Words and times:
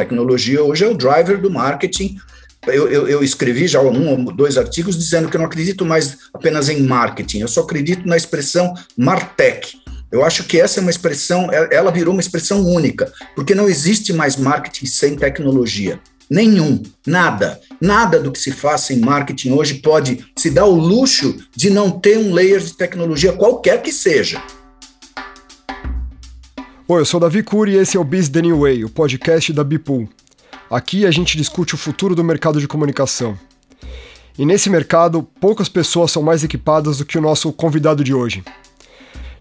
Tecnologia 0.00 0.64
hoje 0.64 0.82
é 0.82 0.88
o 0.88 0.96
driver 0.96 1.38
do 1.38 1.50
marketing. 1.50 2.16
Eu, 2.66 2.88
eu, 2.88 3.06
eu, 3.06 3.22
escrevi 3.22 3.66
já 3.66 3.82
um 3.82 4.08
ou 4.08 4.32
dois 4.32 4.56
artigos 4.56 4.96
dizendo 4.96 5.28
que 5.28 5.36
eu 5.36 5.40
não 5.40 5.46
acredito 5.46 5.84
mais 5.84 6.16
apenas 6.32 6.70
em 6.70 6.82
marketing, 6.82 7.40
eu 7.40 7.48
só 7.48 7.60
acredito 7.60 8.08
na 8.08 8.16
expressão 8.16 8.72
Martech. 8.96 9.78
Eu 10.10 10.24
acho 10.24 10.44
que 10.44 10.58
essa 10.58 10.80
é 10.80 10.82
uma 10.82 10.90
expressão, 10.90 11.50
ela 11.70 11.90
virou 11.90 12.14
uma 12.14 12.20
expressão 12.20 12.66
única, 12.66 13.12
porque 13.36 13.54
não 13.54 13.68
existe 13.68 14.10
mais 14.12 14.36
marketing 14.36 14.86
sem 14.86 15.16
tecnologia. 15.16 16.00
Nenhum, 16.30 16.82
nada, 17.06 17.60
nada 17.78 18.18
do 18.18 18.32
que 18.32 18.38
se 18.38 18.52
faça 18.52 18.94
em 18.94 19.00
marketing 19.00 19.50
hoje 19.50 19.74
pode 19.74 20.24
se 20.34 20.50
dar 20.50 20.64
o 20.64 20.74
luxo 20.74 21.36
de 21.54 21.68
não 21.68 21.90
ter 21.90 22.16
um 22.16 22.32
layer 22.32 22.60
de 22.60 22.72
tecnologia 22.72 23.34
qualquer 23.34 23.82
que 23.82 23.92
seja. 23.92 24.42
Oi, 26.92 27.02
eu 27.02 27.04
sou 27.04 27.20
Davi 27.20 27.44
Cury 27.44 27.74
e 27.74 27.76
esse 27.76 27.96
é 27.96 28.00
o 28.00 28.02
Biz 28.02 28.30
The 28.30 28.42
New 28.42 28.62
Way, 28.62 28.84
o 28.84 28.88
podcast 28.88 29.52
da 29.52 29.62
Bipool. 29.62 30.08
Aqui 30.68 31.06
a 31.06 31.10
gente 31.12 31.36
discute 31.36 31.72
o 31.72 31.78
futuro 31.78 32.16
do 32.16 32.24
mercado 32.24 32.58
de 32.58 32.66
comunicação. 32.66 33.38
E 34.36 34.44
nesse 34.44 34.68
mercado, 34.68 35.22
poucas 35.22 35.68
pessoas 35.68 36.10
são 36.10 36.20
mais 36.20 36.42
equipadas 36.42 36.98
do 36.98 37.04
que 37.04 37.16
o 37.16 37.20
nosso 37.20 37.52
convidado 37.52 38.02
de 38.02 38.12
hoje. 38.12 38.42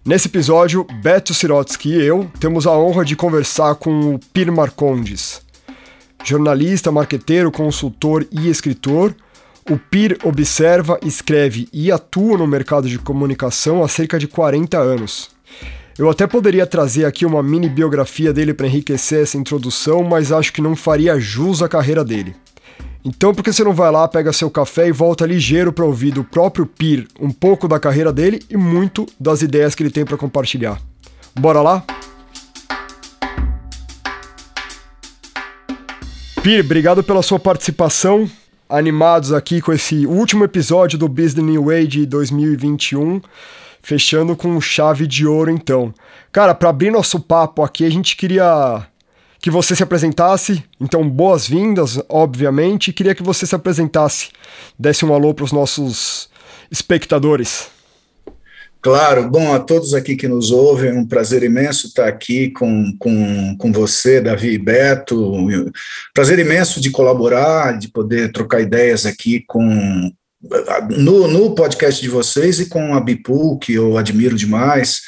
Nesse 0.05 0.27
episódio, 0.27 0.85
Beto 1.01 1.33
Sirotsky 1.33 1.89
e 1.89 2.05
eu 2.05 2.29
temos 2.39 2.67
a 2.67 2.77
honra 2.77 3.03
de 3.03 3.15
conversar 3.15 3.73
com 3.73 4.13
o 4.13 4.19
Pir 4.31 4.51
Marcondes. 4.51 5.41
Jornalista, 6.23 6.91
marqueteiro, 6.91 7.51
consultor 7.51 8.27
e 8.31 8.47
escritor, 8.47 9.15
o 9.67 9.75
PIR 9.75 10.19
observa, 10.23 10.99
escreve 11.03 11.67
e 11.73 11.91
atua 11.91 12.37
no 12.37 12.45
mercado 12.45 12.87
de 12.87 12.99
comunicação 12.99 13.83
há 13.83 13.87
cerca 13.87 14.19
de 14.19 14.27
40 14.27 14.77
anos. 14.77 15.31
Eu 15.99 16.09
até 16.09 16.25
poderia 16.25 16.65
trazer 16.65 17.03
aqui 17.03 17.25
uma 17.25 17.43
mini 17.43 17.67
biografia 17.67 18.31
dele 18.31 18.53
para 18.53 18.65
enriquecer 18.65 19.23
essa 19.23 19.35
introdução, 19.35 20.01
mas 20.01 20.31
acho 20.31 20.53
que 20.53 20.61
não 20.61 20.73
faria 20.73 21.19
jus 21.19 21.61
à 21.61 21.67
carreira 21.67 22.05
dele. 22.05 22.33
Então, 23.03 23.35
por 23.35 23.43
que 23.43 23.51
você 23.51 23.65
não 23.65 23.73
vai 23.73 23.91
lá, 23.91 24.07
pega 24.07 24.31
seu 24.31 24.49
café 24.49 24.87
e 24.87 24.93
volta 24.93 25.25
ligeiro 25.25 25.73
para 25.73 25.83
ouvir 25.83 26.11
do 26.11 26.23
próprio 26.23 26.65
Pir 26.65 27.05
um 27.19 27.29
pouco 27.31 27.67
da 27.67 27.77
carreira 27.77 28.13
dele 28.13 28.39
e 28.49 28.55
muito 28.55 29.05
das 29.19 29.41
ideias 29.41 29.75
que 29.75 29.83
ele 29.83 29.89
tem 29.89 30.05
para 30.05 30.15
compartilhar? 30.15 30.81
Bora 31.37 31.61
lá? 31.61 31.83
Pir, 36.41 36.63
obrigado 36.63 37.03
pela 37.03 37.21
sua 37.21 37.39
participação. 37.39 38.31
Animados 38.69 39.33
aqui 39.33 39.59
com 39.59 39.73
esse 39.73 40.07
último 40.07 40.45
episódio 40.45 40.97
do 40.97 41.09
Business 41.09 41.45
New 41.45 41.65
de 41.85 42.05
2021, 42.05 43.19
fechando 43.81 44.35
com 44.35 44.59
chave 44.59 45.07
de 45.07 45.25
ouro 45.25 45.51
então. 45.51 45.93
Cara, 46.31 46.53
para 46.53 46.69
abrir 46.69 46.91
nosso 46.91 47.19
papo 47.19 47.63
aqui, 47.63 47.85
a 47.85 47.89
gente 47.89 48.15
queria 48.15 48.87
que 49.41 49.49
você 49.49 49.75
se 49.75 49.83
apresentasse. 49.83 50.63
Então, 50.79 51.07
boas-vindas, 51.09 51.99
obviamente. 52.09 52.93
Queria 52.93 53.15
que 53.15 53.23
você 53.23 53.45
se 53.45 53.55
apresentasse, 53.55 54.29
desse 54.77 55.05
um 55.05 55.13
alô 55.13 55.33
para 55.33 55.45
os 55.45 55.51
nossos 55.51 56.29
espectadores. 56.69 57.67
Claro, 58.81 59.29
bom, 59.29 59.53
a 59.53 59.59
todos 59.59 59.93
aqui 59.93 60.15
que 60.15 60.27
nos 60.27 60.51
ouvem, 60.51 60.91
é 60.91 60.93
um 60.93 61.05
prazer 61.05 61.43
imenso 61.43 61.87
estar 61.87 62.07
aqui 62.07 62.49
com, 62.51 62.95
com, 62.97 63.57
com 63.57 63.73
você, 63.73 64.21
Davi 64.21 64.51
e 64.51 64.57
Beto. 64.57 65.35
Prazer 66.13 66.39
imenso 66.39 66.79
de 66.79 66.89
colaborar, 66.89 67.77
de 67.77 67.89
poder 67.89 68.31
trocar 68.31 68.61
ideias 68.61 69.05
aqui 69.05 69.43
com 69.45 70.09
no, 70.97 71.27
no 71.27 71.53
podcast 71.53 72.01
de 72.01 72.09
vocês 72.09 72.59
e 72.59 72.67
com 72.67 72.93
a 72.93 73.01
Bipool, 73.01 73.59
que 73.59 73.73
eu 73.73 73.97
admiro 73.97 74.35
demais. 74.35 75.01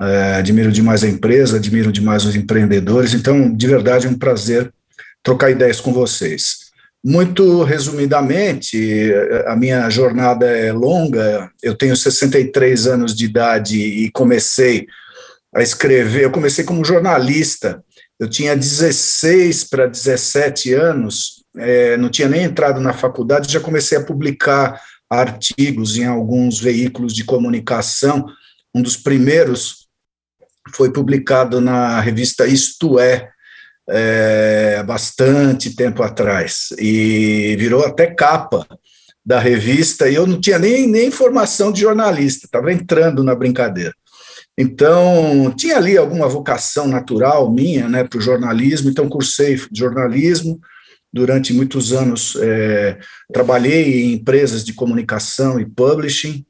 É, 0.00 0.34
admiro 0.36 0.70
demais 0.70 1.02
a 1.02 1.08
empresa, 1.08 1.56
admiro 1.56 1.90
demais 1.90 2.24
os 2.24 2.36
empreendedores. 2.36 3.14
Então, 3.14 3.52
de 3.52 3.66
verdade, 3.66 4.06
é 4.06 4.10
um 4.10 4.18
prazer 4.18 4.72
trocar 5.22 5.50
ideias 5.50 5.80
com 5.80 5.92
vocês. 5.92 6.68
Muito 7.04 7.62
resumidamente, 7.62 9.12
a 9.46 9.56
minha 9.56 9.88
jornada 9.88 10.46
é 10.46 10.72
longa. 10.72 11.50
Eu 11.62 11.74
tenho 11.74 11.96
63 11.96 12.86
anos 12.86 13.14
de 13.14 13.24
idade 13.24 13.80
e 13.80 14.10
comecei 14.10 14.86
a 15.54 15.62
escrever. 15.62 16.24
Eu 16.24 16.30
comecei 16.30 16.64
como 16.64 16.84
jornalista. 16.84 17.82
Eu 18.18 18.28
tinha 18.28 18.56
16 18.56 19.64
para 19.64 19.86
17 19.86 20.74
anos, 20.74 21.37
é, 21.56 21.96
não 21.96 22.08
tinha 22.08 22.28
nem 22.28 22.42
entrado 22.42 22.80
na 22.80 22.92
faculdade, 22.92 23.52
já 23.52 23.60
comecei 23.60 23.98
a 23.98 24.04
publicar 24.04 24.80
artigos 25.10 25.96
em 25.96 26.04
alguns 26.04 26.60
veículos 26.60 27.14
de 27.14 27.24
comunicação. 27.24 28.26
Um 28.74 28.82
dos 28.82 28.96
primeiros 28.96 29.88
foi 30.74 30.92
publicado 30.92 31.60
na 31.60 32.00
revista 32.00 32.46
Isto 32.46 32.98
É, 32.98 33.30
é, 33.90 34.82
bastante 34.82 35.74
tempo 35.74 36.02
atrás 36.02 36.68
e 36.78 37.56
virou 37.58 37.86
até 37.86 38.06
capa 38.06 38.66
da 39.24 39.38
revista 39.38 40.08
e 40.08 40.14
eu 40.14 40.26
não 40.26 40.40
tinha 40.40 40.58
nem, 40.58 40.86
nem 40.86 41.10
formação 41.10 41.72
de 41.72 41.80
jornalista, 41.80 42.46
estava 42.46 42.72
entrando 42.72 43.24
na 43.24 43.34
brincadeira. 43.34 43.94
Então, 44.56 45.52
tinha 45.56 45.76
ali 45.76 45.96
alguma 45.96 46.28
vocação 46.28 46.88
natural 46.88 47.50
minha 47.50 47.88
né, 47.88 48.04
para 48.04 48.18
o 48.18 48.22
jornalismo, 48.22 48.90
então 48.90 49.08
cursei 49.08 49.60
jornalismo, 49.72 50.58
durante 51.12 51.52
muitos 51.52 51.92
anos 51.92 52.36
é, 52.40 52.98
trabalhei 53.32 54.02
em 54.02 54.12
empresas 54.14 54.64
de 54.64 54.72
comunicação 54.72 55.58
e 55.58 55.66
publishing, 55.66 56.44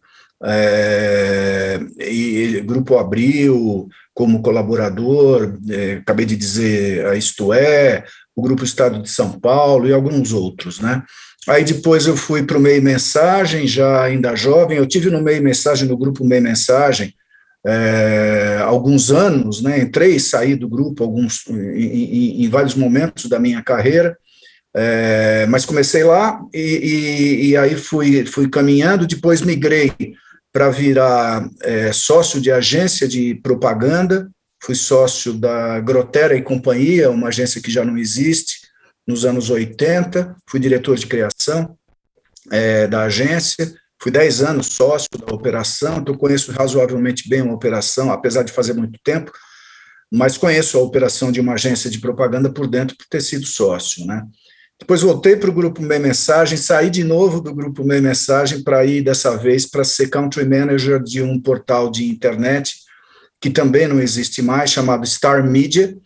é, 0.45 1.81
e 1.99 2.61
Grupo 2.65 2.97
Abril, 2.97 3.89
como 4.15 4.43
colaborador, 4.43 5.59
é, 5.69 5.95
acabei 5.95 6.27
de 6.27 6.37
dizer 6.37 7.07
a 7.07 7.17
Isto 7.17 7.53
É, 7.53 8.05
o 8.35 8.43
Grupo 8.43 8.65
Estado 8.65 9.03
de 9.03 9.11
São 9.11 9.39
Paulo 9.39 9.89
e 9.89 9.93
alguns 9.93 10.33
outros, 10.33 10.81
né? 10.81 11.03
Aí 11.49 11.65
depois 11.65 12.07
eu 12.07 12.17
fui 12.17 12.43
para 12.43 12.59
o 12.59 12.61
Meio 12.61 12.83
Mensagem, 12.83 13.67
já 13.67 14.03
ainda 14.03 14.37
jovem, 14.37 14.77
eu 14.77 14.87
tive 14.87 15.11
no 15.11 15.23
Meio 15.23 15.43
Mensagem, 15.43 15.89
no 15.89 15.97
Grupo 15.97 16.25
Meio 16.25 16.43
Mensagem, 16.43 17.15
é, 17.67 18.59
alguns 18.63 19.11
anos, 19.11 19.61
né? 19.63 19.81
Entrei 19.81 20.17
e 20.17 20.21
saí 20.21 20.55
do 20.55 20.69
grupo 20.69 21.03
alguns, 21.03 21.47
em, 21.49 21.83
em, 21.83 22.45
em 22.45 22.49
vários 22.49 22.75
momentos 22.75 23.27
da 23.29 23.39
minha 23.39 23.63
carreira, 23.63 24.17
é, 24.81 25.45
mas 25.47 25.65
comecei 25.65 26.05
lá 26.05 26.41
e, 26.55 26.61
e, 26.61 27.49
e, 27.49 27.57
aí 27.57 27.75
fui, 27.75 28.25
fui 28.25 28.49
caminhando, 28.49 29.09
depois 29.09 29.43
migrei 29.43 29.93
para 30.53 30.71
virar 30.71 31.51
é, 31.63 31.91
sócio 31.93 32.41
de 32.41 32.53
agência 32.53 33.09
de 33.09 33.35
propaganda, 33.43 34.31
fui 34.63 34.77
sócio 34.77 35.33
da 35.33 35.81
Grotera 35.81 36.37
e 36.37 36.43
Companhia, 36.43 37.11
uma 37.11 37.27
agência 37.27 37.61
que 37.61 37.73
já 37.73 37.85
não 37.85 37.99
existe, 37.99 38.69
nos 39.05 39.25
anos 39.25 39.51
80, 39.51 40.37
fui 40.49 40.61
diretor 40.61 40.97
de 40.97 41.09
criação 41.09 41.77
é, 42.53 42.87
da 42.87 43.03
agência, 43.03 43.75
fui 44.01 44.13
10 44.13 44.43
anos 44.43 44.69
sócio 44.69 45.09
da 45.27 45.35
operação, 45.35 45.99
então 45.99 46.15
conheço 46.15 46.53
razoavelmente 46.53 47.29
bem 47.29 47.43
uma 47.43 47.55
operação, 47.55 48.13
apesar 48.13 48.45
de 48.45 48.53
fazer 48.53 48.75
muito 48.75 49.01
tempo, 49.03 49.33
mas 50.09 50.39
conheço 50.39 50.79
a 50.79 50.83
operação 50.83 51.33
de 51.33 51.41
uma 51.41 51.55
agência 51.55 51.91
de 51.91 51.99
propaganda 51.99 52.49
por 52.49 52.69
dentro 52.69 52.97
por 52.97 53.07
ter 53.09 53.21
sido 53.21 53.45
sócio, 53.45 54.07
né? 54.07 54.23
Depois 54.79 55.03
voltei 55.03 55.37
para 55.37 55.51
o 55.51 55.53
grupo 55.53 55.83
Meia 55.83 56.01
Mensagem, 56.01 56.57
saí 56.57 56.89
de 56.89 57.03
novo 57.03 57.41
do 57.41 57.53
grupo 57.53 57.85
Meia 57.85 58.01
Mensagem 58.01 58.63
para 58.63 58.85
ir 58.85 59.03
dessa 59.03 59.37
vez 59.37 59.67
para 59.67 59.83
ser 59.83 60.09
country 60.09 60.45
manager 60.45 61.03
de 61.03 61.21
um 61.21 61.41
portal 61.41 61.91
de 61.91 62.09
internet 62.09 62.77
que 63.41 63.51
também 63.51 63.87
não 63.87 64.01
existe 64.01 64.43
mais, 64.43 64.71
chamado 64.71 65.07
Star 65.07 65.49
Media, 65.49 65.97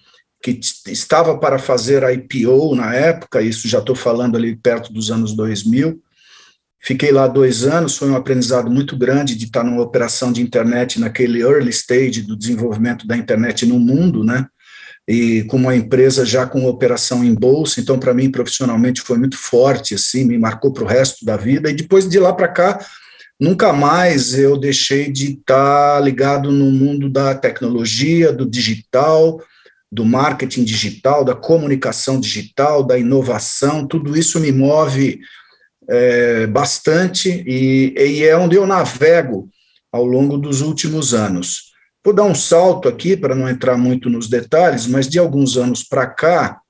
que 0.43 0.59
estava 0.89 1.39
para 1.39 1.59
fazer 1.59 2.05
a 2.05 2.13
IPO 2.13 2.75
na 2.75 2.95
época, 2.95 3.41
isso 3.41 3.69
já 3.69 3.79
estou 3.79 3.95
falando 3.95 4.37
ali 4.37 4.57
perto 4.57 4.93
dos 4.93 5.11
anos 5.11 5.35
2000. 5.35 6.03
Fiquei 6.81 7.13
lá 7.13 7.29
dois 7.29 7.65
anos, 7.65 7.97
foi 7.97 8.11
um 8.11 8.17
aprendizado 8.17 8.69
muito 8.69 8.97
grande 8.97 9.37
de 9.37 9.45
estar 9.45 9.63
numa 9.63 9.83
operação 9.83 10.33
de 10.33 10.43
internet 10.43 10.99
naquele 10.99 11.41
early 11.41 11.71
stage 11.71 12.23
do 12.23 12.37
desenvolvimento 12.37 13.07
da 13.07 13.17
internet 13.17 13.65
no 13.65 13.79
mundo, 13.79 14.25
né? 14.25 14.47
E 15.07 15.43
com 15.45 15.57
uma 15.57 15.75
empresa 15.75 16.25
já 16.25 16.47
com 16.47 16.67
operação 16.67 17.25
em 17.25 17.35
bolsa, 17.35 17.81
então 17.81 17.99
para 17.99 18.15
mim 18.15 18.31
profissionalmente 18.31 19.01
foi 19.01 19.19
muito 19.19 19.37
forte, 19.37 19.95
assim, 19.95 20.25
me 20.25 20.39
marcou 20.39 20.73
para 20.73 20.85
o 20.85 20.87
resto 20.87 21.25
da 21.25 21.37
vida, 21.37 21.71
e 21.71 21.75
depois 21.75 22.09
de 22.09 22.19
lá 22.19 22.33
para 22.33 22.49
cá, 22.49 22.85
nunca 23.39 23.73
mais 23.73 24.39
eu 24.39 24.57
deixei 24.57 25.11
de 25.11 25.33
estar 25.33 25.95
tá 25.95 26.01
ligado 26.01 26.51
no 26.51 26.71
mundo 26.71 27.09
da 27.09 27.35
tecnologia, 27.35 28.33
do 28.33 28.49
digital, 28.49 29.41
do 29.91 30.05
marketing 30.05 30.65
digital, 30.65 31.25
da 31.25 31.35
comunicação 31.35 32.19
digital, 32.19 32.83
da 32.83 32.99
inovação, 32.99 33.87
tudo 33.87 34.17
isso 34.17 34.41
me 34.41 34.53
move 34.53 35.21
é, 35.89 36.47
bastante 36.47 37.45
e, 37.47 37.93
e 37.99 38.25
é 38.25 38.37
onde 38.37 38.57
eu 38.57 38.67
navego 38.67 39.51
ao 39.91 40.07
longo 40.07 40.39
dos 40.39 40.63
últimos 40.63 41.13
anos. 41.13 41.72
Vou 42.05 42.13
dar 42.13 42.25
um 42.25 42.35
salto 42.35 42.89
aqui 42.89 43.17
para 43.17 43.35
não 43.35 43.49
entrar 43.49 43.77
muito 43.77 44.11
nos 44.11 44.29
detalhes, 44.29 44.87
mas 44.87 45.09
de 45.09 45.19
alguns 45.19 45.57
anos 45.57 45.85
para 45.85 46.07
cá, 46.07 46.61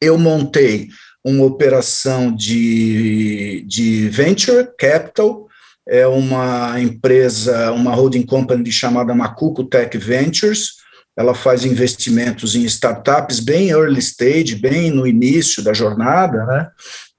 eu 0.00 0.16
montei 0.16 0.88
uma 1.24 1.44
operação 1.44 2.34
de, 2.34 3.64
de 3.66 4.08
venture 4.10 4.68
capital, 4.78 5.48
é 5.88 6.06
uma 6.06 6.80
empresa, 6.80 7.72
uma 7.72 7.94
holding 7.94 8.24
company 8.24 8.70
chamada 8.70 9.14
Macuco 9.14 9.64
Tech 9.64 9.96
Ventures, 9.98 10.84
ela 11.16 11.34
faz 11.34 11.64
investimentos 11.64 12.54
em 12.54 12.64
startups 12.64 13.40
bem 13.40 13.70
early 13.70 14.00
stage, 14.00 14.56
bem 14.56 14.90
no 14.90 15.06
início 15.06 15.62
da 15.62 15.72
jornada, 15.72 16.44
né? 16.44 16.68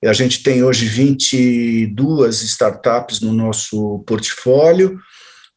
A 0.03 0.13
gente 0.13 0.43
tem 0.43 0.63
hoje 0.63 0.85
22 0.85 2.41
startups 2.43 3.21
no 3.21 3.33
nosso 3.33 4.03
portfólio, 4.05 4.99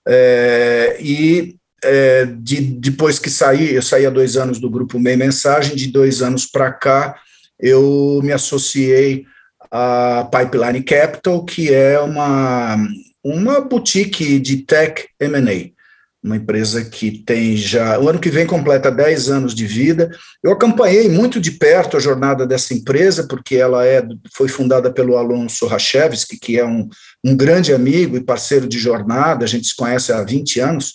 é, 0.06 0.96
e 1.00 1.57
é, 1.82 2.26
de, 2.26 2.60
depois 2.60 3.18
que 3.18 3.30
saí, 3.30 3.74
eu 3.74 3.82
saí 3.82 4.06
há 4.06 4.10
dois 4.10 4.36
anos 4.36 4.58
do 4.58 4.70
grupo 4.70 4.98
Meia 4.98 5.16
Mensagem, 5.16 5.76
de 5.76 5.88
dois 5.88 6.22
anos 6.22 6.46
para 6.46 6.72
cá, 6.72 7.16
eu 7.58 8.20
me 8.22 8.32
associei 8.32 9.24
à 9.70 10.28
Pipeline 10.30 10.82
Capital, 10.82 11.44
que 11.44 11.72
é 11.72 11.98
uma, 12.00 12.76
uma 13.22 13.60
boutique 13.60 14.38
de 14.38 14.58
tech 14.58 15.06
M&A 15.20 15.78
uma 16.22 16.36
empresa 16.36 16.84
que 16.84 17.10
tem 17.10 17.56
já, 17.56 17.98
o 17.98 18.08
ano 18.08 18.18
que 18.18 18.30
vem 18.30 18.46
completa 18.46 18.90
10 18.90 19.30
anos 19.30 19.54
de 19.54 19.66
vida. 19.66 20.10
Eu 20.42 20.52
acompanhei 20.52 21.08
muito 21.08 21.40
de 21.40 21.52
perto 21.52 21.96
a 21.96 22.00
jornada 22.00 22.46
dessa 22.46 22.74
empresa, 22.74 23.26
porque 23.26 23.56
ela 23.56 23.86
é, 23.86 24.02
foi 24.34 24.48
fundada 24.48 24.92
pelo 24.92 25.16
Alonso 25.16 25.66
Rachevski, 25.66 26.38
que 26.38 26.58
é 26.58 26.66
um, 26.66 26.88
um 27.24 27.36
grande 27.36 27.72
amigo 27.72 28.16
e 28.16 28.24
parceiro 28.24 28.68
de 28.68 28.78
jornada, 28.78 29.44
a 29.44 29.48
gente 29.48 29.68
se 29.68 29.76
conhece 29.76 30.12
há 30.12 30.22
20 30.22 30.60
anos, 30.60 30.94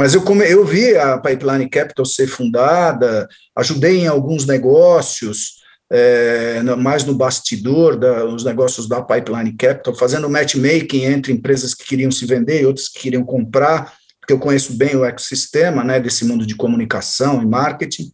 mas 0.00 0.14
eu, 0.14 0.22
come, 0.22 0.50
eu 0.50 0.64
vi 0.64 0.96
a 0.96 1.18
Pipeline 1.18 1.68
Capital 1.68 2.06
ser 2.06 2.26
fundada, 2.26 3.28
ajudei 3.54 3.98
em 3.98 4.06
alguns 4.06 4.46
negócios, 4.46 5.56
é, 5.92 6.62
mais 6.78 7.04
no 7.04 7.14
bastidor 7.14 7.98
dos 7.98 8.42
negócios 8.42 8.88
da 8.88 9.02
Pipeline 9.02 9.52
Capital, 9.52 9.94
fazendo 9.94 10.30
matchmaking 10.30 11.04
entre 11.04 11.34
empresas 11.34 11.74
que 11.74 11.84
queriam 11.84 12.10
se 12.10 12.24
vender 12.24 12.62
e 12.62 12.64
outras 12.64 12.88
que 12.88 12.98
queriam 12.98 13.22
comprar, 13.22 13.92
porque 14.18 14.32
eu 14.32 14.38
conheço 14.38 14.72
bem 14.72 14.96
o 14.96 15.04
ecossistema, 15.04 15.84
né, 15.84 16.00
desse 16.00 16.24
mundo 16.24 16.46
de 16.46 16.56
comunicação 16.56 17.42
e 17.42 17.46
marketing, 17.46 18.10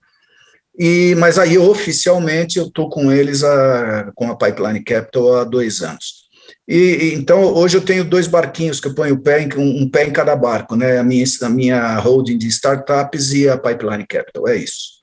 e, 0.76 1.14
mas 1.16 1.38
aí 1.38 1.56
oficialmente 1.56 2.58
eu 2.58 2.66
estou 2.66 2.90
com 2.90 3.12
eles, 3.12 3.44
a, 3.44 4.10
com 4.16 4.28
a 4.28 4.36
Pipeline 4.36 4.82
Capital 4.82 5.36
há 5.36 5.44
dois 5.44 5.82
anos. 5.82 6.25
E, 6.68 7.12
então 7.14 7.54
hoje 7.54 7.76
eu 7.76 7.84
tenho 7.84 8.04
dois 8.04 8.26
barquinhos 8.26 8.80
que 8.80 8.88
eu 8.88 8.94
ponho 8.94 9.20
pé 9.20 9.42
em, 9.42 9.48
um, 9.56 9.82
um, 9.82 9.88
pé 9.88 10.06
em 10.06 10.12
cada 10.12 10.34
barco, 10.34 10.74
né? 10.74 10.98
A 10.98 11.04
minha, 11.04 11.24
a 11.42 11.48
minha 11.48 11.98
holding 11.98 12.38
de 12.38 12.48
startups 12.48 13.32
e 13.32 13.48
a 13.48 13.56
Pipeline 13.56 14.06
Capital, 14.06 14.48
é 14.48 14.56
isso. 14.56 14.96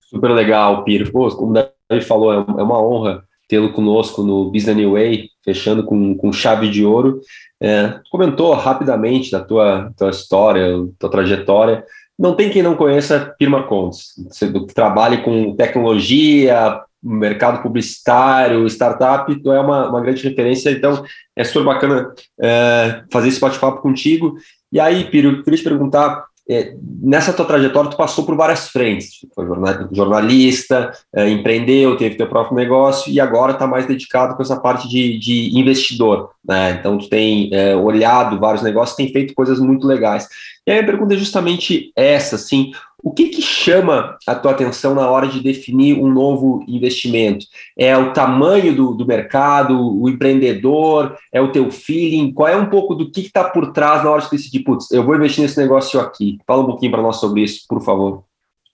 Super 0.00 0.30
legal, 0.30 0.84
Piro. 0.84 1.10
Pô, 1.10 1.28
como 1.36 1.50
o 1.50 1.54
Davi 1.54 2.02
falou, 2.02 2.32
é, 2.32 2.36
é 2.36 2.62
uma 2.62 2.80
honra 2.80 3.24
tê-lo 3.48 3.72
conosco 3.72 4.22
no 4.22 4.50
Business 4.50 4.76
New 4.76 4.92
Way, 4.92 5.30
fechando 5.42 5.82
com, 5.82 6.14
com 6.14 6.32
chave 6.32 6.70
de 6.70 6.84
ouro. 6.84 7.20
É, 7.60 7.98
comentou 8.10 8.52
rapidamente 8.52 9.30
da 9.30 9.40
tua, 9.40 9.90
tua 9.96 10.10
história, 10.10 10.70
tua 10.98 11.10
trajetória. 11.10 11.84
Não 12.18 12.34
tem 12.34 12.50
quem 12.50 12.62
não 12.62 12.76
conheça 12.76 13.34
Pirma 13.38 13.62
Contes, 13.62 14.12
você 14.28 14.52
trabalha 14.74 15.22
com 15.22 15.54
tecnologia, 15.56 16.82
mercado 17.02 17.62
publicitário, 17.62 18.66
startup, 18.66 19.34
tu 19.42 19.52
é 19.52 19.60
uma, 19.60 19.88
uma 19.88 20.00
grande 20.00 20.22
referência, 20.22 20.70
então 20.70 21.04
é 21.36 21.44
super 21.44 21.64
bacana 21.64 22.12
é, 22.40 23.02
fazer 23.10 23.28
esse 23.28 23.40
bate-papo 23.40 23.80
contigo. 23.80 24.34
E 24.72 24.80
aí, 24.80 25.04
Piro, 25.04 25.30
eu 25.30 25.42
queria 25.42 25.58
te 25.58 25.64
perguntar, 25.64 26.24
é, 26.50 26.74
nessa 27.02 27.32
tua 27.32 27.44
trajetória, 27.44 27.90
tu 27.90 27.96
passou 27.96 28.24
por 28.24 28.34
várias 28.34 28.68
frentes, 28.68 29.18
foi 29.34 29.46
jornalista, 29.92 30.92
é, 31.14 31.28
empreendeu, 31.28 31.96
teve 31.96 32.16
teu 32.16 32.26
próprio 32.26 32.56
negócio 32.56 33.12
e 33.12 33.20
agora 33.20 33.52
está 33.52 33.66
mais 33.66 33.86
dedicado 33.86 34.34
com 34.34 34.42
essa 34.42 34.58
parte 34.58 34.88
de, 34.88 35.18
de 35.18 35.58
investidor, 35.58 36.30
né? 36.46 36.72
Então, 36.72 36.98
tu 36.98 37.08
tem 37.08 37.50
é, 37.52 37.76
olhado 37.76 38.38
vários 38.40 38.62
negócios, 38.62 38.96
tem 38.96 39.12
feito 39.12 39.34
coisas 39.34 39.60
muito 39.60 39.86
legais. 39.86 40.26
E 40.66 40.70
aí 40.70 40.80
a 40.80 40.84
pergunta 40.84 41.14
é 41.14 41.18
justamente 41.18 41.92
essa, 41.94 42.36
assim, 42.36 42.72
o 43.02 43.12
que, 43.12 43.28
que 43.28 43.40
chama 43.40 44.18
a 44.26 44.34
tua 44.34 44.50
atenção 44.50 44.94
na 44.94 45.08
hora 45.08 45.28
de 45.28 45.40
definir 45.40 45.96
um 45.96 46.12
novo 46.12 46.64
investimento? 46.66 47.46
É 47.76 47.96
o 47.96 48.12
tamanho 48.12 48.74
do, 48.74 48.92
do 48.92 49.06
mercado, 49.06 49.78
o 49.78 50.08
empreendedor, 50.08 51.16
é 51.32 51.40
o 51.40 51.52
teu 51.52 51.70
feeling? 51.70 52.32
Qual 52.32 52.48
é 52.48 52.56
um 52.56 52.68
pouco 52.68 52.94
do 52.94 53.10
que 53.10 53.20
está 53.20 53.44
por 53.44 53.72
trás 53.72 54.02
na 54.02 54.10
hora 54.10 54.22
de 54.22 54.30
decidir, 54.30 54.60
putz, 54.60 54.90
eu 54.90 55.04
vou 55.04 55.14
investir 55.14 55.42
nesse 55.42 55.58
negócio 55.58 56.00
aqui? 56.00 56.38
Fala 56.46 56.62
um 56.62 56.66
pouquinho 56.66 56.92
para 56.92 57.02
nós 57.02 57.16
sobre 57.16 57.42
isso, 57.42 57.64
por 57.68 57.82
favor. 57.82 58.24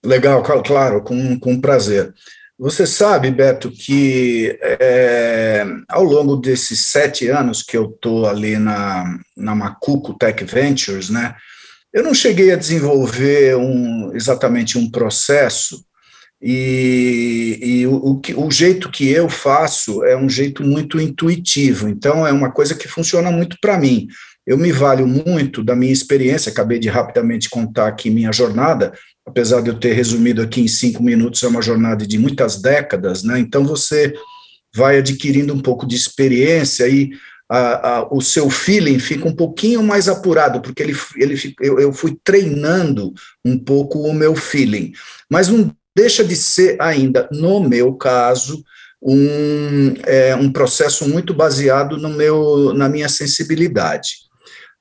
Legal, 0.02 0.42
claro, 0.42 1.02
com, 1.02 1.38
com 1.38 1.60
prazer. 1.60 2.14
Você 2.58 2.86
sabe, 2.86 3.30
Beto, 3.30 3.70
que 3.70 4.56
é, 4.62 5.66
ao 5.88 6.04
longo 6.04 6.36
desses 6.36 6.86
sete 6.86 7.28
anos 7.28 7.62
que 7.62 7.76
eu 7.76 7.86
estou 7.86 8.26
ali 8.26 8.58
na, 8.58 9.18
na 9.36 9.54
Macuco 9.54 10.14
Tech 10.14 10.44
Ventures, 10.44 11.10
né, 11.10 11.34
eu 11.94 12.02
não 12.02 12.12
cheguei 12.12 12.52
a 12.52 12.56
desenvolver 12.56 13.56
um, 13.56 14.10
exatamente 14.12 14.76
um 14.76 14.90
processo, 14.90 15.84
e, 16.42 17.58
e 17.62 17.86
o, 17.86 17.94
o, 17.94 18.20
o, 18.46 18.50
jeito 18.50 18.90
que 18.90 19.08
eu 19.08 19.30
faço 19.30 20.04
é 20.04 20.14
um 20.14 20.28
jeito 20.28 20.62
muito 20.62 21.00
intuitivo, 21.00 21.88
então 21.88 22.26
é 22.26 22.32
uma 22.32 22.50
coisa 22.50 22.74
que 22.74 22.88
funciona 22.88 23.30
muito 23.30 23.56
para 23.62 23.78
mim. 23.78 24.08
Eu 24.46 24.58
me 24.58 24.70
valho 24.70 25.06
muito 25.06 25.64
da 25.64 25.74
minha 25.74 25.92
experiência, 25.92 26.52
acabei 26.52 26.78
de 26.78 26.88
rapidamente 26.88 27.48
contar 27.48 27.86
aqui 27.86 28.10
minha 28.10 28.30
jornada, 28.30 28.92
apesar 29.24 29.62
de 29.62 29.70
eu 29.70 29.78
ter 29.78 29.94
resumido 29.94 30.42
aqui 30.42 30.60
em 30.60 30.68
cinco 30.68 31.02
minutos, 31.02 31.42
é 31.42 31.48
uma 31.48 31.62
jornada 31.62 32.06
de 32.06 32.18
muitas 32.18 32.60
décadas, 32.60 33.22
né? 33.22 33.38
Então 33.38 33.64
você 33.64 34.12
vai 34.74 34.98
adquirindo 34.98 35.54
um 35.54 35.60
pouco 35.60 35.86
de 35.86 35.96
experiência 35.96 36.86
e 36.88 37.10
a, 37.54 37.98
a, 37.98 38.08
o 38.14 38.20
seu 38.20 38.50
feeling 38.50 38.98
fica 38.98 39.28
um 39.28 39.34
pouquinho 39.34 39.82
mais 39.82 40.08
apurado, 40.08 40.60
porque 40.60 40.82
ele, 40.82 40.96
ele, 41.16 41.54
eu, 41.60 41.78
eu 41.78 41.92
fui 41.92 42.18
treinando 42.24 43.12
um 43.44 43.56
pouco 43.56 44.00
o 44.00 44.12
meu 44.12 44.34
feeling. 44.34 44.92
Mas 45.30 45.48
não 45.48 45.70
deixa 45.96 46.24
de 46.24 46.34
ser 46.34 46.76
ainda, 46.80 47.28
no 47.30 47.60
meu 47.60 47.94
caso, 47.94 48.64
um, 49.00 49.94
é, 50.02 50.34
um 50.34 50.50
processo 50.50 51.08
muito 51.08 51.32
baseado 51.32 51.96
no 51.96 52.08
meu, 52.08 52.74
na 52.74 52.88
minha 52.88 53.08
sensibilidade. 53.08 54.24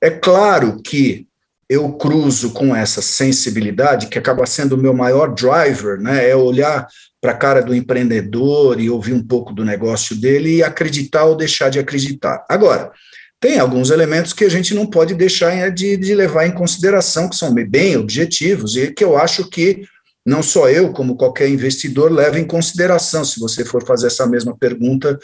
É 0.02 0.10
claro 0.10 0.80
que 0.82 1.28
eu 1.74 1.92
cruzo 1.92 2.50
com 2.50 2.74
essa 2.74 3.02
sensibilidade, 3.02 4.06
que 4.06 4.18
acaba 4.18 4.46
sendo 4.46 4.74
o 4.74 4.78
meu 4.78 4.94
maior 4.94 5.34
driver, 5.34 6.00
né, 6.00 6.28
é 6.28 6.34
olhar 6.34 6.86
para 7.20 7.32
a 7.32 7.36
cara 7.36 7.62
do 7.62 7.74
empreendedor 7.74 8.80
e 8.80 8.90
ouvir 8.90 9.12
um 9.12 9.22
pouco 9.22 9.52
do 9.52 9.64
negócio 9.64 10.14
dele 10.16 10.56
e 10.56 10.62
acreditar 10.62 11.24
ou 11.24 11.36
deixar 11.36 11.70
de 11.70 11.78
acreditar. 11.78 12.44
Agora, 12.48 12.92
tem 13.40 13.58
alguns 13.58 13.90
elementos 13.90 14.32
que 14.32 14.44
a 14.44 14.48
gente 14.48 14.74
não 14.74 14.86
pode 14.86 15.14
deixar 15.14 15.70
de, 15.70 15.96
de 15.96 16.14
levar 16.14 16.46
em 16.46 16.52
consideração, 16.52 17.28
que 17.28 17.36
são 17.36 17.52
bem 17.52 17.96
objetivos 17.96 18.76
e 18.76 18.90
que 18.90 19.04
eu 19.04 19.18
acho 19.18 19.48
que 19.50 19.82
não 20.26 20.42
só 20.42 20.70
eu, 20.70 20.92
como 20.92 21.16
qualquer 21.16 21.48
investidor, 21.50 22.10
leva 22.10 22.38
em 22.38 22.46
consideração, 22.46 23.24
se 23.24 23.38
você 23.38 23.64
for 23.64 23.84
fazer 23.84 24.06
essa 24.06 24.26
mesma 24.26 24.56
pergunta 24.56 25.18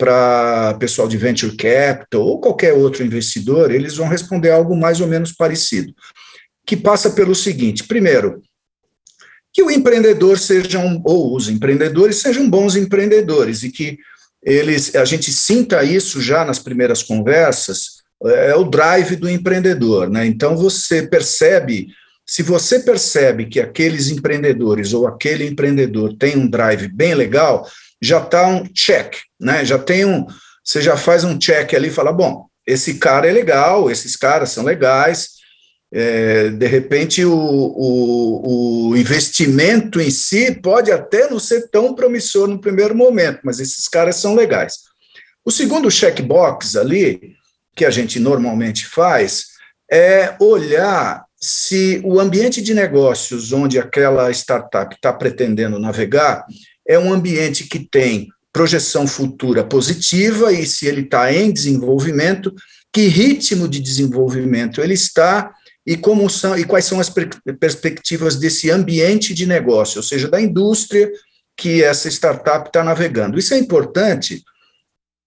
para 0.00 0.74
pessoal 0.80 1.06
de 1.06 1.18
venture 1.18 1.54
capital 1.54 2.22
ou 2.22 2.40
qualquer 2.40 2.72
outro 2.72 3.04
investidor, 3.04 3.70
eles 3.70 3.96
vão 3.96 4.08
responder 4.08 4.50
algo 4.50 4.74
mais 4.74 4.98
ou 4.98 5.06
menos 5.06 5.30
parecido, 5.30 5.92
que 6.66 6.74
passa 6.74 7.10
pelo 7.10 7.34
seguinte: 7.34 7.84
primeiro, 7.84 8.40
que 9.52 9.62
o 9.62 9.70
empreendedor 9.70 10.38
seja 10.38 10.78
um, 10.78 11.02
ou 11.04 11.36
os 11.36 11.50
empreendedores 11.50 12.16
sejam 12.16 12.48
bons 12.48 12.76
empreendedores 12.76 13.62
e 13.62 13.70
que 13.70 13.98
eles 14.42 14.94
a 14.96 15.04
gente 15.04 15.30
sinta 15.30 15.84
isso 15.84 16.22
já 16.22 16.46
nas 16.46 16.58
primeiras 16.58 17.02
conversas 17.02 18.00
é 18.24 18.54
o 18.54 18.64
drive 18.64 19.16
do 19.16 19.28
empreendedor, 19.28 20.08
né? 20.08 20.26
Então 20.26 20.56
você 20.56 21.06
percebe 21.06 21.88
se 22.26 22.42
você 22.42 22.78
percebe 22.78 23.46
que 23.46 23.60
aqueles 23.60 24.08
empreendedores 24.08 24.94
ou 24.94 25.06
aquele 25.06 25.46
empreendedor 25.46 26.14
tem 26.16 26.38
um 26.38 26.48
drive 26.48 26.88
bem 26.88 27.14
legal, 27.14 27.68
já 28.00 28.18
está 28.18 28.46
um 28.46 28.64
check, 28.66 29.16
né? 29.38 29.64
Já 29.64 29.78
tem 29.78 30.04
um, 30.04 30.26
você 30.64 30.80
já 30.80 30.96
faz 30.96 31.24
um 31.24 31.38
check 31.38 31.74
ali 31.74 31.88
e 31.88 31.92
fala, 31.92 32.12
bom, 32.12 32.46
esse 32.66 32.94
cara 32.94 33.28
é 33.28 33.32
legal, 33.32 33.90
esses 33.90 34.16
caras 34.16 34.50
são 34.50 34.64
legais, 34.64 35.40
é, 35.92 36.50
de 36.50 36.66
repente, 36.66 37.24
o, 37.24 37.34
o, 37.34 38.90
o, 38.90 38.96
investimento 38.96 40.00
em 40.00 40.10
si 40.10 40.54
pode 40.54 40.92
até 40.92 41.28
não 41.28 41.40
ser 41.40 41.68
tão 41.68 41.94
promissor 41.94 42.46
no 42.46 42.60
primeiro 42.60 42.94
momento, 42.94 43.40
mas 43.42 43.58
esses 43.58 43.88
caras 43.88 44.16
são 44.16 44.36
legais. 44.36 44.78
O 45.44 45.50
segundo 45.50 45.90
checkbox 45.90 46.76
ali, 46.76 47.34
que 47.74 47.84
a 47.84 47.90
gente 47.90 48.20
normalmente 48.20 48.86
faz, 48.86 49.46
é 49.90 50.36
olhar 50.38 51.24
se 51.40 52.00
o 52.04 52.20
ambiente 52.20 52.62
de 52.62 52.72
negócios 52.72 53.52
onde 53.52 53.78
aquela 53.78 54.30
startup 54.30 54.94
está 54.94 55.12
pretendendo 55.12 55.78
navegar 55.78 56.44
é 56.90 56.98
um 56.98 57.12
ambiente 57.12 57.68
que 57.68 57.78
tem 57.78 58.28
projeção 58.52 59.06
futura 59.06 59.62
positiva 59.62 60.52
e 60.52 60.66
se 60.66 60.88
ele 60.88 61.02
está 61.02 61.32
em 61.32 61.52
desenvolvimento, 61.52 62.52
que 62.92 63.06
ritmo 63.06 63.68
de 63.68 63.78
desenvolvimento 63.78 64.80
ele 64.80 64.94
está 64.94 65.54
e 65.86 65.96
como 65.96 66.28
são 66.28 66.58
e 66.58 66.64
quais 66.64 66.84
são 66.84 66.98
as 66.98 67.08
perspectivas 67.60 68.34
desse 68.34 68.72
ambiente 68.72 69.32
de 69.32 69.46
negócio, 69.46 69.98
ou 69.98 70.02
seja, 70.02 70.26
da 70.26 70.40
indústria 70.40 71.08
que 71.56 71.80
essa 71.80 72.08
startup 72.08 72.68
está 72.68 72.82
navegando. 72.82 73.38
Isso 73.38 73.54
é 73.54 73.58
importante. 73.58 74.42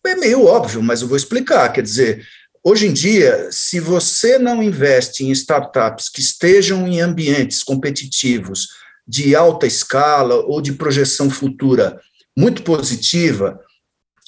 É 0.05 0.15
meio 0.15 0.43
óbvio, 0.43 0.83
mas 0.83 1.01
eu 1.01 1.07
vou 1.07 1.15
explicar. 1.15 1.71
Quer 1.71 1.83
dizer, 1.83 2.27
hoje 2.61 2.87
em 2.87 2.91
dia, 2.91 3.47
se 3.51 3.79
você 3.79 4.37
não 4.37 4.61
investe 4.61 5.23
em 5.23 5.31
startups 5.31 6.09
que 6.09 6.19
estejam 6.19 6.85
em 6.85 6.99
ambientes 6.99 7.63
competitivos 7.63 8.82
de 9.07 9.35
alta 9.35 9.65
escala 9.65 10.35
ou 10.35 10.61
de 10.61 10.73
projeção 10.73 11.29
futura 11.29 11.99
muito 12.37 12.63
positiva, 12.63 13.59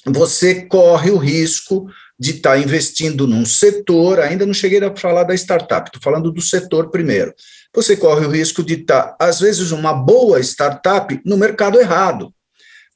você 0.04 0.66
corre 0.66 1.10
o 1.10 1.16
risco 1.16 1.88
de 2.18 2.30
estar 2.32 2.52
tá 2.52 2.58
investindo 2.58 3.26
num 3.26 3.44
setor, 3.44 4.20
ainda 4.20 4.46
não 4.46 4.54
cheguei 4.54 4.82
a 4.82 4.96
falar 4.96 5.24
da 5.24 5.34
startup, 5.34 5.88
estou 5.88 6.02
falando 6.02 6.32
do 6.32 6.40
setor 6.40 6.90
primeiro. 6.90 7.34
Você 7.74 7.96
corre 7.96 8.24
o 8.24 8.30
risco 8.30 8.62
de 8.62 8.74
estar, 8.74 9.02
tá, 9.02 9.16
às 9.26 9.40
vezes, 9.40 9.70
uma 9.70 9.92
boa 9.92 10.40
startup 10.40 11.20
no 11.24 11.36
mercado 11.36 11.78
errado. 11.78 12.32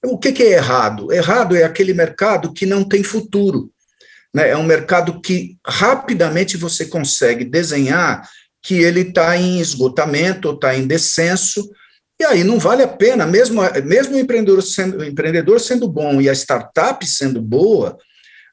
O 0.03 0.17
que, 0.17 0.33
que 0.33 0.43
é 0.43 0.53
errado? 0.53 1.13
Errado 1.13 1.55
é 1.55 1.65
aquele 1.65 1.93
mercado 1.93 2.53
que 2.53 2.65
não 2.65 2.83
tem 2.83 3.03
futuro. 3.03 3.71
Né? 4.33 4.51
É 4.51 4.57
um 4.57 4.63
mercado 4.63 5.21
que 5.21 5.59
rapidamente 5.67 6.57
você 6.57 6.87
consegue 6.87 7.45
desenhar 7.45 8.27
que 8.63 8.75
ele 8.75 9.01
está 9.01 9.37
em 9.37 9.59
esgotamento 9.59 10.51
está 10.51 10.77
em 10.77 10.87
descenso, 10.87 11.71
e 12.21 12.25
aí 12.25 12.45
não 12.45 12.59
vale 12.59 12.83
a 12.83 12.89
pena, 12.89 13.27
mesmo, 13.27 13.63
mesmo 13.85 14.15
o 14.15 14.19
empreendedor 14.19 14.63
sendo, 14.63 14.99
o 14.99 15.05
empreendedor 15.05 15.59
sendo 15.59 15.89
bom 15.89 16.21
e 16.21 16.29
a 16.29 16.35
startup 16.35 17.07
sendo 17.07 17.41
boa, 17.41 17.97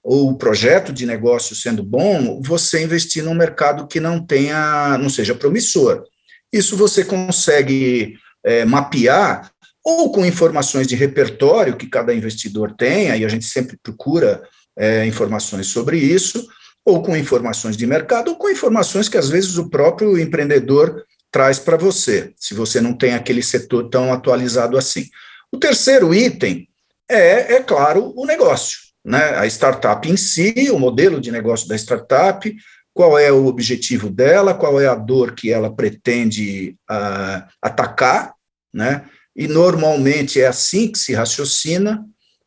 ou 0.02 0.30
o 0.30 0.38
projeto 0.38 0.94
de 0.94 1.06
negócio 1.06 1.54
sendo 1.54 1.84
bom, 1.84 2.42
você 2.42 2.82
investir 2.82 3.22
num 3.24 3.34
mercado 3.34 3.86
que 3.86 4.00
não 4.00 4.26
tenha, 4.26 4.98
não 4.98 5.10
seja 5.10 5.36
promissor. 5.36 6.04
Isso 6.52 6.78
você 6.78 7.04
consegue 7.04 8.18
é, 8.46 8.64
mapear 8.64 9.52
ou 9.84 10.12
com 10.12 10.26
informações 10.26 10.88
de 10.88 10.96
repertório 10.96 11.76
que 11.76 11.90
cada 11.90 12.14
investidor 12.14 12.74
tem, 12.74 13.12
aí 13.12 13.26
a 13.26 13.28
gente 13.28 13.46
sempre 13.46 13.78
procura 13.84 14.42
é, 14.78 15.06
informações 15.06 15.68
sobre 15.68 15.98
isso, 15.98 16.46
ou 16.88 17.04
com 17.04 17.18
informações 17.18 17.76
de 17.76 17.86
mercado, 17.86 18.30
ou 18.30 18.38
com 18.38 18.50
informações 18.50 19.10
que 19.10 19.18
às 19.18 19.28
vezes 19.28 19.58
o 19.58 19.70
próprio 19.70 20.18
empreendedor 20.18 21.04
traz 21.30 21.60
para 21.60 21.76
você, 21.76 22.32
se 22.38 22.54
você 22.54 22.80
não 22.80 22.94
tem 22.94 23.14
aquele 23.14 23.44
setor 23.44 23.90
tão 23.90 24.14
atualizado 24.14 24.78
assim. 24.78 25.06
O 25.52 25.58
terceiro 25.58 26.16
item 26.16 26.66
é, 27.10 27.56
é 27.56 27.62
claro, 27.62 28.14
o 28.16 28.26
negócio, 28.26 28.80
né? 29.04 29.36
A 29.36 29.46
startup 29.48 30.10
em 30.10 30.16
si, 30.16 30.70
o 30.72 30.80
modelo 30.80 31.20
de 31.20 31.30
negócio 31.30 31.68
da 31.68 31.76
startup, 31.76 32.56
qual 32.94 33.20
é 33.20 33.30
o 33.34 33.48
objetivo 33.48 34.10
dela, 34.10 34.54
qual 34.54 34.80
é 34.80 34.88
a 34.88 34.96
dor 34.96 35.36
que 35.36 35.52
ela 35.52 35.70
pretende 35.70 36.74
uh, 36.90 37.44
atacar, 37.62 38.34
né? 38.74 39.04
E 39.36 39.46
normalmente 39.46 40.40
é 40.40 40.48
assim 40.48 40.90
que 40.90 40.98
se 40.98 41.14
raciocina 41.14 42.06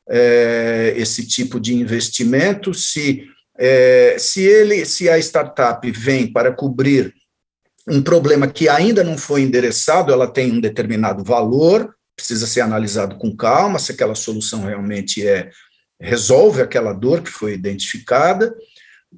é, 0.09 0.95
esse 0.97 1.27
tipo 1.27 1.61
de 1.61 1.75
investimento. 1.75 2.73
Se 2.73 3.29
é, 3.63 4.17
se 4.19 4.43
ele, 4.43 4.87
se 4.87 5.07
a 5.11 5.19
startup 5.19 5.89
vem 5.91 6.33
para 6.33 6.51
cobrir 6.51 7.15
um 7.87 8.01
problema 8.01 8.47
que 8.47 8.71
ainda 8.71 9.05
não 9.05 9.19
foi 9.19 9.43
endereçado, 9.43 10.11
ela 10.11 10.27
tem 10.27 10.51
um 10.51 10.61
determinado 10.61 11.23
valor, 11.23 11.95
precisa 12.17 12.47
ser 12.47 12.63
analisado 12.63 13.17
com 13.17 13.37
calma 13.37 13.79
se 13.79 13.93
aquela 13.93 14.15
solução 14.15 14.65
realmente 14.65 15.27
é 15.27 15.51
resolve 16.01 16.63
aquela 16.63 16.95
dor 16.95 17.21
que 17.21 17.31
foi 17.31 17.53
identificada, 17.53 18.55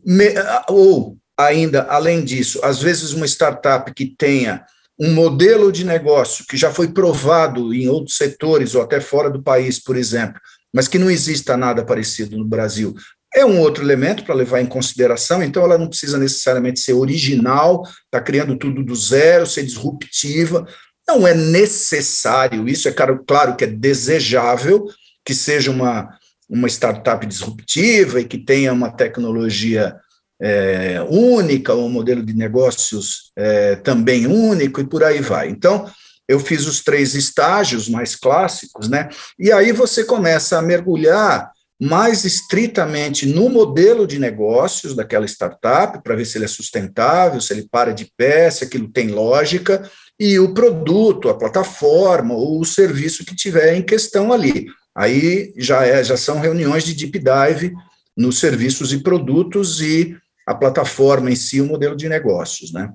me, 0.04 0.34
ou 0.68 1.16
ainda 1.38 1.82
além 1.84 2.24
disso, 2.24 2.58
às 2.64 2.82
vezes 2.82 3.12
uma 3.12 3.26
startup 3.26 3.94
que 3.94 4.06
tenha 4.18 4.64
um 4.98 5.12
modelo 5.12 5.70
de 5.70 5.84
negócio 5.84 6.44
que 6.48 6.56
já 6.56 6.72
foi 6.72 6.88
provado 6.88 7.72
em 7.72 7.88
outros 7.88 8.16
setores 8.16 8.74
ou 8.74 8.82
até 8.82 9.00
fora 9.00 9.30
do 9.30 9.40
país, 9.40 9.78
por 9.78 9.96
exemplo, 9.96 10.40
mas 10.74 10.88
que 10.88 10.98
não 10.98 11.08
exista 11.08 11.56
nada 11.56 11.84
parecido 11.84 12.36
no 12.36 12.44
Brasil, 12.44 12.94
é 13.34 13.46
um 13.46 13.58
outro 13.60 13.82
elemento 13.82 14.24
para 14.24 14.34
levar 14.34 14.60
em 14.60 14.66
consideração, 14.66 15.42
então 15.42 15.62
ela 15.62 15.78
não 15.78 15.88
precisa 15.88 16.18
necessariamente 16.18 16.80
ser 16.80 16.92
original, 16.92 17.82
está 18.04 18.20
criando 18.20 18.56
tudo 18.56 18.84
do 18.84 18.94
zero, 18.94 19.46
ser 19.46 19.62
disruptiva. 19.62 20.66
Não 21.08 21.26
é 21.26 21.34
necessário 21.34 22.68
isso, 22.68 22.88
é 22.88 22.92
claro, 22.92 23.24
claro 23.26 23.56
que 23.56 23.64
é 23.64 23.66
desejável 23.66 24.86
que 25.24 25.34
seja 25.34 25.70
uma, 25.70 26.16
uma 26.48 26.68
startup 26.68 27.24
disruptiva 27.24 28.20
e 28.20 28.24
que 28.24 28.38
tenha 28.38 28.72
uma 28.72 28.90
tecnologia 28.90 29.96
é, 30.40 31.00
única, 31.08 31.74
um 31.74 31.88
modelo 31.88 32.22
de 32.22 32.34
negócios 32.34 33.32
é, 33.36 33.76
também 33.76 34.26
único 34.26 34.80
e 34.80 34.86
por 34.86 35.04
aí 35.04 35.20
vai. 35.20 35.48
Então, 35.48 35.88
eu 36.28 36.40
fiz 36.40 36.66
os 36.66 36.82
três 36.82 37.14
estágios 37.14 37.88
mais 37.88 38.16
clássicos, 38.16 38.88
né? 38.88 39.08
E 39.38 39.52
aí 39.52 39.72
você 39.72 40.04
começa 40.04 40.58
a 40.58 40.62
mergulhar 40.62 41.50
mais 41.82 42.24
estritamente 42.24 43.26
no 43.26 43.48
modelo 43.48 44.06
de 44.06 44.16
negócios 44.16 44.94
daquela 44.94 45.26
startup, 45.26 46.00
para 46.00 46.14
ver 46.14 46.24
se 46.24 46.38
ele 46.38 46.44
é 46.44 46.48
sustentável, 46.48 47.40
se 47.40 47.52
ele 47.52 47.66
para 47.68 47.92
de 47.92 48.08
pé, 48.16 48.48
se 48.52 48.62
aquilo 48.62 48.86
tem 48.88 49.08
lógica, 49.08 49.90
e 50.16 50.38
o 50.38 50.54
produto, 50.54 51.28
a 51.28 51.34
plataforma 51.34 52.34
ou 52.34 52.60
o 52.60 52.64
serviço 52.64 53.24
que 53.24 53.34
tiver 53.34 53.74
em 53.74 53.82
questão 53.82 54.32
ali. 54.32 54.66
Aí 54.94 55.52
já, 55.56 55.84
é, 55.84 56.04
já 56.04 56.16
são 56.16 56.38
reuniões 56.38 56.84
de 56.84 56.94
deep 56.94 57.18
dive 57.18 57.72
nos 58.16 58.38
serviços 58.38 58.92
e 58.92 59.02
produtos 59.02 59.80
e 59.80 60.16
a 60.46 60.54
plataforma 60.54 61.32
em 61.32 61.36
si, 61.36 61.60
o 61.60 61.66
modelo 61.66 61.96
de 61.96 62.08
negócios, 62.08 62.72
né? 62.72 62.92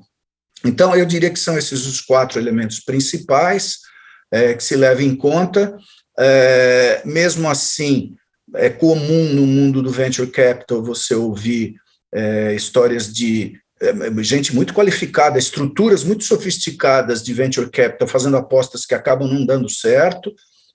Então, 0.64 0.96
eu 0.96 1.06
diria 1.06 1.30
que 1.30 1.40
são 1.40 1.58
esses 1.58 1.86
os 1.86 2.00
quatro 2.00 2.40
elementos 2.40 2.80
principais 2.80 3.80
é, 4.32 4.54
que 4.54 4.64
se 4.64 4.78
levem 4.78 5.10
em 5.10 5.16
conta. 5.16 5.78
É, 6.18 7.02
mesmo 7.04 7.50
assim, 7.50 8.16
é 8.56 8.70
comum 8.70 9.34
no 9.34 9.46
mundo 9.46 9.82
do 9.82 9.92
venture 9.92 10.30
capital 10.30 10.84
você 10.84 11.14
ouvir 11.14 11.76
é, 12.14 12.54
histórias 12.54 13.14
de 13.14 13.60
é, 13.82 14.24
gente 14.24 14.56
muito 14.56 14.74
qualificada, 14.74 15.38
estruturas 15.38 16.04
muito 16.04 16.24
sofisticadas 16.24 17.24
de 17.24 17.34
venture 17.34 17.70
capital 17.70 18.08
fazendo 18.08 18.38
apostas 18.38 18.86
que 18.86 18.96
acabam 18.96 19.28
não 19.28 19.46
dando 19.46 19.70
certo. 19.70 20.34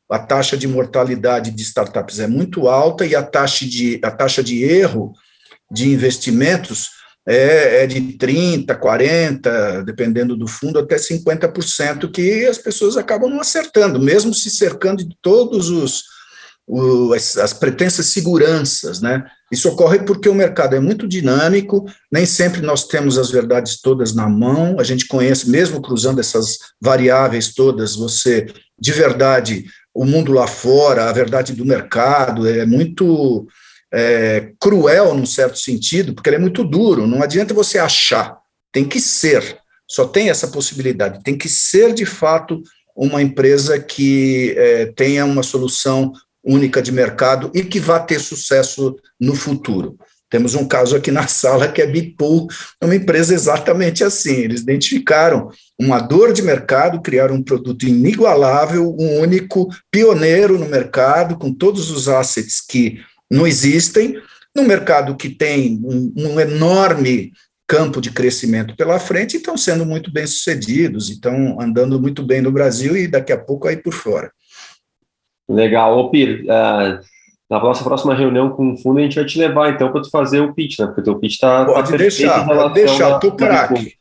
A 0.08 0.18
taxa 0.18 0.56
de 0.56 0.68
mortalidade 0.68 1.50
de 1.50 1.62
startups 1.62 2.20
é 2.20 2.26
muito 2.26 2.68
alta 2.68 3.06
e 3.06 3.16
a 3.16 3.22
taxa 3.22 3.66
de, 3.66 3.98
a 4.04 4.10
taxa 4.10 4.42
de 4.42 4.62
erro 4.62 5.12
de 5.70 5.88
investimentos 5.88 6.90
é, 7.26 7.84
é 7.84 7.86
de 7.86 8.00
30%, 8.00 8.66
40%, 8.66 9.84
dependendo 9.84 10.36
do 10.36 10.46
fundo, 10.46 10.78
até 10.78 10.96
50%, 10.96 12.10
que 12.10 12.44
as 12.44 12.58
pessoas 12.58 12.96
acabam 12.96 13.30
não 13.30 13.40
acertando, 13.40 13.98
mesmo 13.98 14.34
se 14.34 14.50
cercando 14.50 15.04
de 15.04 15.16
todos 15.22 15.70
os 15.70 16.11
o, 16.66 17.12
as, 17.12 17.36
as 17.36 17.52
pretensas 17.52 18.06
seguranças, 18.06 19.00
né? 19.00 19.24
Isso 19.50 19.68
ocorre 19.68 20.00
porque 20.00 20.28
o 20.28 20.34
mercado 20.34 20.74
é 20.74 20.80
muito 20.80 21.06
dinâmico, 21.06 21.84
nem 22.10 22.24
sempre 22.24 22.62
nós 22.62 22.86
temos 22.86 23.18
as 23.18 23.30
verdades 23.30 23.80
todas 23.80 24.14
na 24.14 24.28
mão, 24.28 24.76
a 24.78 24.84
gente 24.84 25.06
conhece, 25.06 25.50
mesmo 25.50 25.82
cruzando 25.82 26.20
essas 26.20 26.58
variáveis 26.80 27.52
todas, 27.52 27.94
você, 27.94 28.46
de 28.78 28.92
verdade, 28.92 29.66
o 29.94 30.04
mundo 30.04 30.32
lá 30.32 30.46
fora, 30.46 31.08
a 31.08 31.12
verdade 31.12 31.52
do 31.52 31.66
mercado 31.66 32.48
é 32.48 32.64
muito 32.64 33.46
é, 33.92 34.52
cruel, 34.58 35.14
num 35.14 35.26
certo 35.26 35.58
sentido, 35.58 36.14
porque 36.14 36.30
ele 36.30 36.36
é 36.36 36.40
muito 36.40 36.64
duro, 36.64 37.06
não 37.06 37.22
adianta 37.22 37.52
você 37.52 37.78
achar, 37.78 38.38
tem 38.72 38.88
que 38.88 39.00
ser, 39.00 39.58
só 39.86 40.06
tem 40.06 40.30
essa 40.30 40.48
possibilidade, 40.48 41.22
tem 41.22 41.36
que 41.36 41.48
ser 41.48 41.92
de 41.92 42.06
fato 42.06 42.62
uma 42.96 43.20
empresa 43.20 43.78
que 43.78 44.54
é, 44.56 44.86
tenha 44.86 45.24
uma 45.24 45.42
solução 45.42 46.12
única 46.44 46.82
de 46.82 46.90
mercado 46.90 47.50
e 47.54 47.62
que 47.62 47.78
vá 47.78 48.00
ter 48.00 48.20
sucesso 48.20 48.96
no 49.20 49.34
futuro. 49.34 49.96
Temos 50.32 50.54
um 50.54 50.66
caso 50.66 50.96
aqui 50.96 51.10
na 51.10 51.26
sala 51.28 51.68
que 51.68 51.82
é 51.82 51.86
Bipool, 51.86 52.48
uma 52.82 52.94
empresa 52.94 53.34
exatamente 53.34 54.02
assim. 54.02 54.36
Eles 54.36 54.62
identificaram 54.62 55.50
uma 55.78 56.00
dor 56.00 56.32
de 56.32 56.42
mercado, 56.42 57.02
criaram 57.02 57.34
um 57.34 57.42
produto 57.42 57.86
inigualável, 57.86 58.96
um 58.98 59.20
único, 59.20 59.68
pioneiro 59.90 60.58
no 60.58 60.66
mercado, 60.66 61.36
com 61.36 61.52
todos 61.52 61.90
os 61.90 62.08
assets 62.08 62.60
que 62.66 62.98
não 63.30 63.46
existem, 63.46 64.16
num 64.56 64.66
mercado 64.66 65.16
que 65.16 65.28
tem 65.28 65.80
um, 65.84 66.12
um 66.16 66.40
enorme 66.40 67.32
campo 67.66 68.00
de 68.00 68.10
crescimento 68.10 68.76
pela 68.76 68.98
frente 68.98 69.34
e 69.34 69.36
estão 69.36 69.56
sendo 69.56 69.86
muito 69.86 70.12
bem 70.12 70.26
sucedidos, 70.26 71.08
estão 71.08 71.58
andando 71.60 72.00
muito 72.00 72.22
bem 72.22 72.42
no 72.42 72.52
Brasil 72.52 72.96
e 72.96 73.08
daqui 73.08 73.32
a 73.32 73.38
pouco 73.38 73.68
aí 73.68 73.76
por 73.76 73.92
fora. 73.92 74.30
Legal. 75.48 75.98
Ô, 75.98 76.10
Pir, 76.10 76.44
uh, 76.44 76.98
na 77.50 77.60
nossa 77.60 77.84
próxima 77.84 78.14
reunião 78.14 78.50
com 78.50 78.72
o 78.72 78.76
fundo, 78.76 78.98
a 78.98 79.02
gente 79.02 79.16
vai 79.16 79.24
te 79.24 79.38
levar, 79.38 79.70
então, 79.70 79.92
para 79.92 80.02
tu 80.02 80.10
fazer 80.10 80.40
o 80.40 80.54
pitch, 80.54 80.78
né? 80.78 80.86
Porque 80.86 81.02
o 81.02 81.04
teu 81.04 81.18
pitch 81.18 81.34
está 81.34 81.64
Pode 81.64 81.90
tá 81.90 81.96
deixar, 81.96 82.46
pode 82.46 82.74
deixar, 82.74 83.14
estou 83.16 83.32
craque. 83.32 83.94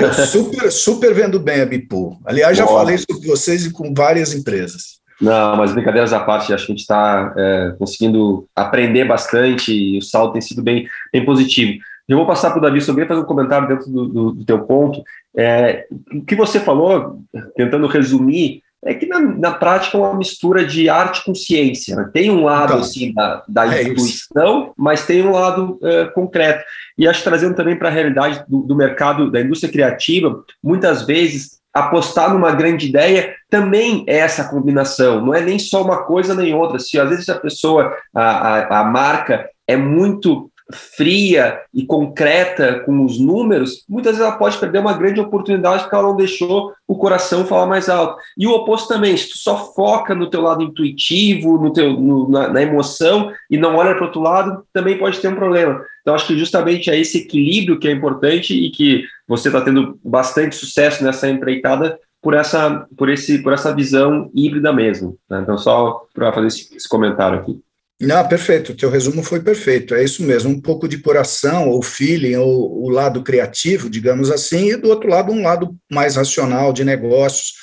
Eu 0.00 0.12
super, 0.12 0.72
super 0.72 1.14
vendo 1.14 1.38
bem 1.38 1.60
a 1.60 1.66
Bipool. 1.66 2.18
Aliás, 2.24 2.56
já 2.56 2.66
falei 2.66 2.98
sobre 2.98 3.28
vocês 3.28 3.66
e 3.66 3.72
com 3.72 3.92
várias 3.94 4.34
empresas. 4.34 4.96
Não, 5.20 5.56
mas 5.56 5.72
brincadeiras 5.72 6.12
à 6.12 6.20
parte, 6.20 6.52
acho 6.52 6.66
que 6.66 6.72
a 6.72 6.74
gente 6.74 6.82
está 6.82 7.32
é, 7.36 7.74
conseguindo 7.78 8.46
aprender 8.54 9.04
bastante 9.04 9.72
e 9.72 9.98
o 9.98 10.02
salto 10.02 10.32
tem 10.32 10.42
sido 10.42 10.62
bem, 10.62 10.86
bem 11.12 11.24
positivo. 11.24 11.78
Eu 12.08 12.18
vou 12.18 12.26
passar 12.26 12.50
para 12.50 12.58
o 12.58 12.62
Davi 12.62 12.80
sobre 12.80 13.06
fazer 13.06 13.20
um 13.20 13.24
comentário 13.24 13.66
dentro 13.66 13.90
do, 13.90 14.06
do, 14.06 14.32
do 14.32 14.44
teu 14.44 14.64
ponto. 14.64 15.02
É, 15.36 15.86
o 16.12 16.24
que 16.24 16.36
você 16.36 16.60
falou, 16.60 17.20
tentando 17.56 17.86
resumir, 17.86 18.62
é 18.86 18.94
que 18.94 19.06
na, 19.06 19.20
na 19.20 19.50
prática 19.52 19.96
é 19.96 20.00
uma 20.00 20.14
mistura 20.14 20.64
de 20.64 20.88
arte 20.88 21.24
com 21.24 21.34
ciência. 21.34 21.96
Né? 21.96 22.08
Tem 22.12 22.30
um 22.30 22.44
lado 22.44 22.74
então, 22.74 22.80
assim 22.80 23.12
da, 23.12 23.42
da 23.48 23.76
é 23.76 23.82
intuição, 23.82 24.62
isso. 24.64 24.74
mas 24.76 25.04
tem 25.04 25.22
um 25.22 25.32
lado 25.32 25.78
uh, 25.82 26.12
concreto. 26.14 26.64
E 26.96 27.06
acho 27.06 27.24
trazendo 27.24 27.54
também 27.54 27.76
para 27.76 27.88
a 27.88 27.92
realidade 27.92 28.44
do, 28.48 28.62
do 28.62 28.76
mercado 28.76 29.30
da 29.30 29.40
indústria 29.40 29.72
criativa, 29.72 30.42
muitas 30.62 31.02
vezes 31.02 31.56
apostar 31.74 32.32
numa 32.32 32.52
grande 32.52 32.88
ideia 32.88 33.34
também 33.50 34.02
é 34.06 34.16
essa 34.16 34.48
combinação, 34.48 35.24
não 35.24 35.34
é 35.34 35.42
nem 35.42 35.58
só 35.58 35.82
uma 35.82 36.04
coisa 36.04 36.34
nem 36.34 36.54
outra. 36.54 36.78
Se 36.78 36.98
às 36.98 37.10
vezes 37.10 37.28
a 37.28 37.38
pessoa, 37.38 37.94
a, 38.14 38.22
a, 38.22 38.80
a 38.80 38.84
marca 38.84 39.46
é 39.68 39.76
muito 39.76 40.50
fria 40.72 41.60
e 41.72 41.86
concreta 41.86 42.80
com 42.80 43.04
os 43.04 43.20
números, 43.20 43.84
muitas 43.88 44.16
vezes 44.16 44.26
ela 44.26 44.36
pode 44.36 44.58
perder 44.58 44.80
uma 44.80 44.94
grande 44.94 45.20
oportunidade 45.20 45.82
porque 45.82 45.94
ela 45.94 46.08
não 46.08 46.16
deixou 46.16 46.72
o 46.88 46.96
coração 46.96 47.46
falar 47.46 47.66
mais 47.66 47.88
alto. 47.88 48.20
E 48.36 48.46
o 48.46 48.52
oposto 48.52 48.88
também, 48.88 49.16
se 49.16 49.30
tu 49.30 49.38
só 49.38 49.72
foca 49.74 50.14
no 50.14 50.28
teu 50.28 50.40
lado 50.40 50.62
intuitivo, 50.62 51.58
no 51.58 51.72
teu, 51.72 51.92
no, 51.92 52.28
na, 52.28 52.48
na, 52.48 52.62
emoção 52.62 53.32
e 53.50 53.56
não 53.56 53.76
olha 53.76 53.94
para 53.94 54.02
o 54.02 54.06
outro 54.06 54.20
lado, 54.20 54.64
também 54.72 54.98
pode 54.98 55.20
ter 55.20 55.28
um 55.28 55.36
problema. 55.36 55.80
Então 56.02 56.14
acho 56.14 56.26
que 56.26 56.38
justamente 56.38 56.90
é 56.90 56.98
esse 56.98 57.18
equilíbrio 57.18 57.78
que 57.78 57.88
é 57.88 57.92
importante 57.92 58.54
e 58.54 58.70
que 58.70 59.04
você 59.26 59.48
está 59.48 59.60
tendo 59.60 59.98
bastante 60.04 60.56
sucesso 60.56 61.04
nessa 61.04 61.28
empreitada 61.28 61.98
por 62.20 62.34
essa, 62.34 62.86
por 62.96 63.08
esse, 63.08 63.38
por 63.38 63.52
essa 63.52 63.72
visão 63.72 64.30
híbrida 64.34 64.72
mesmo. 64.72 65.16
Né? 65.30 65.40
Então 65.42 65.56
só 65.56 66.02
para 66.12 66.32
fazer 66.32 66.48
esse, 66.48 66.76
esse 66.76 66.88
comentário 66.88 67.38
aqui. 67.38 67.60
Não, 67.98 68.28
perfeito, 68.28 68.74
teu 68.74 68.90
resumo 68.90 69.22
foi 69.22 69.40
perfeito, 69.40 69.94
é 69.94 70.04
isso 70.04 70.22
mesmo, 70.22 70.50
um 70.50 70.60
pouco 70.60 70.86
de 70.86 70.98
coração, 70.98 71.70
ou 71.70 71.80
feeling, 71.82 72.36
ou 72.36 72.84
o 72.84 72.90
lado 72.90 73.22
criativo, 73.22 73.88
digamos 73.88 74.30
assim, 74.30 74.70
e 74.70 74.76
do 74.76 74.90
outro 74.90 75.08
lado 75.08 75.32
um 75.32 75.42
lado 75.42 75.74
mais 75.90 76.16
racional, 76.16 76.74
de 76.74 76.84
negócios. 76.84 77.54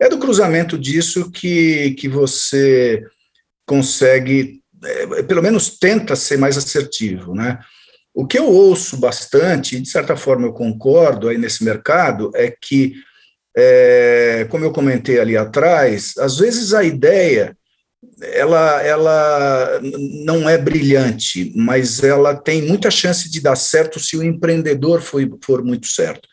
É 0.00 0.08
do 0.08 0.18
cruzamento 0.18 0.78
disso 0.78 1.30
que, 1.30 1.90
que 1.98 2.08
você 2.08 3.04
consegue, 3.66 4.62
é, 4.82 5.22
pelo 5.22 5.42
menos 5.42 5.78
tenta 5.78 6.16
ser 6.16 6.38
mais 6.38 6.56
assertivo, 6.56 7.34
né? 7.34 7.58
O 8.14 8.26
que 8.26 8.38
eu 8.38 8.46
ouço 8.46 8.96
bastante, 8.96 9.76
e 9.76 9.80
de 9.80 9.88
certa 9.90 10.16
forma 10.16 10.46
eu 10.46 10.52
concordo 10.54 11.28
aí 11.28 11.36
nesse 11.36 11.62
mercado, 11.62 12.30
é 12.34 12.50
que, 12.50 12.94
é, 13.54 14.46
como 14.48 14.64
eu 14.64 14.72
comentei 14.72 15.20
ali 15.20 15.36
atrás, 15.36 16.14
às 16.18 16.38
vezes 16.38 16.72
a 16.72 16.82
ideia 16.82 17.54
ela, 18.32 18.82
ela 18.82 19.80
não 20.24 20.48
é 20.48 20.56
brilhante, 20.56 21.52
mas 21.54 22.02
ela 22.02 22.34
tem 22.34 22.62
muita 22.62 22.90
chance 22.90 23.30
de 23.30 23.40
dar 23.40 23.56
certo 23.56 24.00
se 24.00 24.16
o 24.16 24.22
empreendedor 24.22 25.00
for, 25.00 25.20
for 25.44 25.62
muito 25.62 25.86
certo. 25.86 26.28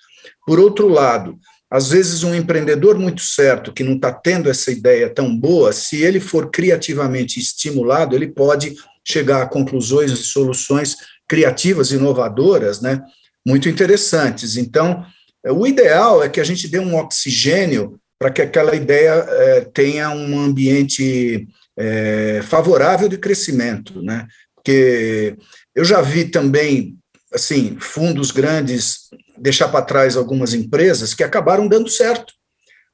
Por 0.45 0.59
outro 0.59 0.87
lado, 0.87 1.37
às 1.69 1.89
vezes 1.89 2.23
um 2.23 2.35
empreendedor 2.35 2.97
muito 2.97 3.21
certo, 3.21 3.71
que 3.71 3.83
não 3.83 3.95
está 3.95 4.11
tendo 4.11 4.49
essa 4.49 4.71
ideia 4.71 5.09
tão 5.09 5.35
boa, 5.35 5.71
se 5.71 6.01
ele 6.01 6.19
for 6.19 6.49
criativamente 6.49 7.39
estimulado, 7.39 8.15
ele 8.15 8.27
pode 8.27 8.75
chegar 9.05 9.41
a 9.41 9.47
conclusões 9.47 10.11
e 10.11 10.17
soluções 10.17 10.95
criativas, 11.27 11.91
inovadoras, 11.91 12.81
né, 12.81 13.01
muito 13.47 13.69
interessantes. 13.69 14.57
Então, 14.57 15.05
o 15.49 15.65
ideal 15.65 16.21
é 16.21 16.29
que 16.29 16.41
a 16.41 16.43
gente 16.43 16.67
dê 16.67 16.77
um 16.77 16.95
oxigênio 16.95 17.99
para 18.19 18.29
que 18.29 18.41
aquela 18.41 18.75
ideia 18.75 19.25
é, 19.27 19.61
tenha 19.61 20.09
um 20.11 20.39
ambiente 20.39 21.47
é, 21.77 22.41
favorável 22.43 23.07
de 23.07 23.17
crescimento, 23.17 24.01
né? 24.01 24.27
Porque 24.55 25.35
eu 25.75 25.83
já 25.83 26.01
vi 26.01 26.25
também, 26.25 26.97
assim, 27.33 27.77
fundos 27.79 28.31
grandes 28.31 29.09
deixar 29.37 29.69
para 29.69 29.83
trás 29.83 30.15
algumas 30.15 30.53
empresas 30.53 31.13
que 31.13 31.23
acabaram 31.23 31.67
dando 31.67 31.89
certo, 31.89 32.33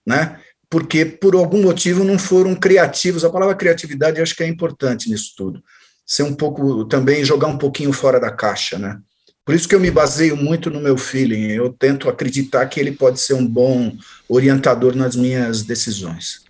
né? 0.06 0.40
Porque 0.70 1.06
por 1.06 1.36
algum 1.36 1.62
motivo 1.62 2.04
não 2.04 2.18
foram 2.18 2.56
criativos. 2.56 3.24
A 3.24 3.30
palavra 3.30 3.56
criatividade 3.56 4.22
acho 4.22 4.36
que 4.36 4.44
é 4.44 4.48
importante 4.48 5.10
nisso 5.10 5.34
tudo. 5.36 5.62
Ser 6.06 6.24
um 6.24 6.34
pouco 6.34 6.86
também 6.86 7.24
jogar 7.26 7.48
um 7.48 7.58
pouquinho 7.58 7.92
fora 7.92 8.20
da 8.20 8.32
caixa, 8.32 8.78
né? 8.78 8.98
Por 9.46 9.56
isso 9.56 9.68
que 9.68 9.76
eu 9.76 9.80
me 9.80 9.90
baseio 9.90 10.36
muito 10.36 10.70
no 10.70 10.82
meu 10.82 10.98
feeling. 10.98 11.52
Eu 11.52 11.72
tento 11.72 12.10
acreditar 12.10 12.66
que 12.66 12.80
ele 12.80 12.92
pode 12.92 13.20
ser 13.20 13.34
um 13.34 13.48
bom 13.48 13.96
orientador 14.28 14.94
nas 14.94 15.16
minhas 15.16 15.64
decisões 15.64 16.47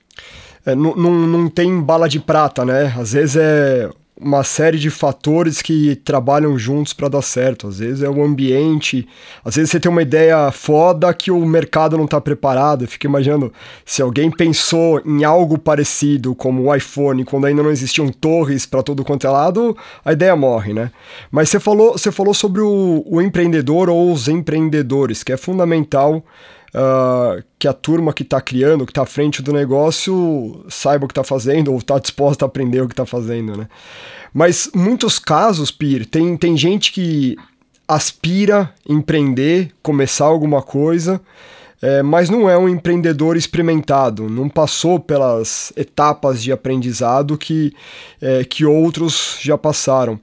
é, 0.67 0.75
não, 0.75 1.47
tem 1.47 1.79
bala 1.79 2.09
de 2.09 2.19
prata, 2.19 2.65
né? 2.65 2.93
Às 2.97 3.13
vezes 3.13 3.38
é 3.38 3.89
uma 4.19 4.43
série 4.43 4.77
de 4.77 4.89
fatores 4.89 5.62
que 5.62 5.95
trabalham 5.95 6.60
juntos 6.60 6.91
para 6.91 7.08
dar 7.08 7.21
certo. 7.21 7.69
Às 7.69 7.80
vezes 7.80 8.03
é 8.03 8.10
o 8.10 8.21
ambiente, 8.21 9.08
às 9.45 9.56
vezes 9.56 9.71
você 9.71 9.80
tem 9.80 9.89
uma 9.89 10.01
ideia 10.01 10.51
foda 10.51 11.13
que 11.13 11.32
o 11.32 11.45
mercado 11.45 11.95
não 11.95 12.03
está 12.03 12.19
preparado. 12.19 12.84
Eu 12.84 12.88
fico 12.89 13.06
imaginando 13.06 13.53
se 13.86 14.01
alguém 14.01 14.30
pensou 14.30 15.01
em 15.06 15.23
algo 15.23 15.58
parecido 15.58 16.36
como 16.36 16.63
o 16.63 16.75
iPhone, 16.75 17.23
quando 17.23 17.45
ainda 17.45 17.63
não 17.63 17.71
existiam 17.71 18.10
torres 18.10 18.65
para 18.65 18.84
todo 18.84 19.06
quanto 19.06 19.25
é 19.25 19.30
lado, 19.30 19.77
a 20.03 20.12
ideia 20.12 20.36
morre, 20.36 20.73
né? 20.73 20.91
Mas 21.32 21.47
você 21.47 21.62
falou, 21.62 21.93
você 21.93 22.12
falou 22.12 22.34
sobre 22.34 22.60
o, 22.60 23.06
o 23.06 23.21
empreendedor 23.21 23.89
ou 23.89 24.12
os 24.12 24.27
empreendedores, 24.27 25.23
que 25.23 25.32
é 25.32 25.38
fundamental 25.38 26.21
uh, 26.75 27.43
que 27.60 27.67
a 27.67 27.73
turma 27.73 28.13
que 28.13 28.23
está 28.23 28.41
criando, 28.41 28.86
que 28.86 28.91
está 28.91 29.03
à 29.03 29.06
frente 29.06 29.41
do 29.41 29.53
negócio, 29.53 30.65
saiba 30.69 31.06
o 31.06 31.08
que 31.08 31.12
está 31.12 31.23
fazendo 31.23 31.71
ou 31.71 31.77
está 31.77 31.99
disposta 31.99 32.45
a 32.45 32.47
aprender 32.47 32.82
o 32.82 32.88
que 32.88 32.93
está 32.93 33.06
fazendo, 33.06 33.58
né? 33.58 33.67
Mas 34.34 34.69
muitos 34.75 35.19
casos, 35.19 35.71
Pir, 35.71 36.06
tem, 36.06 36.36
tem 36.38 36.56
gente 36.58 36.91
que 36.91 37.36
aspira 37.88 38.73
empreender, 38.88 39.71
começar 39.82 40.25
alguma 40.25 40.62
coisa, 40.62 41.21
é, 41.82 42.01
mas 42.01 42.30
não 42.30 42.49
é 42.49 42.58
um 42.58 42.67
empreendedor 42.67 43.38
experimentado, 43.38 44.30
não 44.30 44.49
passou 44.49 44.99
pelas 44.99 45.71
etapas 45.77 46.41
de 46.41 46.51
aprendizado 46.51 47.38
que, 47.38 47.73
é, 48.21 48.43
que 48.43 48.65
outros 48.65 49.38
já 49.39 49.58
passaram. 49.58 50.19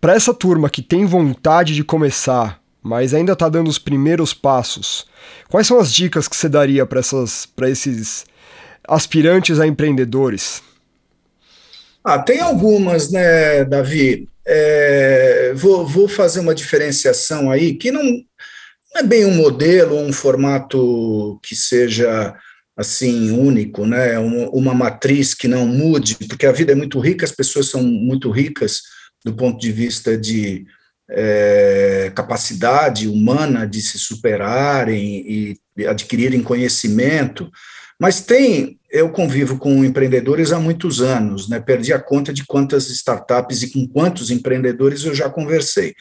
Para 0.00 0.14
essa 0.14 0.32
turma 0.32 0.70
que 0.70 0.82
tem 0.82 1.04
vontade 1.04 1.74
de 1.74 1.84
começar, 1.84 2.61
mas 2.82 3.14
ainda 3.14 3.32
está 3.32 3.48
dando 3.48 3.68
os 3.68 3.78
primeiros 3.78 4.34
passos. 4.34 5.06
Quais 5.48 5.66
são 5.66 5.78
as 5.78 5.92
dicas 5.92 6.26
que 6.26 6.36
você 6.36 6.48
daria 6.48 6.84
para 6.84 7.00
esses 7.70 8.26
aspirantes 8.88 9.60
a 9.60 9.66
empreendedores? 9.66 10.62
Ah, 12.04 12.18
tem 12.18 12.40
algumas, 12.40 13.10
né, 13.10 13.64
Davi? 13.64 14.28
É, 14.44 15.52
vou, 15.54 15.86
vou, 15.86 16.08
fazer 16.08 16.40
uma 16.40 16.54
diferenciação 16.54 17.48
aí 17.48 17.74
que 17.74 17.92
não, 17.92 18.02
não 18.02 18.96
é 18.96 19.02
bem 19.04 19.24
um 19.24 19.36
modelo, 19.36 19.96
um 19.96 20.12
formato 20.12 21.38
que 21.44 21.54
seja 21.54 22.34
assim 22.76 23.30
único, 23.30 23.86
né? 23.86 24.18
Uma, 24.18 24.50
uma 24.50 24.74
matriz 24.74 25.32
que 25.32 25.46
não 25.46 25.64
mude, 25.64 26.16
porque 26.28 26.46
a 26.46 26.50
vida 26.50 26.72
é 26.72 26.74
muito 26.74 26.98
rica, 26.98 27.24
as 27.24 27.30
pessoas 27.30 27.68
são 27.68 27.82
muito 27.84 28.30
ricas 28.30 28.82
do 29.24 29.32
ponto 29.32 29.60
de 29.60 29.70
vista 29.70 30.18
de 30.18 30.66
é, 31.14 32.10
capacidade 32.14 33.08
humana 33.08 33.66
de 33.66 33.80
se 33.82 33.98
superarem 33.98 35.58
e 35.76 35.86
adquirirem 35.86 36.42
conhecimento, 36.42 37.50
mas 37.98 38.20
tem, 38.20 38.78
eu 38.90 39.10
convivo 39.10 39.58
com 39.58 39.84
empreendedores 39.84 40.52
há 40.52 40.58
muitos 40.58 41.00
anos, 41.00 41.48
né? 41.48 41.60
Perdi 41.60 41.92
a 41.92 42.00
conta 42.00 42.32
de 42.32 42.44
quantas 42.44 42.88
startups 42.88 43.62
e 43.62 43.70
com 43.70 43.86
quantos 43.86 44.30
empreendedores 44.30 45.04
eu 45.04 45.14
já 45.14 45.30
conversei. 45.30 45.94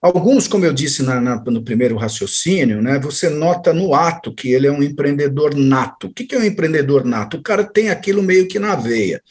Alguns, 0.00 0.48
como 0.48 0.64
eu 0.64 0.72
disse 0.72 1.02
na, 1.02 1.20
na, 1.20 1.36
no 1.36 1.62
primeiro 1.62 1.96
raciocínio, 1.96 2.82
né, 2.82 2.98
você 2.98 3.28
nota 3.28 3.72
no 3.72 3.94
ato 3.94 4.34
que 4.34 4.50
ele 4.52 4.66
é 4.66 4.72
um 4.72 4.82
empreendedor 4.82 5.54
nato. 5.54 6.08
O 6.08 6.12
que, 6.12 6.24
que 6.24 6.34
é 6.34 6.38
um 6.38 6.44
empreendedor 6.44 7.04
nato? 7.04 7.36
O 7.36 7.42
cara 7.42 7.62
tem 7.62 7.88
aquilo 7.90 8.22
meio 8.22 8.48
que 8.48 8.58
na 8.58 8.74
veia 8.74 9.22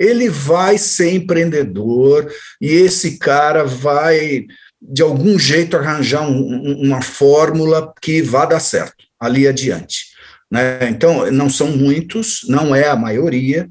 ele 0.00 0.30
vai 0.30 0.78
ser 0.78 1.12
empreendedor 1.12 2.32
e 2.58 2.68
esse 2.72 3.18
cara 3.18 3.64
vai, 3.64 4.46
de 4.80 5.02
algum 5.02 5.38
jeito, 5.38 5.76
arranjar 5.76 6.22
um, 6.26 6.80
uma 6.82 7.02
fórmula 7.02 7.92
que 8.00 8.22
vá 8.22 8.46
dar 8.46 8.60
certo 8.60 9.04
ali 9.20 9.46
adiante. 9.46 10.06
Né? 10.50 10.88
Então, 10.88 11.30
não 11.30 11.50
são 11.50 11.76
muitos, 11.76 12.40
não 12.48 12.74
é 12.74 12.88
a 12.88 12.96
maioria, 12.96 13.68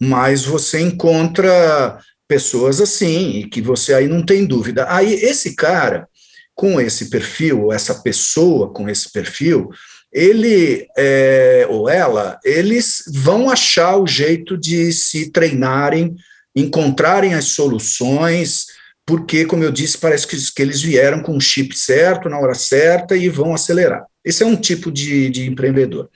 mas 0.00 0.44
você 0.44 0.80
encontra 0.80 1.98
pessoas 2.28 2.80
assim, 2.80 3.40
e 3.40 3.48
que 3.48 3.60
você 3.60 3.94
aí 3.94 4.06
não 4.06 4.24
tem 4.24 4.46
dúvida. 4.46 4.86
Aí, 4.88 5.12
esse 5.12 5.56
cara, 5.56 6.08
com 6.54 6.80
esse 6.80 7.10
perfil, 7.10 7.72
essa 7.72 7.96
pessoa 7.96 8.72
com 8.72 8.88
esse 8.88 9.10
perfil, 9.10 9.70
ele 10.14 10.86
é, 10.96 11.66
ou 11.68 11.88
ela, 11.88 12.38
eles 12.44 13.02
vão 13.12 13.50
achar 13.50 13.96
o 13.96 14.06
jeito 14.06 14.56
de 14.56 14.92
se 14.92 15.32
treinarem, 15.32 16.14
encontrarem 16.54 17.34
as 17.34 17.46
soluções, 17.46 18.66
porque, 19.04 19.44
como 19.44 19.64
eu 19.64 19.72
disse, 19.72 19.98
parece 19.98 20.26
que, 20.26 20.36
que 20.54 20.62
eles 20.62 20.80
vieram 20.80 21.20
com 21.20 21.36
o 21.36 21.40
chip 21.40 21.76
certo, 21.76 22.28
na 22.28 22.38
hora 22.38 22.54
certa, 22.54 23.16
e 23.16 23.28
vão 23.28 23.52
acelerar. 23.52 24.04
Esse 24.24 24.44
é 24.44 24.46
um 24.46 24.56
tipo 24.56 24.90
de, 24.92 25.28
de 25.30 25.46
empreendedor. 25.46 26.08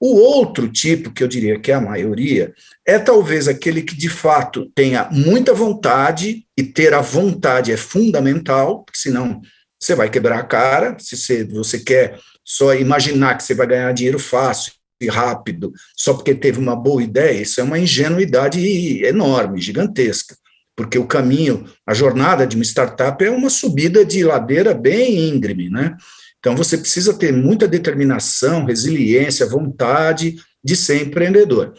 O 0.00 0.16
outro 0.16 0.66
tipo, 0.66 1.12
que 1.12 1.22
eu 1.22 1.28
diria 1.28 1.60
que 1.60 1.70
é 1.70 1.74
a 1.74 1.80
maioria, 1.80 2.52
é 2.86 2.98
talvez 2.98 3.46
aquele 3.46 3.82
que 3.82 3.94
de 3.94 4.08
fato 4.08 4.70
tenha 4.74 5.08
muita 5.10 5.52
vontade, 5.52 6.46
e 6.56 6.62
ter 6.62 6.94
a 6.94 7.00
vontade 7.00 7.70
é 7.70 7.76
fundamental, 7.76 8.84
porque 8.84 8.98
senão 8.98 9.42
você 9.84 9.94
vai 9.94 10.08
quebrar 10.08 10.38
a 10.38 10.44
cara, 10.44 10.96
se 10.98 11.16
você, 11.16 11.44
você 11.44 11.78
quer 11.78 12.18
só 12.44 12.74
imaginar 12.74 13.36
que 13.36 13.42
você 13.42 13.54
vai 13.54 13.66
ganhar 13.66 13.92
dinheiro 13.92 14.18
fácil 14.18 14.72
rápido 15.10 15.70
só 15.94 16.14
porque 16.14 16.34
teve 16.34 16.58
uma 16.58 16.74
boa 16.74 17.02
ideia, 17.02 17.42
isso 17.42 17.60
é 17.60 17.64
uma 17.64 17.78
ingenuidade 17.78 19.04
enorme, 19.04 19.60
gigantesca, 19.60 20.34
porque 20.74 20.98
o 20.98 21.06
caminho, 21.06 21.64
a 21.86 21.92
jornada 21.92 22.46
de 22.46 22.56
uma 22.56 22.64
startup 22.64 23.22
é 23.22 23.30
uma 23.30 23.50
subida 23.50 24.04
de 24.04 24.24
ladeira 24.24 24.72
bem 24.72 25.28
íngreme, 25.28 25.68
né? 25.68 25.96
Então 26.38 26.56
você 26.56 26.76
precisa 26.76 27.14
ter 27.14 27.32
muita 27.32 27.66
determinação, 27.66 28.64
resiliência, 28.64 29.46
vontade 29.46 30.36
de 30.62 30.76
ser 30.76 31.02
empreendedor. 31.02 31.74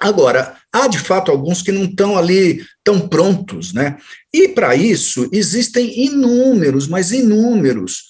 Agora, 0.00 0.56
há 0.72 0.88
de 0.88 0.98
fato 0.98 1.30
alguns 1.30 1.62
que 1.62 1.72
não 1.72 1.84
estão 1.84 2.16
ali 2.16 2.64
tão 2.82 3.08
prontos, 3.08 3.72
né? 3.72 3.96
E 4.32 4.48
para 4.48 4.74
isso 4.74 5.28
existem 5.32 6.04
inúmeros, 6.04 6.88
mas 6.88 7.12
inúmeros 7.12 8.04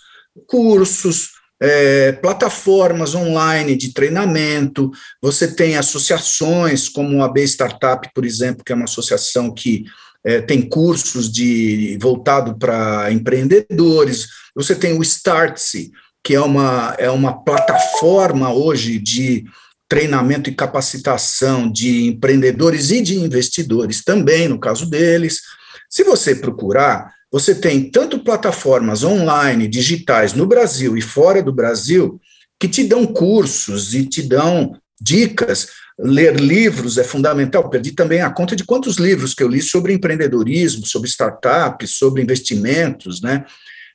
cursos, 0.46 1.30
é, 1.60 2.12
plataformas 2.12 3.14
online 3.14 3.76
de 3.76 3.92
treinamento, 3.92 4.90
você 5.22 5.46
tem 5.46 5.76
associações 5.76 6.88
como 6.88 7.22
a 7.22 7.28
B 7.28 7.42
Startup, 7.44 8.08
por 8.14 8.24
exemplo, 8.24 8.64
que 8.64 8.72
é 8.72 8.74
uma 8.74 8.84
associação 8.84 9.52
que 9.52 9.84
é, 10.24 10.40
tem 10.40 10.62
cursos 10.62 11.30
de 11.30 11.98
voltado 12.00 12.58
para 12.58 13.12
empreendedores, 13.12 14.26
você 14.54 14.74
tem 14.74 14.98
o 14.98 15.02
Startse, 15.02 15.92
que 16.22 16.34
é 16.34 16.40
uma, 16.40 16.94
é 16.98 17.10
uma 17.10 17.44
plataforma 17.44 18.52
hoje 18.52 18.98
de 18.98 19.44
treinamento 19.88 20.48
e 20.48 20.54
capacitação 20.54 21.70
de 21.70 22.06
empreendedores 22.06 22.90
e 22.90 23.02
de 23.02 23.18
investidores 23.18 24.02
também, 24.02 24.48
no 24.48 24.58
caso 24.58 24.88
deles. 24.88 25.40
Se 25.88 26.02
você 26.02 26.34
procurar, 26.34 27.12
você 27.30 27.54
tem 27.54 27.90
tanto 27.90 28.20
plataformas 28.20 29.02
online, 29.02 29.68
digitais, 29.68 30.34
no 30.34 30.46
Brasil 30.46 30.96
e 30.96 31.00
fora 31.00 31.42
do 31.42 31.52
Brasil, 31.52 32.20
que 32.58 32.68
te 32.68 32.84
dão 32.84 33.04
cursos 33.06 33.94
e 33.94 34.06
te 34.06 34.22
dão 34.22 34.78
dicas. 35.00 35.68
Ler 35.98 36.40
livros 36.40 36.96
é 36.96 37.04
fundamental. 37.04 37.68
Perdi 37.68 37.92
também 37.92 38.20
a 38.20 38.30
conta 38.30 38.56
de 38.56 38.64
quantos 38.64 38.96
livros 38.96 39.34
que 39.34 39.42
eu 39.42 39.48
li 39.48 39.60
sobre 39.60 39.92
empreendedorismo, 39.92 40.86
sobre 40.86 41.08
startups, 41.08 41.96
sobre 41.96 42.22
investimentos, 42.22 43.20
né? 43.20 43.44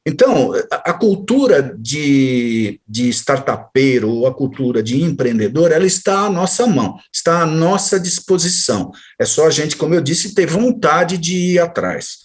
Então, 0.07 0.53
a 0.71 0.93
cultura 0.93 1.75
de, 1.77 2.79
de 2.87 3.09
startupeiro 3.09 4.09
ou 4.09 4.27
a 4.27 4.33
cultura 4.33 4.81
de 4.81 5.01
empreendedor, 5.01 5.71
ela 5.71 5.85
está 5.85 6.21
à 6.21 6.29
nossa 6.29 6.65
mão, 6.65 6.97
está 7.13 7.41
à 7.41 7.45
nossa 7.45 7.99
disposição. 7.99 8.91
É 9.19 9.25
só 9.25 9.47
a 9.47 9.51
gente, 9.51 9.75
como 9.75 9.93
eu 9.93 10.01
disse, 10.01 10.33
ter 10.33 10.47
vontade 10.47 11.17
de 11.17 11.35
ir 11.35 11.59
atrás. 11.59 12.19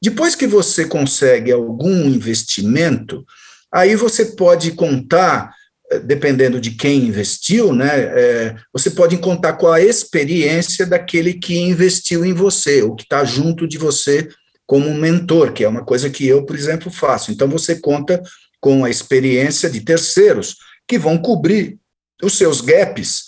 Depois 0.00 0.34
que 0.34 0.46
você 0.46 0.84
consegue 0.84 1.50
algum 1.50 2.04
investimento, 2.04 3.24
aí 3.72 3.96
você 3.96 4.26
pode 4.26 4.72
contar, 4.72 5.52
eh, 5.90 5.98
dependendo 5.98 6.60
de 6.60 6.70
quem 6.72 7.06
investiu, 7.06 7.74
né, 7.74 7.88
é, 7.88 8.56
você 8.72 8.90
pode 8.90 9.16
contar 9.18 9.54
com 9.54 9.66
a 9.68 9.80
experiência 9.80 10.86
daquele 10.86 11.34
que 11.34 11.58
investiu 11.58 12.24
em 12.24 12.32
você, 12.32 12.82
ou 12.82 12.94
que 12.94 13.02
está 13.02 13.24
junto 13.24 13.66
de 13.66 13.78
você 13.78 14.28
como 14.66 14.92
mentor, 14.94 15.52
que 15.52 15.64
é 15.64 15.68
uma 15.68 15.84
coisa 15.84 16.10
que 16.10 16.26
eu, 16.26 16.44
por 16.44 16.56
exemplo, 16.56 16.90
faço. 16.90 17.30
Então, 17.30 17.48
você 17.48 17.76
conta 17.80 18.22
com 18.60 18.84
a 18.84 18.90
experiência 18.90 19.70
de 19.70 19.80
terceiros 19.80 20.56
que 20.88 20.98
vão 20.98 21.18
cobrir 21.18 21.78
os 22.22 22.36
seus 22.36 22.60
gaps 22.60 23.26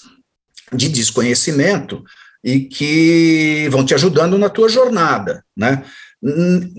de 0.73 0.89
desconhecimento 0.89 2.03
e 2.43 2.61
que 2.61 3.69
vão 3.71 3.85
te 3.85 3.95
ajudando 3.95 4.39
na 4.39 4.49
tua 4.49 4.69
jornada, 4.69 5.45
né? 5.57 5.85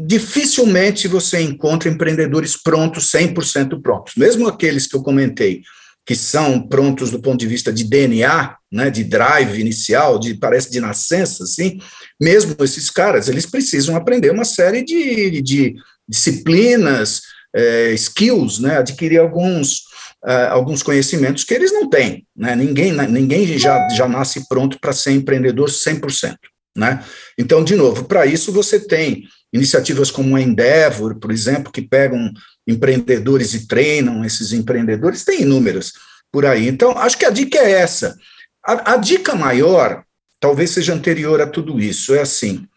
Dificilmente 0.05 1.07
você 1.07 1.39
encontra 1.41 1.89
empreendedores 1.89 2.61
prontos, 2.61 3.09
100% 3.11 3.81
prontos. 3.81 4.15
Mesmo 4.15 4.47
aqueles 4.47 4.85
que 4.85 4.95
eu 4.95 5.03
comentei, 5.03 5.61
que 6.09 6.15
são 6.15 6.59
prontos 6.59 7.11
do 7.11 7.21
ponto 7.21 7.37
de 7.37 7.45
vista 7.45 7.71
de 7.71 7.83
DNA, 7.83 8.57
né, 8.71 8.89
de 8.89 9.03
drive 9.03 9.61
inicial, 9.61 10.17
de 10.17 10.33
parece 10.33 10.71
de 10.71 10.79
nascença, 10.79 11.43
assim, 11.43 11.79
mesmo 12.19 12.55
esses 12.61 12.89
caras, 12.89 13.29
eles 13.29 13.45
precisam 13.45 13.95
aprender 13.95 14.31
uma 14.31 14.43
série 14.43 14.83
de, 14.83 15.39
de 15.39 15.75
disciplinas, 16.07 17.21
é, 17.55 17.91
skills, 17.91 18.57
né, 18.57 18.77
adquirir 18.77 19.19
alguns, 19.19 19.83
é, 20.25 20.47
alguns 20.47 20.81
conhecimentos 20.81 21.43
que 21.43 21.53
eles 21.53 21.71
não 21.71 21.87
têm, 21.87 22.25
né, 22.35 22.55
ninguém, 22.55 22.91
ninguém 22.91 23.59
já, 23.59 23.87
já 23.89 24.07
nasce 24.07 24.49
pronto 24.49 24.79
para 24.81 24.93
ser 24.93 25.11
empreendedor 25.11 25.69
100%, 25.69 26.35
né, 26.75 27.03
então, 27.37 27.63
de 27.63 27.75
novo, 27.75 28.05
para 28.05 28.25
isso 28.25 28.51
você 28.51 28.79
tem 28.79 29.25
iniciativas 29.53 30.11
como 30.11 30.35
a 30.35 30.41
Endeavor, 30.41 31.15
por 31.15 31.31
exemplo, 31.31 31.71
que 31.71 31.81
pegam 31.81 32.31
empreendedores 32.67 33.53
e 33.53 33.67
treinam 33.67 34.23
esses 34.23 34.53
empreendedores, 34.53 35.23
tem 35.23 35.41
inúmeras 35.41 35.93
por 36.31 36.45
aí. 36.45 36.67
Então, 36.67 36.91
acho 36.97 37.17
que 37.17 37.25
a 37.25 37.29
dica 37.29 37.57
é 37.57 37.71
essa. 37.71 38.15
A, 38.63 38.93
a 38.93 38.97
dica 38.97 39.35
maior, 39.35 40.03
talvez 40.39 40.71
seja 40.71 40.93
anterior 40.93 41.41
a 41.41 41.47
tudo 41.47 41.79
isso, 41.79 42.13
é 42.13 42.21
assim: 42.21 42.67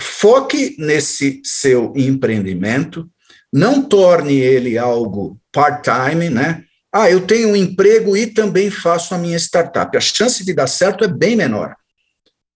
foque 0.00 0.74
nesse 0.78 1.40
seu 1.44 1.92
empreendimento, 1.94 3.08
não 3.52 3.82
torne 3.82 4.34
ele 4.34 4.78
algo 4.78 5.38
part-time, 5.52 6.30
né? 6.30 6.64
Ah, 6.92 7.08
eu 7.08 7.24
tenho 7.24 7.50
um 7.50 7.56
emprego 7.56 8.16
e 8.16 8.26
também 8.26 8.68
faço 8.68 9.14
a 9.14 9.18
minha 9.18 9.36
startup. 9.36 9.96
A 9.96 10.00
chance 10.00 10.44
de 10.44 10.52
dar 10.52 10.66
certo 10.66 11.04
é 11.04 11.08
bem 11.08 11.36
menor. 11.36 11.76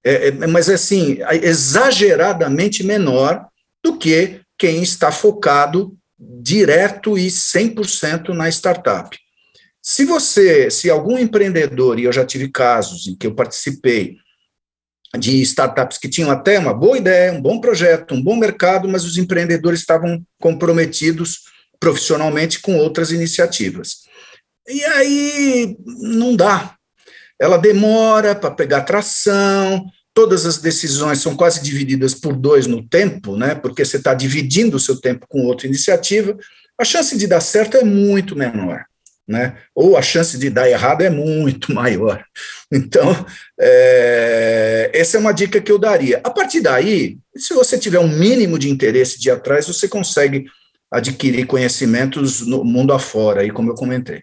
É, 0.05 0.29
é, 0.29 0.47
mas, 0.47 0.69
assim, 0.69 1.19
exageradamente 1.43 2.85
menor 2.85 3.47
do 3.83 3.97
que 3.97 4.41
quem 4.59 4.83
está 4.83 5.11
focado 5.11 5.97
direto 6.19 7.19
e 7.19 7.29
100% 7.29 8.29
na 8.29 8.49
startup. 8.49 9.19
Se 9.83 10.05
você, 10.05 10.71
se 10.71 10.89
algum 10.89 11.19
empreendedor, 11.19 11.99
e 11.99 12.05
eu 12.05 12.13
já 12.13 12.25
tive 12.25 12.49
casos 12.49 13.07
em 13.07 13.17
que 13.17 13.27
eu 13.27 13.35
participei 13.35 14.17
de 15.19 15.43
startups 15.43 15.99
que 15.99 16.09
tinham 16.09 16.31
até 16.31 16.59
uma 16.59 16.75
boa 16.75 16.99
ideia, 16.99 17.33
um 17.33 17.41
bom 17.41 17.61
projeto, 17.61 18.15
um 18.15 18.23
bom 18.23 18.37
mercado, 18.37 18.89
mas 18.89 19.05
os 19.05 19.17
empreendedores 19.19 19.81
estavam 19.81 20.23
comprometidos 20.41 21.43
profissionalmente 21.79 22.61
com 22.61 22.77
outras 22.77 23.13
iniciativas. 23.13 24.05
E 24.67 24.83
aí 24.85 25.77
não 26.01 26.35
dá. 26.35 26.75
Ela 27.41 27.57
demora 27.57 28.35
para 28.35 28.51
pegar 28.51 28.83
tração, 28.83 29.85
todas 30.15 30.47
as 30.47 30.59
decisões 30.59 31.21
são 31.21 31.37
quase 31.37 31.63
divididas 31.63 32.15
por 32.15 32.35
dois 32.35 32.67
no 32.67 32.87
tempo, 32.87 33.37
né? 33.37 33.55
Porque 33.55 33.85
você 33.85 33.97
está 33.97 34.15
dividindo 34.15 34.77
o 34.77 34.81
seu 34.81 35.01
tempo 35.01 35.27
com 35.29 35.45
outra 35.45 35.67
iniciativa, 35.67 36.37
a 36.79 36.85
chance 36.85 37.17
de 37.19 37.27
dar 37.27 37.41
certo 37.41 37.77
é 37.77 37.85
muito 37.85 38.37
menor. 38.37 38.85
Né? 39.27 39.57
Ou 39.75 39.97
a 39.97 40.03
chance 40.03 40.37
de 40.37 40.51
dar 40.51 40.69
errado 40.69 41.01
é 41.01 41.09
muito 41.09 41.73
maior. 41.75 42.23
Então, 42.71 43.25
é, 43.59 44.91
essa 44.93 45.17
é 45.17 45.21
uma 45.21 45.33
dica 45.33 45.63
que 45.63 45.73
eu 45.73 45.79
daria. 45.79 46.21
A 46.23 46.31
partir 46.31 46.61
daí, 46.61 47.17
se 47.35 47.55
você 47.55 47.79
tiver 47.79 47.99
um 47.99 48.09
mínimo 48.09 48.59
de 48.59 48.69
interesse 48.69 49.19
de 49.19 49.29
ir 49.29 49.33
atrás, 49.33 49.67
você 49.67 49.89
consegue 49.89 50.45
adquirir 50.91 51.47
conhecimentos 51.47 52.47
no 52.47 52.63
mundo 52.63 52.93
afora, 52.93 53.41
aí, 53.41 53.51
como 53.51 53.71
eu 53.71 53.75
comentei. 53.75 54.23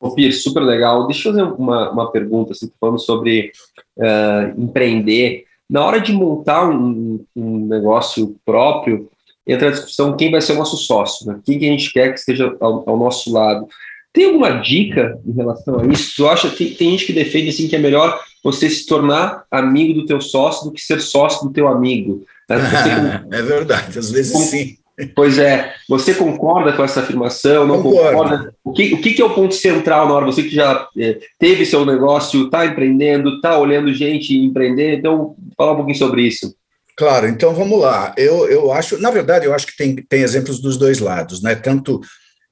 Ô, 0.00 0.14
Pir, 0.14 0.32
super 0.32 0.62
legal. 0.62 1.06
Deixa 1.06 1.28
eu 1.28 1.32
fazer 1.34 1.42
uma, 1.42 1.90
uma 1.90 2.10
pergunta, 2.10 2.52
assim, 2.52 2.70
falando 2.80 2.98
sobre 2.98 3.52
uh, 3.98 4.60
empreender. 4.60 5.44
Na 5.68 5.84
hora 5.84 6.00
de 6.00 6.12
montar 6.12 6.68
um, 6.68 7.22
um, 7.36 7.66
negócio 7.66 8.34
próprio, 8.44 9.10
entra 9.46 9.68
a 9.68 9.70
discussão 9.70 10.16
quem 10.16 10.30
vai 10.30 10.40
ser 10.40 10.54
o 10.54 10.58
nosso 10.58 10.76
sócio, 10.78 11.26
né? 11.26 11.38
quem 11.44 11.58
que 11.58 11.66
a 11.66 11.70
gente 11.70 11.92
quer 11.92 12.12
que 12.12 12.18
esteja 12.18 12.56
ao, 12.58 12.88
ao 12.88 12.96
nosso 12.96 13.32
lado. 13.32 13.68
Tem 14.12 14.24
alguma 14.24 14.50
dica 14.60 15.20
em 15.24 15.32
relação 15.32 15.78
a 15.78 15.86
isso? 15.86 16.16
Tu 16.16 16.28
acha 16.28 16.50
que 16.50 16.70
tem 16.70 16.90
gente 16.90 17.06
que 17.06 17.12
defende 17.12 17.50
assim 17.50 17.68
que 17.68 17.76
é 17.76 17.78
melhor 17.78 18.18
você 18.42 18.68
se 18.68 18.86
tornar 18.86 19.44
amigo 19.50 19.94
do 19.94 20.06
teu 20.06 20.20
sócio 20.20 20.64
do 20.64 20.72
que 20.72 20.80
ser 20.80 21.00
sócio 21.00 21.46
do 21.46 21.52
teu 21.52 21.68
amigo? 21.68 22.24
Né? 22.50 23.24
é 23.30 23.42
verdade, 23.42 23.96
às 23.96 24.10
vezes 24.10 24.32
como, 24.32 24.44
sim. 24.44 24.76
Pois 25.14 25.38
é, 25.38 25.72
você 25.88 26.14
concorda 26.14 26.72
com 26.72 26.84
essa 26.84 27.00
afirmação? 27.00 27.66
Não 27.66 27.82
Concordo. 27.82 28.18
concorda? 28.18 28.54
O 28.62 28.72
que, 28.72 28.92
o 28.94 29.00
que 29.00 29.20
é 29.20 29.24
o 29.24 29.34
ponto 29.34 29.54
central 29.54 30.06
na 30.06 30.14
hora? 30.14 30.26
Você 30.26 30.42
que 30.42 30.54
já 30.54 30.86
é, 30.98 31.18
teve 31.38 31.64
seu 31.64 31.86
negócio, 31.86 32.44
está 32.44 32.66
empreendendo, 32.66 33.36
está 33.36 33.58
olhando 33.58 33.94
gente 33.94 34.36
empreender, 34.36 34.98
então 34.98 35.34
fala 35.56 35.72
um 35.72 35.76
pouquinho 35.76 35.96
sobre 35.96 36.22
isso. 36.22 36.54
Claro, 36.96 37.26
então 37.26 37.54
vamos 37.54 37.80
lá. 37.80 38.14
Eu, 38.16 38.46
eu 38.48 38.72
acho, 38.72 39.00
na 39.00 39.10
verdade, 39.10 39.46
eu 39.46 39.54
acho 39.54 39.66
que 39.66 39.76
tem, 39.76 39.96
tem 39.96 40.20
exemplos 40.20 40.60
dos 40.60 40.76
dois 40.76 40.98
lados, 40.98 41.42
né? 41.42 41.54
Tanto 41.54 41.98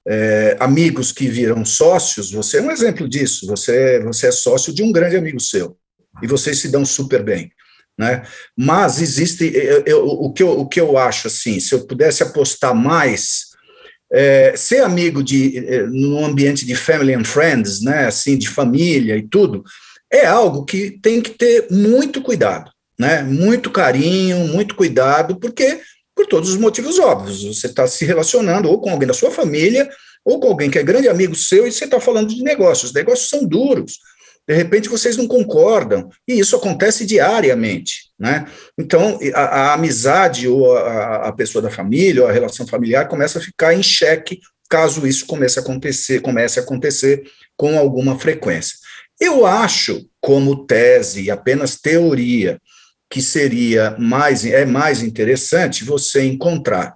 é, 0.07 0.57
amigos 0.59 1.12
que 1.12 1.29
viram 1.29 1.66
sócios, 1.66 2.33
você 2.33 2.59
é 2.59 2.62
um 2.62 2.70
exemplo 2.70 3.07
disso. 3.07 3.46
Você, 3.46 4.01
você 4.01 4.29
é 4.29 4.33
sócio 4.33 4.72
de 4.72 4.83
um 4.83 4.90
grande 4.90 5.16
amigo 5.16 5.38
seu 5.38 5.77
e 6.22 6.27
vocês 6.27 6.61
se 6.61 6.70
dão 6.70 6.83
super 6.85 7.22
bem. 7.22 7.51
Né? 7.99 8.23
Mas 8.57 9.03
existe 9.03 9.51
eu, 9.53 9.83
eu, 9.85 10.07
o, 10.07 10.33
que 10.33 10.43
eu, 10.43 10.61
o 10.61 10.69
que 10.69 10.81
eu 10.81 10.97
acho 10.97 11.27
assim, 11.27 11.59
se 11.59 11.75
eu 11.75 11.85
pudesse 11.85 12.23
apostar 12.23 12.73
mais, 12.73 13.49
é, 14.13 14.55
ser 14.57 14.83
amigo 14.83 15.23
de 15.23 15.59
é, 15.59 15.83
no 15.83 16.25
ambiente 16.25 16.65
de 16.65 16.77
family 16.77 17.13
and 17.13 17.25
friends, 17.25 17.83
né, 17.83 18.07
assim, 18.07 18.39
de 18.39 18.49
família 18.49 19.17
e 19.17 19.27
tudo, 19.27 19.65
é 20.11 20.25
algo 20.27 20.65
que 20.65 20.93
tem 21.03 21.21
que 21.21 21.31
ter 21.31 21.67
muito 21.71 22.23
cuidado, 22.23 22.71
né? 22.99 23.23
Muito 23.23 23.71
carinho, 23.71 24.47
muito 24.49 24.75
cuidado, 24.75 25.39
porque 25.39 25.81
por 26.15 26.27
todos 26.27 26.51
os 26.51 26.57
motivos 26.57 26.99
óbvios, 26.99 27.45
você 27.45 27.67
está 27.67 27.87
se 27.87 28.05
relacionando 28.05 28.69
ou 28.71 28.81
com 28.81 28.91
alguém 28.91 29.07
da 29.07 29.15
sua 29.15 29.31
família 29.31 29.89
ou 30.25 30.41
com 30.41 30.49
alguém 30.49 30.71
que 30.71 30.79
é 30.79 30.83
grande 30.83 31.09
amigo 31.09 31.35
seu 31.35 31.67
e 31.67 31.73
você 31.73 31.85
está 31.85 32.01
falando 32.01 32.35
de 32.35 32.43
negócios. 32.43 32.91
Os 32.91 32.95
negócios 32.95 33.29
são 33.29 33.45
duros. 33.45 33.99
De 34.49 34.55
repente 34.55 34.89
vocês 34.89 35.15
não 35.17 35.29
concordam, 35.29 36.09
e 36.27 36.39
isso 36.39 36.57
acontece 36.57 37.05
diariamente. 37.05 38.09
Né? 38.19 38.47
Então, 38.79 39.19
a, 39.35 39.41
a 39.43 39.75
amizade 39.75 40.49
ou 40.49 40.75
a, 40.75 41.29
a, 41.29 41.33
pessoa 41.33 41.61
da 41.61 41.71
família, 41.71 42.23
ou 42.23 42.29
a 42.29 42.33
relação 42.33 42.67
familiar 42.67 43.07
começa 43.09 43.39
a 43.39 43.43
ficar 43.43 43.75
em 43.75 43.83
xeque 43.83 44.41
caso 44.71 45.07
isso 45.07 45.27
comece 45.27 45.59
a 45.59 45.63
acontecer, 45.63 46.21
comece 46.21 46.59
a 46.59 46.63
acontecer 46.63 47.25
com 47.57 47.79
alguma 47.79 48.19
frequência. 48.19 48.77
Eu 49.21 49.45
acho, 49.45 50.07
como 50.21 50.67
tese, 50.67 51.31
apenas 51.31 51.77
teoria, 51.77 52.59
que 53.11 53.21
seria 53.21 53.97
mais 53.99 54.45
é 54.45 54.65
mais 54.65 55.03
interessante 55.03 55.85
você 55.85 56.25
encontrar 56.25 56.95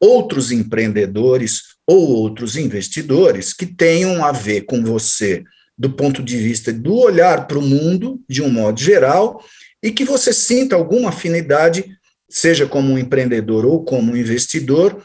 outros 0.00 0.50
empreendedores 0.52 1.62
ou 1.86 2.08
outros 2.08 2.56
investidores 2.56 3.52
que 3.52 3.66
tenham 3.66 4.24
a 4.24 4.30
ver 4.30 4.62
com 4.62 4.82
você 4.84 5.44
do 5.78 5.90
ponto 5.90 6.22
de 6.22 6.36
vista 6.36 6.72
do 6.72 6.96
olhar 6.96 7.46
para 7.46 7.58
o 7.58 7.62
mundo 7.62 8.20
de 8.28 8.42
um 8.42 8.50
modo 8.50 8.80
geral 8.80 9.42
e 9.82 9.92
que 9.92 10.04
você 10.04 10.32
sinta 10.32 10.74
alguma 10.74 11.10
afinidade, 11.10 11.84
seja 12.28 12.66
como 12.66 12.92
um 12.92 12.98
empreendedor 12.98 13.64
ou 13.64 13.84
como 13.84 14.12
um 14.12 14.16
investidor, 14.16 15.02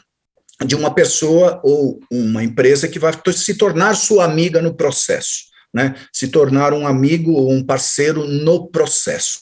de 0.66 0.74
uma 0.74 0.92
pessoa 0.92 1.60
ou 1.62 2.00
uma 2.10 2.42
empresa 2.42 2.88
que 2.88 2.98
vai 2.98 3.12
se 3.32 3.54
tornar 3.54 3.94
sua 3.94 4.24
amiga 4.24 4.60
no 4.62 4.74
processo, 4.74 5.44
né? 5.72 5.94
Se 6.12 6.28
tornar 6.28 6.72
um 6.72 6.86
amigo 6.86 7.32
ou 7.32 7.52
um 7.52 7.62
parceiro 7.62 8.26
no 8.26 8.68
processo. 8.68 9.40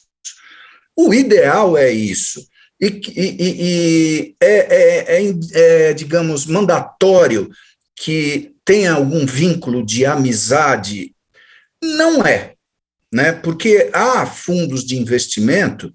O 0.95 1.13
ideal 1.13 1.77
é 1.77 1.91
isso. 1.91 2.45
E, 2.81 3.01
e, 3.15 3.35
e 3.39 4.35
é, 4.41 4.75
é, 4.75 5.21
é, 5.21 5.33
é, 5.53 5.93
digamos, 5.93 6.45
mandatório 6.45 7.49
que 7.95 8.51
tenha 8.65 8.93
algum 8.93 9.25
vínculo 9.25 9.85
de 9.85 10.05
amizade? 10.05 11.12
Não 11.83 12.25
é, 12.25 12.53
né? 13.11 13.33
Porque 13.33 13.89
há 13.93 14.25
fundos 14.25 14.85
de 14.85 14.97
investimento 14.97 15.93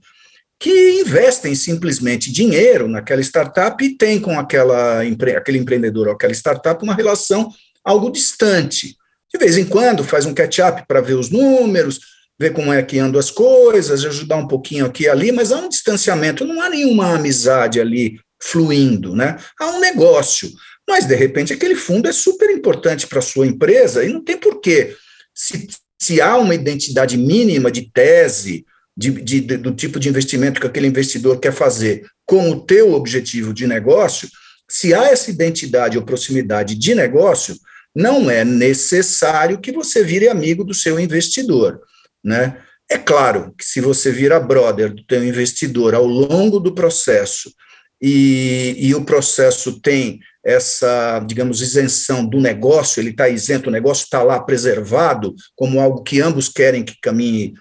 que 0.60 1.00
investem 1.00 1.54
simplesmente 1.54 2.32
dinheiro 2.32 2.88
naquela 2.88 3.20
startup 3.20 3.82
e 3.82 3.96
tem 3.96 4.20
com 4.20 4.38
aquela, 4.38 5.02
aquele 5.36 5.58
empreendedor 5.58 6.08
ou 6.08 6.14
aquela 6.14 6.32
startup 6.32 6.82
uma 6.82 6.94
relação 6.94 7.48
algo 7.84 8.10
distante. 8.10 8.96
De 9.32 9.38
vez 9.38 9.56
em 9.56 9.64
quando 9.64 10.02
faz 10.04 10.26
um 10.26 10.34
catch-up 10.34 10.84
para 10.86 11.00
ver 11.00 11.14
os 11.14 11.30
números, 11.30 12.00
ver 12.38 12.52
como 12.52 12.72
é 12.72 12.82
que 12.82 12.98
andam 12.98 13.18
as 13.18 13.30
coisas, 13.30 14.04
ajudar 14.04 14.36
um 14.36 14.48
pouquinho 14.48 14.86
aqui 14.86 15.04
e 15.04 15.08
ali, 15.08 15.32
mas 15.32 15.52
há 15.52 15.58
um 15.58 15.68
distanciamento, 15.68 16.44
não 16.44 16.60
há 16.60 16.68
nenhuma 16.68 17.14
amizade 17.14 17.80
ali 17.80 18.20
fluindo, 18.40 19.14
né? 19.14 19.36
Há 19.60 19.70
um 19.70 19.80
negócio. 19.80 20.50
Mas, 20.88 21.04
de 21.04 21.14
repente, 21.14 21.52
aquele 21.52 21.74
fundo 21.74 22.08
é 22.08 22.12
super 22.12 22.50
importante 22.50 23.06
para 23.06 23.18
a 23.18 23.22
sua 23.22 23.46
empresa 23.46 24.04
e 24.04 24.12
não 24.12 24.22
tem 24.22 24.38
porquê. 24.38 24.96
Se, 25.38 25.68
se 25.96 26.20
há 26.20 26.36
uma 26.36 26.54
identidade 26.54 27.16
mínima 27.16 27.70
de 27.70 27.90
tese, 27.92 28.66
de, 28.96 29.12
de, 29.12 29.40
de, 29.40 29.56
do 29.56 29.72
tipo 29.72 30.00
de 30.00 30.08
investimento 30.08 30.60
que 30.60 30.66
aquele 30.66 30.88
investidor 30.88 31.38
quer 31.38 31.52
fazer 31.52 32.04
com 32.26 32.50
o 32.50 32.60
teu 32.60 32.92
objetivo 32.94 33.54
de 33.54 33.64
negócio, 33.64 34.28
se 34.68 34.92
há 34.92 35.04
essa 35.04 35.30
identidade 35.30 35.96
ou 35.96 36.04
proximidade 36.04 36.74
de 36.74 36.94
negócio, 36.94 37.56
não 37.94 38.28
é 38.28 38.44
necessário 38.44 39.60
que 39.60 39.70
você 39.70 40.02
vire 40.02 40.28
amigo 40.28 40.64
do 40.64 40.74
seu 40.74 40.98
investidor, 40.98 41.80
né? 42.22 42.60
É 42.90 42.98
claro 42.98 43.54
que 43.56 43.64
se 43.64 43.80
você 43.80 44.10
vira 44.10 44.40
brother 44.40 44.92
do 44.92 45.04
teu 45.04 45.22
investidor 45.22 45.94
ao 45.94 46.06
longo 46.06 46.58
do 46.58 46.74
processo 46.74 47.52
e, 48.00 48.74
e 48.78 48.94
o 48.94 49.04
processo 49.04 49.80
tem 49.80 50.20
essa, 50.44 51.18
digamos, 51.20 51.60
isenção 51.60 52.24
do 52.24 52.40
negócio, 52.40 53.00
ele 53.00 53.10
está 53.10 53.28
isento, 53.28 53.68
o 53.68 53.72
negócio 53.72 54.04
está 54.04 54.22
lá 54.22 54.40
preservado 54.40 55.34
como 55.54 55.80
algo 55.80 56.02
que 56.02 56.20
ambos 56.20 56.48
querem 56.48 56.84
que 56.84 56.96
caminhe 57.02 57.54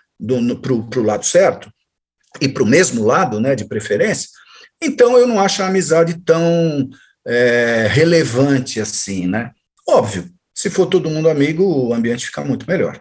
para 0.62 0.74
o 0.74 1.04
lado 1.04 1.26
certo, 1.26 1.72
e 2.40 2.48
para 2.48 2.64
o 2.64 2.68
mesmo 2.68 3.04
lado, 3.04 3.40
né, 3.40 3.56
de 3.56 3.68
preferência, 3.68 4.30
então 4.82 5.18
eu 5.18 5.28
não 5.28 5.40
acho 5.40 5.64
a 5.64 5.68
amizade 5.68 6.22
tão 6.24 6.88
é, 7.26 7.88
relevante 7.90 8.80
assim, 8.80 9.28
né? 9.28 9.52
Óbvio, 9.88 10.30
se 10.54 10.70
for 10.70 10.86
todo 10.86 11.10
mundo 11.10 11.30
amigo, 11.30 11.64
o 11.64 11.94
ambiente 11.94 12.28
fica 12.28 12.44
muito 12.44 12.68
melhor. 12.68 13.00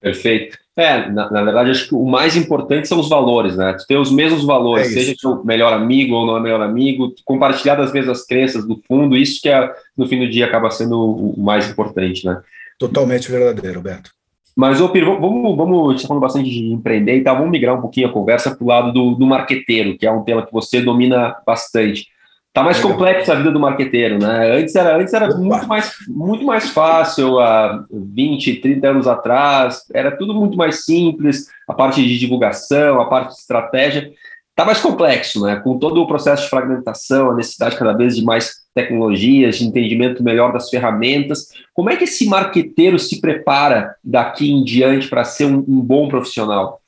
Perfeito. 0.00 0.58
É, 0.78 1.10
na, 1.10 1.28
na, 1.28 1.42
verdade, 1.42 1.72
acho 1.72 1.88
que 1.88 1.94
o 1.96 2.04
mais 2.04 2.36
importante 2.36 2.86
são 2.86 3.00
os 3.00 3.08
valores, 3.08 3.56
né? 3.56 3.72
Tu 3.72 3.84
ter 3.84 3.96
os 3.96 4.12
mesmos 4.12 4.44
valores, 4.44 4.86
é 4.86 4.90
seja 4.90 5.12
seu 5.18 5.42
melhor 5.44 5.72
amigo 5.72 6.14
ou 6.14 6.24
não 6.24 6.36
é 6.36 6.40
melhor 6.40 6.62
amigo, 6.62 7.12
compartilhar 7.24 7.74
das 7.74 7.92
mesmas 7.92 8.24
crenças 8.24 8.64
do 8.64 8.80
fundo, 8.86 9.16
isso 9.16 9.42
que 9.42 9.48
é, 9.48 9.72
no 9.96 10.06
fim 10.06 10.20
do 10.20 10.30
dia 10.30 10.46
acaba 10.46 10.70
sendo 10.70 10.96
o 10.96 11.42
mais 11.42 11.68
importante, 11.68 12.24
né? 12.24 12.40
Totalmente 12.78 13.28
verdadeiro, 13.28 13.80
Beto. 13.80 14.12
Mas, 14.54 14.80
ô 14.80 14.88
Piro, 14.88 15.20
vamos, 15.20 15.56
vamos, 15.56 15.84
a 15.84 15.90
gente 15.90 15.96
está 15.96 16.08
falando 16.08 16.22
bastante 16.22 16.48
de 16.48 16.72
empreender 16.72 17.16
e 17.16 17.24
tal, 17.24 17.34
vamos 17.34 17.50
migrar 17.50 17.76
um 17.76 17.80
pouquinho 17.80 18.06
a 18.06 18.12
conversa 18.12 18.54
para 18.54 18.64
o 18.64 18.68
lado 18.68 18.92
do, 18.92 19.16
do 19.16 19.26
marqueteiro, 19.26 19.98
que 19.98 20.06
é 20.06 20.12
um 20.12 20.22
tema 20.22 20.46
que 20.46 20.52
você 20.52 20.80
domina 20.80 21.34
bastante. 21.44 22.06
Está 22.48 22.64
mais 22.64 22.80
complexo 22.80 23.30
a 23.30 23.36
vida 23.36 23.52
do 23.52 23.60
marqueteiro, 23.60 24.18
né? 24.18 24.58
Antes 24.58 24.74
era, 24.74 24.96
antes 24.96 25.14
era 25.14 25.36
muito, 25.36 25.68
mais, 25.68 25.92
muito 26.08 26.44
mais 26.44 26.70
fácil, 26.70 27.38
há 27.38 27.84
20, 27.90 28.56
30 28.56 28.88
anos 28.88 29.06
atrás, 29.06 29.84
era 29.94 30.16
tudo 30.16 30.34
muito 30.34 30.56
mais 30.56 30.84
simples, 30.84 31.46
a 31.68 31.74
parte 31.74 32.02
de 32.02 32.18
divulgação, 32.18 33.00
a 33.00 33.06
parte 33.06 33.34
de 33.34 33.40
estratégia. 33.40 34.10
Está 34.50 34.64
mais 34.64 34.80
complexo, 34.80 35.44
né? 35.44 35.60
Com 35.62 35.78
todo 35.78 36.02
o 36.02 36.06
processo 36.06 36.42
de 36.42 36.50
fragmentação, 36.50 37.30
a 37.30 37.34
necessidade 37.34 37.76
cada 37.76 37.92
vez 37.92 38.16
de 38.16 38.24
mais 38.24 38.54
tecnologias, 38.74 39.58
de 39.58 39.64
entendimento 39.64 40.22
melhor 40.22 40.52
das 40.52 40.68
ferramentas. 40.68 41.46
Como 41.72 41.90
é 41.90 41.96
que 41.96 42.04
esse 42.04 42.26
marqueteiro 42.26 42.98
se 42.98 43.20
prepara 43.20 43.94
daqui 44.02 44.50
em 44.50 44.64
diante 44.64 45.06
para 45.06 45.22
ser 45.22 45.44
um, 45.44 45.58
um 45.58 45.80
bom 45.80 46.08
profissional? 46.08 46.80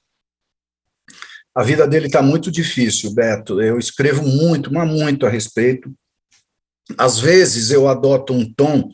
A 1.54 1.62
vida 1.62 1.86
dele 1.86 2.06
está 2.06 2.22
muito 2.22 2.50
difícil, 2.50 3.12
Beto. 3.12 3.60
Eu 3.60 3.78
escrevo 3.78 4.22
muito, 4.26 4.72
mas 4.72 4.88
muito 4.88 5.26
a 5.26 5.30
respeito. 5.30 5.92
Às 6.96 7.18
vezes 7.18 7.70
eu 7.70 7.88
adoto 7.88 8.32
um 8.32 8.52
tom, 8.52 8.90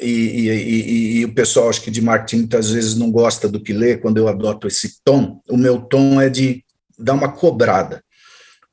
e, 0.00 0.08
e, 0.08 0.48
e, 0.50 1.16
e, 1.20 1.24
o 1.24 1.34
pessoal, 1.34 1.68
acho 1.68 1.82
que 1.82 1.90
de 1.90 2.02
marketing, 2.02 2.38
muitas 2.38 2.70
vezes 2.70 2.96
não 2.96 3.12
gosta 3.12 3.48
do 3.48 3.60
que 3.60 3.72
lê 3.72 3.96
quando 3.96 4.16
eu 4.16 4.28
adoto 4.28 4.66
esse 4.66 4.96
tom. 5.04 5.40
O 5.48 5.56
meu 5.56 5.80
tom 5.80 6.20
é 6.20 6.28
de 6.28 6.64
dar 6.98 7.12
uma 7.12 7.30
cobrada. 7.30 8.02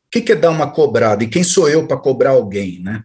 O 0.06 0.19
que, 0.19 0.32
é 0.32 0.36
dar 0.36 0.50
uma 0.50 0.71
cobrada? 0.71 1.24
E 1.24 1.28
quem 1.28 1.43
sou 1.43 1.69
eu 1.69 1.88
para 1.88 1.97
cobrar 1.97 2.32
alguém, 2.32 2.82
né? 2.82 3.04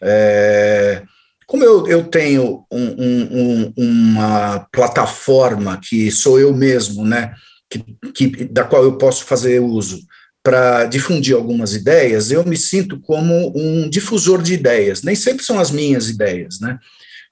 É, 0.00 1.02
como 1.46 1.64
eu, 1.64 1.88
eu 1.88 2.04
tenho 2.04 2.64
um, 2.70 2.94
um, 3.00 3.72
uma 3.76 4.60
plataforma 4.70 5.80
que 5.82 6.10
sou 6.12 6.38
eu 6.38 6.54
mesmo, 6.54 7.04
né? 7.04 7.34
Que, 7.70 7.84
que, 8.12 8.44
da 8.44 8.64
qual 8.64 8.82
eu 8.82 8.96
posso 8.96 9.24
fazer 9.24 9.60
uso 9.60 10.00
para 10.42 10.86
difundir 10.86 11.34
algumas 11.34 11.74
ideias, 11.74 12.30
eu 12.30 12.44
me 12.44 12.56
sinto 12.56 12.98
como 13.00 13.52
um 13.54 13.88
difusor 13.88 14.42
de 14.42 14.54
ideias. 14.54 15.02
Nem 15.02 15.14
sempre 15.14 15.44
são 15.44 15.58
as 15.58 15.70
minhas 15.70 16.08
ideias, 16.08 16.58
né? 16.60 16.78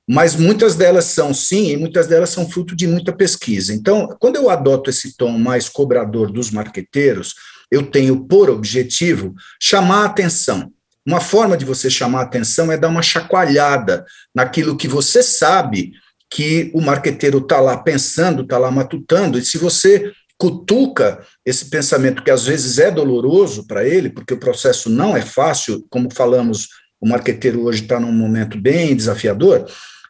Mas 0.08 0.36
muitas 0.36 0.76
delas 0.76 1.06
são 1.06 1.34
sim, 1.34 1.70
e 1.70 1.76
muitas 1.76 2.06
delas 2.06 2.30
são 2.30 2.48
fruto 2.48 2.76
de 2.76 2.86
muita 2.86 3.12
pesquisa. 3.12 3.74
Então, 3.74 4.14
quando 4.20 4.36
eu 4.36 4.48
adoto 4.48 4.90
esse 4.90 5.16
tom 5.16 5.36
mais 5.36 5.68
cobrador 5.68 6.30
dos 6.30 6.50
marqueteiros, 6.50 7.34
eu 7.70 7.82
tenho 7.90 8.24
por 8.24 8.48
objetivo 8.48 9.34
chamar 9.60 10.02
a 10.02 10.06
atenção. 10.06 10.72
Uma 11.04 11.20
forma 11.20 11.56
de 11.56 11.64
você 11.64 11.88
chamar 11.88 12.20
a 12.20 12.24
atenção 12.24 12.70
é 12.70 12.76
dar 12.76 12.88
uma 12.88 13.02
chacoalhada 13.02 14.04
naquilo 14.34 14.76
que 14.76 14.86
você 14.86 15.22
sabe 15.22 15.92
que 16.30 16.70
o 16.74 16.80
marqueteiro 16.80 17.38
está 17.38 17.60
lá 17.60 17.76
pensando, 17.76 18.42
está 18.42 18.58
lá 18.58 18.70
matutando, 18.70 19.38
e 19.38 19.44
se 19.44 19.58
você 19.58 20.12
cutuca 20.38 21.24
esse 21.44 21.70
pensamento 21.70 22.22
que 22.22 22.30
às 22.30 22.44
vezes 22.44 22.78
é 22.78 22.90
doloroso 22.90 23.66
para 23.66 23.86
ele, 23.86 24.10
porque 24.10 24.34
o 24.34 24.38
processo 24.38 24.90
não 24.90 25.16
é 25.16 25.22
fácil, 25.22 25.86
como 25.88 26.12
falamos, 26.12 26.68
o 27.00 27.08
marqueteiro 27.08 27.64
hoje 27.64 27.82
está 27.82 27.98
num 27.98 28.12
momento 28.12 28.60
bem 28.60 28.94
desafiador. 28.94 29.66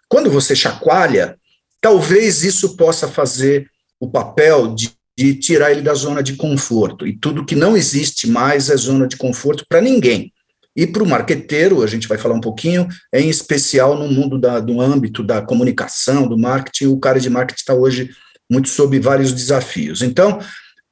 Quando 0.08 0.30
você 0.30 0.54
chacoalha, 0.54 1.36
talvez 1.80 2.42
isso 2.42 2.76
possa 2.76 3.08
fazer 3.08 3.68
o 4.00 4.10
papel 4.10 4.74
de, 4.74 4.92
de 5.16 5.34
tirar 5.34 5.70
ele 5.70 5.82
da 5.82 5.94
zona 5.94 6.22
de 6.22 6.34
conforto. 6.34 7.06
E 7.06 7.16
tudo 7.16 7.44
que 7.44 7.54
não 7.54 7.76
existe 7.76 8.28
mais 8.28 8.68
é 8.70 8.76
zona 8.76 9.06
de 9.06 9.16
conforto 9.16 9.64
para 9.68 9.80
ninguém. 9.80 10.32
E 10.76 10.86
para 10.86 11.02
o 11.02 11.08
marqueteiro, 11.08 11.82
a 11.82 11.86
gente 11.86 12.06
vai 12.06 12.18
falar 12.18 12.34
um 12.34 12.40
pouquinho, 12.40 12.86
em 13.14 13.30
especial 13.30 13.98
no 13.98 14.08
mundo 14.08 14.38
da, 14.38 14.60
do 14.60 14.80
âmbito 14.80 15.22
da 15.22 15.40
comunicação, 15.40 16.28
do 16.28 16.38
marketing, 16.38 16.86
o 16.88 17.00
cara 17.00 17.18
de 17.18 17.30
marketing 17.30 17.60
está 17.60 17.74
hoje 17.74 18.10
muito 18.50 18.68
sob 18.68 18.98
vários 19.00 19.32
desafios. 19.32 20.02
Então, 20.02 20.38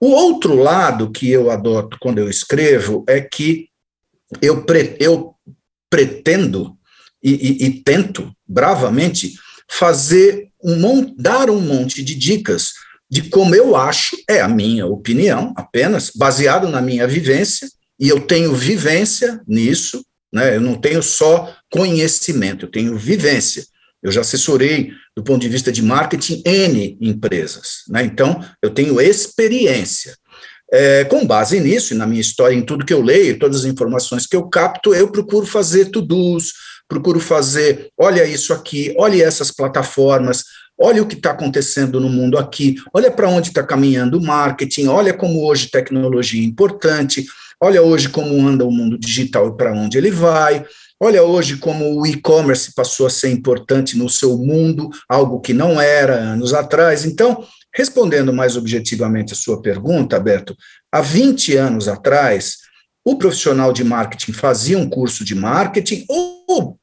o 0.00 0.08
outro 0.08 0.54
lado 0.54 1.10
que 1.10 1.30
eu 1.30 1.50
adoto 1.50 1.96
quando 2.00 2.18
eu 2.18 2.28
escrevo 2.28 3.04
é 3.08 3.20
que 3.20 3.68
eu, 4.42 4.64
pre, 4.64 4.96
eu 4.98 5.34
pretendo 5.88 6.76
e, 7.22 7.32
e, 7.32 7.66
e, 7.66 7.70
tento 7.82 8.30
bravamente 8.46 9.34
fazer 9.70 10.50
um 10.62 11.14
dar 11.16 11.48
um 11.48 11.60
monte 11.60 12.02
de 12.02 12.14
dicas 12.14 12.72
de 13.10 13.22
como 13.30 13.54
eu 13.54 13.76
acho, 13.76 14.16
é 14.28 14.40
a 14.40 14.48
minha 14.48 14.86
opinião 14.86 15.52
apenas, 15.56 16.10
baseado 16.14 16.68
na 16.68 16.80
minha 16.80 17.06
vivência, 17.06 17.68
e 17.98 18.08
eu 18.08 18.20
tenho 18.20 18.54
vivência 18.54 19.40
nisso, 19.46 20.04
né? 20.32 20.56
Eu 20.56 20.60
não 20.60 20.74
tenho 20.74 21.02
só 21.02 21.54
conhecimento, 21.70 22.66
eu 22.66 22.70
tenho 22.70 22.98
vivência. 22.98 23.64
Eu 24.04 24.12
já 24.12 24.20
assessorei, 24.20 24.92
do 25.16 25.24
ponto 25.24 25.40
de 25.40 25.48
vista 25.48 25.72
de 25.72 25.82
marketing, 25.82 26.42
N 26.44 26.98
empresas. 27.00 27.84
Né? 27.88 28.04
Então, 28.04 28.44
eu 28.62 28.68
tenho 28.68 29.00
experiência. 29.00 30.14
É, 30.70 31.04
com 31.04 31.26
base 31.26 31.58
nisso, 31.58 31.94
na 31.94 32.06
minha 32.06 32.20
história, 32.20 32.54
em 32.54 32.62
tudo 32.62 32.84
que 32.84 32.92
eu 32.92 33.00
leio, 33.00 33.38
todas 33.38 33.60
as 33.60 33.64
informações 33.64 34.26
que 34.26 34.36
eu 34.36 34.48
capto, 34.48 34.94
eu 34.94 35.08
procuro 35.10 35.46
fazer 35.46 35.86
to-dos, 35.86 36.52
procuro 36.88 37.20
fazer, 37.20 37.88
olha 37.98 38.26
isso 38.26 38.52
aqui, 38.52 38.94
olha 38.98 39.24
essas 39.24 39.50
plataformas, 39.50 40.44
olha 40.78 41.02
o 41.02 41.06
que 41.06 41.14
está 41.14 41.30
acontecendo 41.30 42.00
no 42.00 42.08
mundo 42.08 42.36
aqui, 42.36 42.74
olha 42.92 43.10
para 43.10 43.28
onde 43.28 43.48
está 43.48 43.62
caminhando 43.62 44.18
o 44.18 44.22
marketing, 44.22 44.86
olha 44.86 45.14
como 45.14 45.44
hoje 45.44 45.70
tecnologia 45.70 46.42
é 46.42 46.44
importante, 46.44 47.24
olha 47.60 47.82
hoje 47.82 48.08
como 48.08 48.46
anda 48.46 48.64
o 48.64 48.70
mundo 48.70 48.98
digital 48.98 49.48
e 49.48 49.56
para 49.56 49.72
onde 49.72 49.96
ele 49.96 50.10
vai, 50.10 50.64
olha 51.04 51.22
hoje 51.22 51.58
como 51.58 52.00
o 52.00 52.06
e-commerce 52.06 52.72
passou 52.74 53.06
a 53.06 53.10
ser 53.10 53.30
importante 53.30 53.96
no 53.98 54.08
seu 54.08 54.38
mundo, 54.38 54.88
algo 55.06 55.38
que 55.38 55.52
não 55.52 55.78
era 55.78 56.14
anos 56.14 56.54
atrás. 56.54 57.04
Então, 57.04 57.46
respondendo 57.74 58.32
mais 58.32 58.56
objetivamente 58.56 59.34
a 59.34 59.36
sua 59.36 59.60
pergunta, 59.60 60.18
Beto, 60.18 60.56
há 60.90 61.02
20 61.02 61.56
anos 61.56 61.88
atrás, 61.88 62.56
o 63.04 63.18
profissional 63.18 63.70
de 63.70 63.84
marketing 63.84 64.32
fazia 64.32 64.78
um 64.78 64.88
curso 64.88 65.26
de 65.26 65.34
marketing 65.34 66.06
ou 66.08 66.78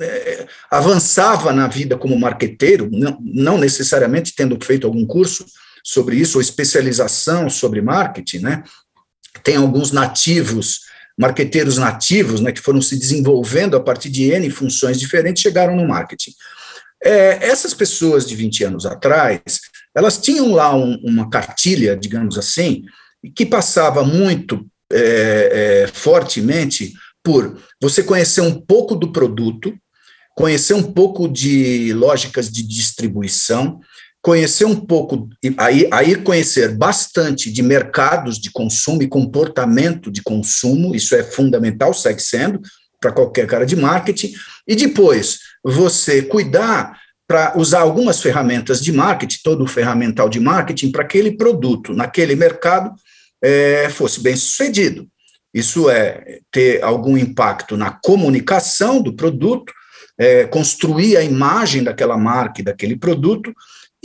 é, 0.00 0.46
avançava 0.70 1.52
na 1.52 1.68
vida 1.68 1.98
como 1.98 2.18
marqueteiro, 2.18 2.88
não, 2.90 3.18
não, 3.20 3.58
necessariamente 3.58 4.34
tendo 4.34 4.58
feito 4.64 4.86
algum 4.86 5.06
curso 5.06 5.44
sobre 5.84 6.16
isso, 6.16 6.38
ou 6.38 6.42
especialização 6.42 7.50
sobre 7.50 7.82
marketing, 7.82 8.38
né? 8.38 8.64
Tem 9.42 9.56
alguns 9.56 9.92
nativos, 9.92 10.80
marqueteiros 11.18 11.78
nativos, 11.78 12.40
né, 12.40 12.52
que 12.52 12.60
foram 12.60 12.80
se 12.82 12.98
desenvolvendo 12.98 13.76
a 13.76 13.80
partir 13.80 14.10
de 14.10 14.30
N 14.30 14.50
funções 14.50 14.98
diferentes, 14.98 15.42
chegaram 15.42 15.74
no 15.74 15.88
marketing. 15.88 16.32
É, 17.02 17.46
essas 17.46 17.72
pessoas 17.72 18.26
de 18.26 18.34
20 18.34 18.64
anos 18.64 18.86
atrás, 18.86 19.60
elas 19.94 20.18
tinham 20.18 20.52
lá 20.52 20.74
um, 20.74 20.96
uma 21.02 21.30
cartilha, 21.30 21.96
digamos 21.96 22.38
assim, 22.38 22.82
que 23.34 23.46
passava 23.46 24.04
muito 24.04 24.66
é, 24.92 25.84
é, 25.84 25.86
fortemente 25.88 26.92
por 27.24 27.58
você 27.80 28.02
conhecer 28.02 28.40
um 28.40 28.60
pouco 28.60 28.94
do 28.94 29.10
produto, 29.10 29.74
conhecer 30.36 30.74
um 30.74 30.82
pouco 30.82 31.26
de 31.26 31.92
lógicas 31.94 32.50
de 32.50 32.62
distribuição, 32.62 33.80
conhecer 34.26 34.64
um 34.64 34.74
pouco, 34.74 35.28
aí, 35.56 35.88
aí 35.92 36.16
conhecer 36.16 36.74
bastante 36.74 37.48
de 37.48 37.62
mercados 37.62 38.40
de 38.40 38.50
consumo 38.50 39.00
e 39.00 39.06
comportamento 39.06 40.10
de 40.10 40.20
consumo, 40.20 40.96
isso 40.96 41.14
é 41.14 41.22
fundamental, 41.22 41.94
segue 41.94 42.20
sendo, 42.20 42.60
para 43.00 43.12
qualquer 43.12 43.46
cara 43.46 43.64
de 43.64 43.76
marketing, 43.76 44.34
e 44.66 44.74
depois 44.74 45.38
você 45.62 46.22
cuidar 46.22 46.98
para 47.24 47.56
usar 47.56 47.82
algumas 47.82 48.20
ferramentas 48.20 48.80
de 48.80 48.90
marketing, 48.90 49.38
todo 49.44 49.62
o 49.62 49.68
ferramental 49.68 50.28
de 50.28 50.40
marketing, 50.40 50.90
para 50.90 51.04
aquele 51.04 51.36
produto, 51.36 51.92
naquele 51.92 52.34
mercado, 52.34 52.90
é, 53.40 53.88
fosse 53.90 54.20
bem 54.20 54.34
sucedido. 54.34 55.06
Isso 55.54 55.88
é 55.88 56.40
ter 56.50 56.82
algum 56.82 57.16
impacto 57.16 57.76
na 57.76 57.92
comunicação 57.92 59.00
do 59.00 59.14
produto, 59.14 59.72
é, 60.18 60.46
construir 60.46 61.16
a 61.16 61.22
imagem 61.22 61.84
daquela 61.84 62.16
marca 62.16 62.60
e 62.60 62.64
daquele 62.64 62.96
produto 62.96 63.54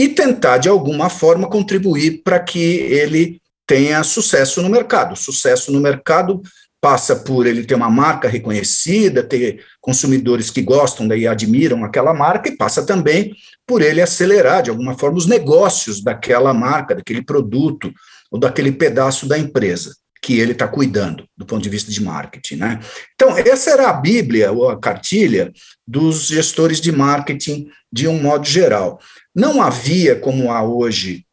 e 0.02 0.10
tentar, 0.10 0.58
de 0.58 0.68
alguma 0.68 1.12
forma, 1.12 1.48
contribuir 1.48 2.24
para 2.24 2.40
que 2.40 2.60
ele 2.60 3.40
tenha 3.68 4.02
sucesso 4.02 4.60
no 4.60 4.68
mercado. 4.68 5.16
Sucesso 5.16 5.72
no 5.72 5.80
mercado 5.80 6.42
passa 6.82 7.16
por 7.16 7.46
ele 7.46 7.64
ter 7.64 7.76
uma 7.76 7.90
marca 7.92 8.28
reconhecida, 8.28 9.22
ter 9.22 9.64
consumidores 9.80 10.50
que 10.50 10.64
gostam 10.64 11.06
e 11.16 11.28
admiram 11.28 11.86
aquela 11.86 12.16
marca, 12.16 12.50
e 12.50 12.58
passa 12.58 12.84
também 12.84 13.36
por 13.68 13.84
ele 13.84 14.02
acelerar, 14.02 14.64
de 14.64 14.72
alguma 14.72 14.98
forma, 14.98 15.20
os 15.20 15.28
negócios 15.28 16.04
daquela 16.04 16.52
marca, 16.52 16.96
daquele 16.96 17.22
produto, 17.22 17.94
ou 18.32 18.40
daquele 18.40 18.72
pedaço 18.72 19.28
da 19.28 19.38
empresa 19.38 19.96
que 20.24 20.40
ele 20.40 20.52
está 20.52 20.68
cuidando, 20.68 21.26
do 21.36 21.46
ponto 21.46 21.64
de 21.64 21.70
vista 21.70 21.92
de 21.92 22.02
marketing. 22.02 22.56
Né? 22.56 22.80
Então, 23.14 23.36
essa 23.38 23.72
era 23.72 23.90
a 23.90 23.94
Bíblia, 23.94 24.52
ou 24.52 24.70
a 24.70 24.80
cartilha, 24.80 25.52
dos 25.88 26.28
gestores 26.28 26.80
de 26.80 26.92
marketing 26.92 27.68
de 27.92 28.08
um 28.08 28.22
modo 28.22 28.48
geral. 28.48 29.00
Não 29.34 29.62
havia, 29.62 30.16
como 30.16 30.52
há 30.52 30.64
hoje, 30.64 31.26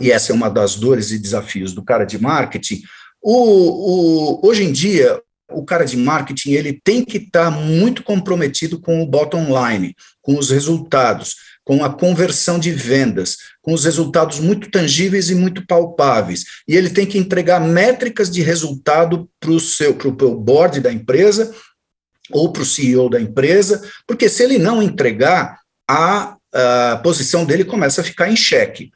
e 0.00 0.10
essa 0.10 0.32
é 0.32 0.34
uma 0.34 0.48
das 0.48 0.74
dores 0.76 1.10
e 1.10 1.18
desafios 1.18 1.72
do 1.72 1.84
cara 1.84 2.04
de 2.04 2.18
marketing, 2.18 2.82
o, 3.22 4.40
o, 4.40 4.46
hoje 4.46 4.62
em 4.62 4.72
dia, 4.72 5.20
o 5.50 5.64
cara 5.64 5.84
de 5.84 5.96
marketing 5.96 6.52
ele 6.52 6.80
tem 6.84 7.04
que 7.04 7.18
estar 7.18 7.46
tá 7.46 7.50
muito 7.50 8.02
comprometido 8.02 8.80
com 8.80 9.02
o 9.02 9.06
bottom 9.06 9.46
line, 9.46 9.94
com 10.22 10.38
os 10.38 10.50
resultados, 10.50 11.34
com 11.64 11.84
a 11.84 11.92
conversão 11.92 12.58
de 12.58 12.70
vendas, 12.70 13.38
com 13.60 13.72
os 13.72 13.84
resultados 13.84 14.38
muito 14.38 14.70
tangíveis 14.70 15.30
e 15.30 15.34
muito 15.34 15.66
palpáveis. 15.66 16.44
E 16.68 16.76
ele 16.76 16.90
tem 16.90 17.04
que 17.04 17.18
entregar 17.18 17.60
métricas 17.60 18.30
de 18.30 18.42
resultado 18.42 19.28
para 19.40 19.50
o 19.50 19.58
seu 19.58 19.94
pro, 19.94 20.14
pro 20.14 20.36
board 20.36 20.80
da 20.80 20.92
empresa 20.92 21.52
ou 22.30 22.52
para 22.52 22.62
o 22.62 22.66
CEO 22.66 23.08
da 23.08 23.20
empresa, 23.20 23.82
porque 24.06 24.28
se 24.28 24.42
ele 24.42 24.58
não 24.58 24.82
entregar, 24.82 25.60
a, 25.88 26.35
a 26.52 27.00
posição 27.02 27.44
dele 27.44 27.64
começa 27.64 28.00
a 28.00 28.04
ficar 28.04 28.30
em 28.30 28.36
xeque. 28.36 28.90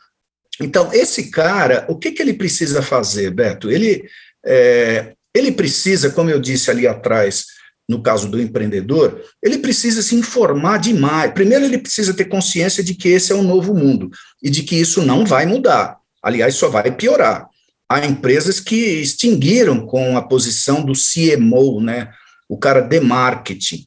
Então, 0.61 0.93
esse 0.93 1.31
cara, 1.31 1.87
o 1.89 1.97
que, 1.97 2.13
que 2.13 2.23
ele 2.23 2.35
precisa 2.35 2.83
fazer, 2.83 3.31
Beto? 3.31 3.71
Ele, 3.71 4.05
é, 4.45 5.15
ele 5.35 5.53
precisa, 5.53 6.11
como 6.11 6.31
eu 6.31 6.39
disse 6.39 6.71
ali 6.71 6.87
atrás, 6.87 7.47
no 7.89 8.03
caso 8.03 8.29
do 8.29 8.41
empreendedor, 8.41 9.21
ele 9.43 9.59
precisa 9.59 10.01
se 10.01 10.15
informar 10.15 10.79
demais. 10.79 11.33
Primeiro, 11.33 11.65
ele 11.65 11.79
precisa 11.79 12.15
ter 12.15 12.27
consciência 12.27 12.85
de 12.85 12.95
que 12.95 13.09
esse 13.09 13.33
é 13.33 13.35
um 13.35 13.43
novo 13.43 13.75
mundo 13.75 14.11
e 14.43 14.49
de 14.49 14.63
que 14.63 14.77
isso 14.77 15.03
não 15.03 15.25
vai 15.25 15.45
mudar. 15.45 15.99
Aliás, 16.23 16.55
só 16.55 16.69
vai 16.69 16.93
piorar. 16.93 17.49
Há 17.89 18.07
empresas 18.07 18.61
que 18.61 18.77
extinguiram 18.77 19.85
com 19.87 20.17
a 20.17 20.23
posição 20.23 20.85
do 20.85 20.93
CMO, 20.93 21.81
né, 21.81 22.13
o 22.49 22.57
cara 22.57 22.81
de 22.81 23.01
marketing. 23.01 23.85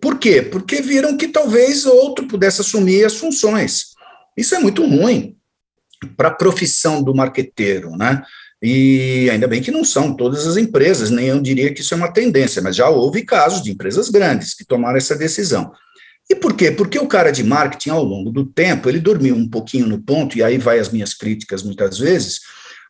Por 0.00 0.18
quê? 0.18 0.40
Porque 0.40 0.80
viram 0.80 1.16
que 1.16 1.28
talvez 1.28 1.84
outro 1.84 2.26
pudesse 2.26 2.60
assumir 2.60 3.04
as 3.04 3.16
funções. 3.16 3.94
Isso 4.36 4.54
é 4.54 4.58
muito 4.58 4.84
ruim 4.86 5.36
para 6.16 6.28
a 6.28 6.34
profissão 6.34 7.02
do 7.02 7.14
marqueteiro, 7.14 7.90
né? 7.96 8.22
E 8.62 9.28
ainda 9.30 9.46
bem 9.46 9.60
que 9.60 9.70
não 9.70 9.84
são 9.84 10.16
todas 10.16 10.46
as 10.46 10.56
empresas, 10.56 11.10
nem 11.10 11.26
eu 11.26 11.40
diria 11.40 11.72
que 11.72 11.82
isso 11.82 11.92
é 11.92 11.96
uma 11.96 12.12
tendência, 12.12 12.62
mas 12.62 12.76
já 12.76 12.88
houve 12.88 13.22
casos 13.22 13.62
de 13.62 13.70
empresas 13.70 14.08
grandes 14.08 14.54
que 14.54 14.64
tomaram 14.64 14.96
essa 14.96 15.14
decisão. 15.14 15.70
E 16.30 16.34
por 16.34 16.56
quê? 16.56 16.70
Porque 16.70 16.98
o 16.98 17.06
cara 17.06 17.30
de 17.30 17.44
marketing, 17.44 17.90
ao 17.90 18.02
longo 18.02 18.30
do 18.30 18.46
tempo, 18.46 18.88
ele 18.88 18.98
dormiu 18.98 19.36
um 19.36 19.46
pouquinho 19.46 19.86
no 19.86 20.00
ponto, 20.00 20.38
e 20.38 20.42
aí 20.42 20.56
vai 20.56 20.78
as 20.78 20.88
minhas 20.88 21.12
críticas 21.12 21.62
muitas 21.62 21.98
vezes, 21.98 22.40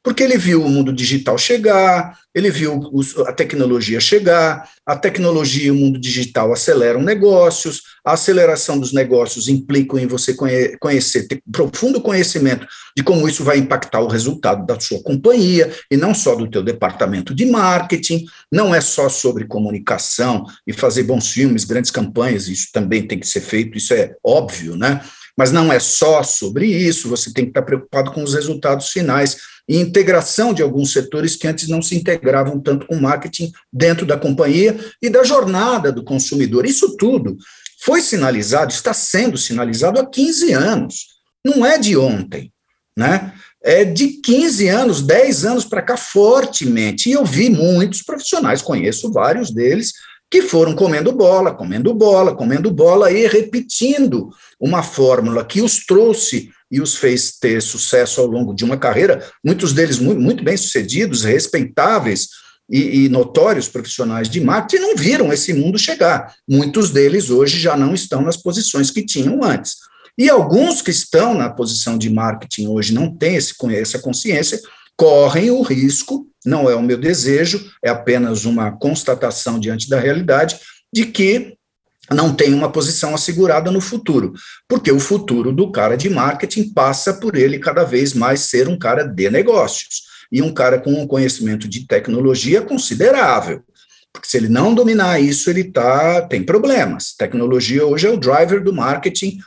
porque 0.05 0.23
ele 0.23 0.37
viu 0.37 0.63
o 0.63 0.69
mundo 0.69 0.93
digital 0.93 1.39
chegar, 1.39 2.19
ele 2.35 2.51
viu 2.51 2.79
a 3.27 3.33
tecnologia 3.33 3.99
chegar, 3.99 4.69
a 4.85 4.95
tecnologia 4.95 5.69
e 5.69 5.71
o 5.71 5.75
mundo 5.75 5.99
digital 5.99 6.53
aceleram 6.53 7.01
negócios, 7.01 7.81
a 8.05 8.13
aceleração 8.13 8.79
dos 8.79 8.93
negócios 8.93 9.49
implica 9.49 9.99
em 9.99 10.07
você 10.07 10.37
conhecer, 10.79 11.27
ter 11.27 11.41
profundo 11.51 12.03
conhecimento 12.03 12.67
de 12.95 13.03
como 13.03 13.27
isso 13.27 13.43
vai 13.43 13.57
impactar 13.57 14.01
o 14.01 14.07
resultado 14.07 14.67
da 14.67 14.79
sua 14.79 15.03
companhia, 15.03 15.73
e 15.91 15.97
não 15.97 16.15
só 16.15 16.35
do 16.35 16.51
teu 16.51 16.63
departamento 16.63 17.35
de 17.35 17.47
marketing, 17.47 18.27
não 18.53 18.75
é 18.75 18.83
só 18.83 19.09
sobre 19.09 19.47
comunicação 19.47 20.45
e 20.67 20.73
fazer 20.75 21.05
bons 21.05 21.31
filmes, 21.31 21.65
grandes 21.65 21.91
campanhas, 21.91 22.47
isso 22.47 22.69
também 22.75 23.07
tem 23.07 23.19
que 23.19 23.27
ser 23.27 23.41
feito, 23.41 23.79
isso 23.79 23.95
é 23.95 24.15
óbvio, 24.23 24.77
né? 24.77 25.01
Mas 25.37 25.51
não 25.51 25.73
é 25.73 25.81
só 25.81 26.23
sobre 26.23 26.67
isso, 26.67 27.09
você 27.09 27.33
tem 27.33 27.45
que 27.45 27.51
estar 27.51 27.63
preocupado 27.63 28.13
com 28.13 28.23
os 28.23 28.35
resultados 28.35 28.89
finais 28.91 29.37
e 29.69 29.79
integração 29.79 30.53
de 30.53 30.63
alguns 30.63 30.93
setores 30.93 31.37
que 31.37 31.49
antes 31.49 31.69
não 31.69 31.81
se 31.81 31.97
integravam 31.97 32.61
tanto 32.61 32.87
com 32.87 32.97
marketing 32.97 33.51
dentro 33.73 34.07
da 34.07 34.17
companhia 34.17 34.79
e 35.01 35.09
da 35.09 35.25
jornada 35.25 35.91
do 35.91 36.05
consumidor. 36.05 36.67
Isso 36.67 36.97
tudo 36.97 37.37
foi 37.83 38.01
sinalizado, 38.01 38.73
está 38.73 38.95
sendo 38.95 39.37
sinalizado 39.37 39.99
há 39.99 40.07
15 40.07 40.53
anos, 40.53 41.07
não 41.45 41.65
é 41.65 41.79
de 41.79 41.97
ontem, 41.97 42.53
né? 42.97 43.33
É 43.63 43.83
de 43.83 44.21
15 44.21 44.69
anos, 44.69 45.03
10 45.03 45.45
anos 45.47 45.65
para 45.65 45.81
cá, 45.81 45.97
fortemente. 45.97 47.09
E 47.09 47.13
eu 47.13 47.25
vi 47.25 47.49
muitos 47.49 48.03
profissionais, 48.03 48.61
conheço 48.61 49.11
vários 49.11 49.51
deles, 49.51 49.93
que 50.31 50.43
foram 50.43 50.75
comendo 50.75 51.13
bola, 51.13 51.55
comendo 51.55 51.95
bola, 51.95 52.35
comendo 52.35 52.71
bola 52.71 53.11
e 53.11 53.27
repetindo 53.27 54.31
uma 54.59 54.83
fórmula 54.83 55.45
que 55.45 55.63
os 55.63 55.85
trouxe 55.87 56.51
e 56.71 56.81
os 56.81 56.97
fez 56.97 57.39
ter 57.39 57.63
sucesso 57.63 58.21
ao 58.21 58.27
longo 58.27 58.53
de 58.53 58.65
uma 58.65 58.77
carreira, 58.77 59.25
muitos 59.45 59.73
deles 59.73 59.99
muito, 59.99 60.21
muito 60.21 60.43
bem 60.43 60.57
sucedidos, 60.57 61.23
respeitáveis 61.23 62.29
e, 62.69 63.05
e, 63.05 63.09
notórios 63.09 63.69
profissionais 63.69 64.29
de 64.29 64.41
marketing, 64.41 64.83
não 64.83 64.97
viram 64.97 65.33
esse 65.33 65.53
mundo 65.53 65.79
chegar. 65.79 66.35
Muitos 66.49 66.91
deles 66.91 67.31
hoje 67.31 67.59
já 67.61 67.77
não 67.77 67.95
estão 67.95 68.23
nas 68.23 68.37
posições 68.37 68.91
que 68.91 69.05
tinham 69.05 69.45
antes. 69.45 69.77
E 70.17 70.31
alguns 70.31 70.81
que 70.81 70.91
estão 70.91 71.35
na 71.35 71.51
posição 71.51 71.99
de 71.99 72.09
marketing 72.09 72.69
hoje 72.69 72.95
não 72.95 73.15
têm 73.15 73.37
esse, 73.37 73.55
essa 73.77 73.99
consciência, 73.99 74.61
correm 74.97 75.51
o 75.51 75.63
risco, 75.63 76.27
não 76.45 76.69
é 76.69 76.75
o 76.75 76.83
meu 76.83 76.97
desejo, 76.97 77.71
é 77.83 77.91
apenas 77.91 78.45
uma 78.45 78.73
constatação 78.73 79.59
diante 79.59 79.89
da 79.89 79.99
realidade, 79.99 80.59
de 80.93 81.07
que 81.07 81.57
não 82.13 82.35
tem 82.35 82.53
uma 82.53 82.71
posição 82.71 83.15
assegurada 83.15 83.71
no 83.71 83.81
futuro, 83.81 84.35
porque 84.69 84.93
o 84.93 85.01
futuro 85.01 85.53
do 85.53 85.73
cara 85.73 85.97
de 85.97 86.11
marketing 86.11 86.71
passa 86.73 87.15
por 87.15 87.35
ele 87.35 87.59
cada 87.59 87.83
vez 87.83 88.13
mais 88.13 88.41
ser 88.41 88.69
um 88.69 88.79
cara 88.79 89.05
de 89.05 89.31
negócios 89.31 90.03
e 90.31 90.43
um 90.43 90.53
cara 90.53 90.79
com 90.79 90.93
um 90.93 91.07
conhecimento 91.07 91.67
de 91.67 91.87
tecnologia 91.87 92.61
considerável. 92.61 93.63
Porque 94.13 94.29
se 94.29 94.37
ele 94.37 94.49
não 94.49 94.75
dominar 94.75 95.21
isso, 95.21 95.51
ele 95.51 95.65
tá, 95.65 96.23
tem 96.23 96.43
problemas. 96.43 97.15
Tecnologia 97.17 97.85
hoje 97.85 98.07
é 98.07 98.11
o 98.11 98.17
driver 98.17 98.63
do 98.63 98.73
marketing. 98.73 99.39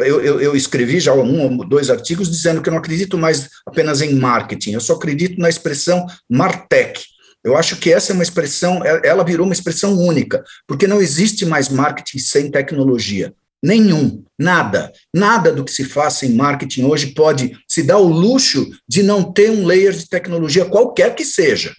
Eu, 0.00 0.20
eu, 0.20 0.40
eu 0.40 0.56
escrevi 0.56 0.98
já 0.98 1.12
um 1.14 1.58
ou 1.58 1.68
dois 1.68 1.88
artigos 1.88 2.30
dizendo 2.30 2.60
que 2.60 2.68
eu 2.68 2.72
não 2.72 2.80
acredito 2.80 3.16
mais 3.16 3.48
apenas 3.64 4.02
em 4.02 4.14
marketing, 4.14 4.72
eu 4.72 4.80
só 4.80 4.94
acredito 4.94 5.40
na 5.40 5.48
expressão 5.48 6.04
Martech, 6.28 7.04
eu 7.44 7.56
acho 7.58 7.76
que 7.76 7.92
essa 7.92 8.10
é 8.10 8.14
uma 8.14 8.22
expressão, 8.22 8.82
é, 8.82 9.02
ela 9.04 9.22
virou 9.22 9.46
uma 9.46 9.52
expressão 9.52 9.98
única, 9.98 10.42
porque 10.66 10.86
não 10.86 11.02
existe 11.02 11.44
mais 11.44 11.68
marketing 11.68 12.18
sem 12.18 12.50
tecnologia. 12.50 13.34
Nenhum, 13.62 14.24
nada, 14.38 14.92
nada 15.14 15.52
do 15.52 15.64
que 15.64 15.70
se 15.70 15.84
faz 15.84 16.22
em 16.22 16.34
marketing 16.34 16.84
hoje 16.84 17.08
pode 17.08 17.56
se 17.68 17.82
dar 17.82 17.98
o 17.98 18.08
luxo 18.08 18.70
de 18.88 19.02
não 19.02 19.32
ter 19.32 19.50
um 19.50 19.66
layer 19.66 19.92
de 19.92 20.08
tecnologia, 20.08 20.64
qualquer 20.64 21.14
que 21.14 21.24
seja, 21.24 21.74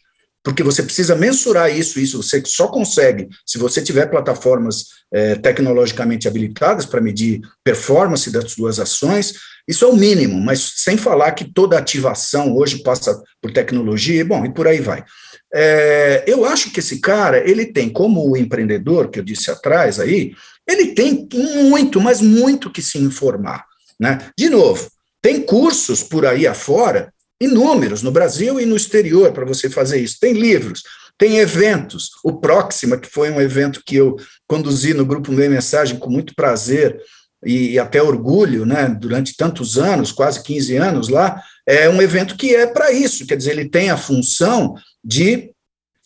porque 0.45 0.61
você 0.61 0.83
precisa 0.83 1.15
mensurar 1.15 1.75
isso, 1.75 1.99
isso 1.99 2.21
você 2.21 2.39
só 2.45 2.67
consegue 2.67 3.27
se 3.43 3.57
você 3.57 3.81
tiver 3.81 4.05
plataformas 4.05 4.85
é, 5.11 5.33
tecnologicamente 5.33 6.27
habilitadas 6.27 6.85
para 6.85 7.01
medir 7.01 7.41
performance 7.63 8.29
das 8.29 8.51
suas 8.51 8.79
ações, 8.79 9.33
isso 9.67 9.83
é 9.83 9.87
o 9.87 9.95
mínimo, 9.95 10.39
mas 10.39 10.73
sem 10.75 10.97
falar 10.97 11.31
que 11.31 11.51
toda 11.51 11.79
ativação 11.79 12.55
hoje 12.55 12.83
passa 12.83 13.19
por 13.41 13.51
tecnologia, 13.51 14.23
bom, 14.23 14.45
e 14.45 14.53
por 14.53 14.67
aí 14.67 14.79
vai. 14.79 15.03
É, 15.51 16.23
eu 16.27 16.45
acho 16.45 16.69
que 16.69 16.79
esse 16.79 16.99
cara, 16.99 17.39
ele 17.49 17.65
tem, 17.65 17.89
como 17.89 18.29
o 18.29 18.37
empreendedor 18.37 19.09
que 19.09 19.19
eu 19.19 19.23
disse 19.23 19.49
atrás 19.49 19.99
aí, 19.99 20.35
ele 20.67 20.93
tem 20.93 21.27
muito, 21.63 21.99
mas 21.99 22.21
muito 22.21 22.69
que 22.69 22.83
se 22.83 22.99
informar. 22.99 23.65
Né? 23.99 24.19
De 24.37 24.47
novo, 24.47 24.87
tem 25.23 25.41
cursos 25.41 26.03
por 26.03 26.23
aí 26.23 26.45
afora, 26.45 27.11
inúmeros, 27.39 28.01
no 28.01 28.11
Brasil 28.11 28.59
e 28.59 28.65
no 28.65 28.75
exterior, 28.75 29.31
para 29.31 29.45
você 29.45 29.69
fazer 29.69 29.99
isso. 29.99 30.17
Tem 30.19 30.33
livros, 30.33 30.83
tem 31.17 31.37
eventos. 31.37 32.11
O 32.23 32.33
Próxima, 32.33 32.97
que 32.97 33.09
foi 33.09 33.29
um 33.29 33.41
evento 33.41 33.81
que 33.85 33.95
eu 33.95 34.15
conduzi 34.47 34.93
no 34.93 35.05
grupo 35.05 35.31
Meia 35.31 35.49
Mensagem 35.49 35.97
com 35.97 36.09
muito 36.09 36.33
prazer 36.35 36.99
e, 37.43 37.71
e 37.71 37.79
até 37.79 38.01
orgulho, 38.01 38.65
né, 38.65 38.87
durante 38.87 39.35
tantos 39.35 39.77
anos, 39.77 40.11
quase 40.11 40.41
15 40.43 40.75
anos 40.77 41.09
lá, 41.09 41.41
é 41.65 41.89
um 41.89 42.01
evento 42.01 42.35
que 42.35 42.55
é 42.55 42.67
para 42.67 42.91
isso, 42.91 43.25
quer 43.25 43.37
dizer, 43.37 43.51
ele 43.51 43.69
tem 43.69 43.89
a 43.89 43.97
função 43.97 44.75
de 45.03 45.51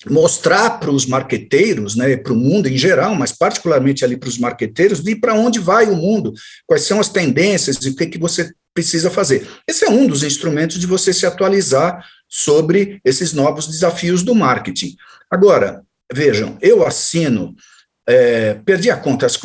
mostrar 0.09 0.79
para 0.79 0.91
os 0.91 1.05
marqueteiros, 1.05 1.95
né, 1.95 2.15
para 2.15 2.31
o 2.31 2.35
mundo 2.35 2.67
em 2.67 2.77
geral, 2.77 3.15
mas 3.15 3.33
particularmente 3.33 4.05
ali 4.05 4.15
para 4.15 4.29
os 4.29 4.37
marqueteiros, 4.37 5.01
de 5.01 5.15
para 5.15 5.33
onde 5.33 5.59
vai 5.59 5.89
o 5.89 5.95
mundo, 5.95 6.33
quais 6.65 6.83
são 6.83 6.99
as 6.99 7.09
tendências 7.09 7.77
e 7.77 7.89
o 7.89 7.95
que, 7.95 8.07
que 8.07 8.17
você 8.17 8.49
precisa 8.79 9.11
fazer. 9.11 9.45
Esse 9.67 9.85
é 9.85 9.89
um 9.89 10.07
dos 10.07 10.23
instrumentos 10.23 10.79
de 10.79 10.87
você 10.87 11.13
se 11.13 11.25
atualizar 11.25 12.05
sobre 12.27 13.01
esses 13.03 13.33
novos 13.33 13.67
desafios 13.67 14.23
do 14.23 14.33
marketing. 14.33 14.95
Agora, 15.29 15.83
vejam, 16.11 16.57
eu 16.61 16.85
assino, 16.87 17.53
é, 18.07 18.53
perdi 18.65 18.89
a 18.89 18.95
conta, 18.95 19.25
acho, 19.25 19.39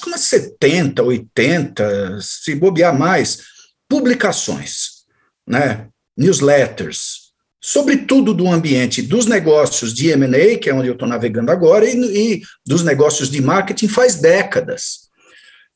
que 0.00 0.06
umas 0.06 0.20
70, 0.20 1.02
80, 1.02 2.18
se 2.20 2.54
bobear 2.54 2.96
mais, 2.96 3.42
publicações, 3.88 5.04
né, 5.46 5.88
newsletters, 6.16 7.32
sobretudo 7.62 8.34
do 8.34 8.46
ambiente 8.48 9.00
dos 9.00 9.24
negócios 9.24 9.94
de 9.94 10.10
M&A, 10.10 10.58
que 10.58 10.68
é 10.68 10.74
onde 10.74 10.88
eu 10.88 10.92
estou 10.92 11.08
navegando 11.08 11.50
agora, 11.50 11.88
e, 11.88 11.94
e, 11.94 12.42
dos 12.66 12.84
negócios 12.84 13.30
de 13.30 13.40
marketing 13.40 13.88
faz 13.88 14.16
décadas. 14.16 15.08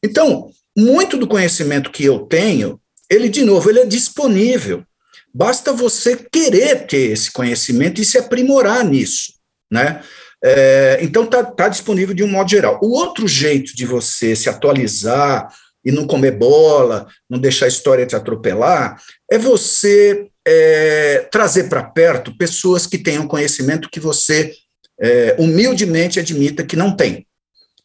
Então, 0.04 0.50
muito 0.76 1.16
do 1.16 1.26
conhecimento 1.26 1.90
que 1.90 2.04
eu 2.04 2.20
tenho, 2.20 2.80
ele, 3.10 3.28
de 3.28 3.42
novo, 3.44 3.70
ele 3.70 3.80
é 3.80 3.86
disponível. 3.86 4.84
Basta 5.32 5.72
você 5.72 6.16
querer 6.16 6.86
ter 6.86 7.10
esse 7.10 7.30
conhecimento 7.30 8.00
e 8.00 8.04
se 8.04 8.18
aprimorar 8.18 8.84
nisso, 8.84 9.34
né? 9.70 10.02
É, 10.42 10.98
então, 11.02 11.24
está 11.24 11.42
tá 11.42 11.68
disponível 11.68 12.14
de 12.14 12.22
um 12.22 12.28
modo 12.28 12.50
geral. 12.50 12.78
O 12.82 12.96
outro 12.96 13.26
jeito 13.26 13.74
de 13.74 13.84
você 13.84 14.36
se 14.36 14.48
atualizar 14.48 15.48
e 15.84 15.90
não 15.90 16.06
comer 16.06 16.32
bola, 16.32 17.06
não 17.28 17.38
deixar 17.38 17.66
a 17.66 17.68
história 17.68 18.06
te 18.06 18.14
atropelar, 18.14 19.00
é 19.30 19.38
você 19.38 20.28
é, 20.46 21.28
trazer 21.30 21.68
para 21.68 21.82
perto 21.82 22.36
pessoas 22.36 22.86
que 22.86 22.98
tenham 22.98 23.26
conhecimento 23.26 23.90
que 23.90 24.00
você 24.00 24.52
é, 25.00 25.36
humildemente 25.38 26.18
admita 26.18 26.64
que 26.64 26.76
não 26.76 26.94
tem. 26.94 27.26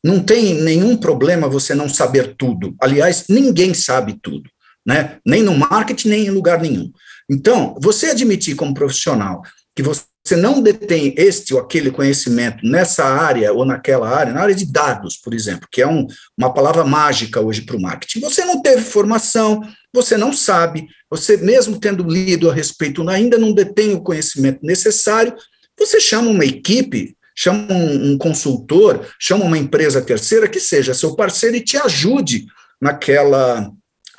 Não 0.04 0.20
tem 0.20 0.56
nenhum 0.56 0.98
problema 0.98 1.48
você 1.48 1.74
não 1.74 1.88
saber 1.88 2.36
tudo. 2.36 2.76
Aliás, 2.82 3.26
ninguém 3.30 3.74
sabe 3.74 4.20
tudo, 4.22 4.50
né? 4.86 5.18
Nem 5.26 5.44
no 5.44 5.56
marketing, 5.56 6.10
nem 6.10 6.26
em 6.28 6.32
lugar 6.32 6.62
nenhum. 6.62 6.92
Então, 7.30 7.76
você 7.82 8.08
admitir 8.08 8.56
como 8.56 8.74
profissional 8.74 9.42
que 9.76 9.82
você 9.82 10.36
não 10.38 10.62
detém 10.62 11.14
este 11.18 11.54
ou 11.54 11.60
aquele 11.60 11.90
conhecimento 11.92 12.66
nessa 12.66 13.04
área 13.04 13.52
ou 13.52 13.66
naquela 13.66 14.08
área, 14.08 14.34
na 14.34 14.42
área 14.42 14.56
de 14.56 14.66
dados, 14.66 15.18
por 15.18 15.34
exemplo, 15.34 15.68
que 15.72 15.82
é 15.82 15.88
um, 15.88 16.06
uma 16.38 16.54
palavra 16.54 16.86
mágica 16.86 17.42
hoje 17.42 17.62
para 17.62 17.76
o 17.76 17.82
marketing, 17.82 18.20
você 18.20 18.46
não 18.46 18.62
teve 18.62 18.82
formação, 18.82 19.62
você 19.94 20.16
não 20.16 20.32
sabe, 20.32 20.88
você 21.10 21.38
mesmo 21.38 21.80
tendo 21.80 22.04
lido 22.04 22.50
a 22.50 22.54
respeito, 22.54 23.08
ainda 23.10 23.38
não 23.38 23.54
detém 23.54 23.94
o 23.94 24.02
conhecimento 24.02 24.60
necessário, 24.64 25.36
você 25.78 26.00
chama 26.00 26.30
uma 26.30 26.46
equipe, 26.46 27.18
chama 27.36 27.74
um, 27.74 28.12
um 28.12 28.18
consultor, 28.18 29.08
chama 29.20 29.44
uma 29.44 29.58
empresa 29.58 30.02
terceira 30.02 30.48
que 30.48 30.60
seja 30.60 30.94
seu 30.94 31.16
parceiro 31.16 31.56
e 31.58 31.64
te 31.64 31.78
ajude 31.78 32.46
naquela 32.80 33.72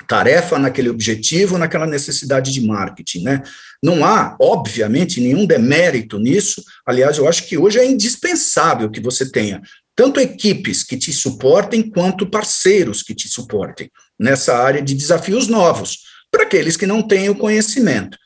tarefa, 0.07 0.59
naquele 0.59 0.89
objetivo, 0.89 1.57
naquela 1.57 1.87
necessidade 1.87 2.51
de 2.51 2.61
marketing, 2.61 3.23
né? 3.23 3.43
Não 3.81 4.05
há, 4.05 4.35
obviamente, 4.39 5.21
nenhum 5.21 5.45
demérito 5.45 6.19
nisso. 6.19 6.63
Aliás, 6.85 7.17
eu 7.17 7.27
acho 7.27 7.47
que 7.47 7.57
hoje 7.57 7.79
é 7.79 7.85
indispensável 7.85 8.89
que 8.89 8.99
você 8.99 9.29
tenha 9.31 9.61
tanto 9.95 10.19
equipes 10.19 10.83
que 10.83 10.97
te 10.97 11.13
suportem 11.13 11.89
quanto 11.89 12.29
parceiros 12.29 13.01
que 13.01 13.15
te 13.15 13.29
suportem 13.29 13.89
nessa 14.19 14.57
área 14.57 14.81
de 14.81 14.93
desafios 14.93 15.47
novos, 15.47 15.99
para 16.29 16.43
aqueles 16.43 16.75
que 16.75 16.85
não 16.85 17.01
têm 17.01 17.29
o 17.29 17.35
conhecimento. 17.35 18.17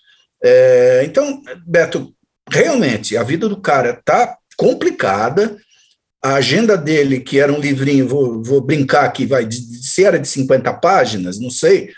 É, 0.44 1.04
então, 1.06 1.42
Beto, 1.66 2.14
realmente, 2.50 3.16
a 3.16 3.24
vida 3.24 3.48
do 3.48 3.62
cara 3.62 3.92
está 3.92 4.38
complicada, 4.58 5.58
a 6.22 6.36
agenda 6.36 6.78
dele, 6.78 7.20
que 7.20 7.40
era 7.40 7.52
um 7.52 7.60
livrinho, 7.60 8.08
vou, 8.08 8.44
vou 8.44 8.62
brincar 8.62 9.06
aqui, 9.06 9.26
vai, 9.26 9.46
de, 9.46 9.58
se 9.58 10.04
era 10.04 10.20
de 10.20 10.28
50 10.28 10.74
páginas, 10.74 11.40
não 11.40 11.50
sei, 11.50 11.92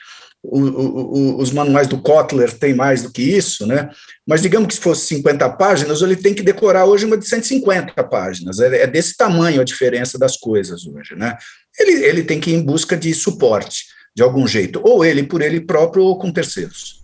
o, 0.44 0.60
o, 0.60 1.38
os 1.38 1.52
manuais 1.52 1.88
do 1.88 2.02
Kotler 2.02 2.52
têm 2.52 2.74
mais 2.74 3.04
do 3.04 3.12
que 3.12 3.22
isso, 3.22 3.66
né? 3.68 3.90
Mas 4.28 4.42
digamos 4.42 4.68
que 4.70 4.74
se 4.74 4.80
fosse 4.80 5.06
50 5.16 5.48
páginas, 5.52 6.02
ele 6.02 6.16
tem 6.16 6.34
que 6.34 6.42
decorar 6.42 6.86
hoje 6.86 7.06
uma 7.06 7.18
de 7.18 7.28
150 7.28 8.04
páginas. 8.06 8.60
É, 8.60 8.84
é 8.84 8.88
desse 8.88 9.16
tamanho 9.16 9.62
a 9.62 9.64
diferença 9.64 10.18
das 10.18 10.38
coisas 10.38 10.86
hoje, 10.88 11.16
né? 11.16 11.38
Ele, 11.80 12.04
ele 12.06 12.24
tem 12.24 12.40
que 12.40 12.50
ir 12.50 12.56
em 12.56 12.64
busca 12.64 12.98
de 12.98 13.14
suporte, 13.14 13.86
de 14.16 14.24
algum 14.24 14.48
jeito, 14.48 14.82
ou 14.84 15.06
ele 15.06 15.24
por 15.24 15.42
ele 15.42 15.62
próprio 15.62 16.04
ou 16.04 16.18
com 16.18 16.32
terceiros. 16.32 17.02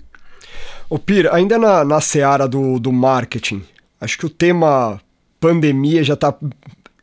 O 0.89 0.97
Pir, 0.97 1.31
ainda 1.31 1.57
na, 1.59 1.83
na 1.83 2.01
seara 2.01 2.47
do, 2.47 2.79
do 2.79 2.91
marketing, 2.91 3.63
acho 4.01 4.17
que 4.17 4.25
o 4.25 4.29
tema 4.29 4.99
pandemia 5.39 6.03
já 6.03 6.15
está 6.15 6.35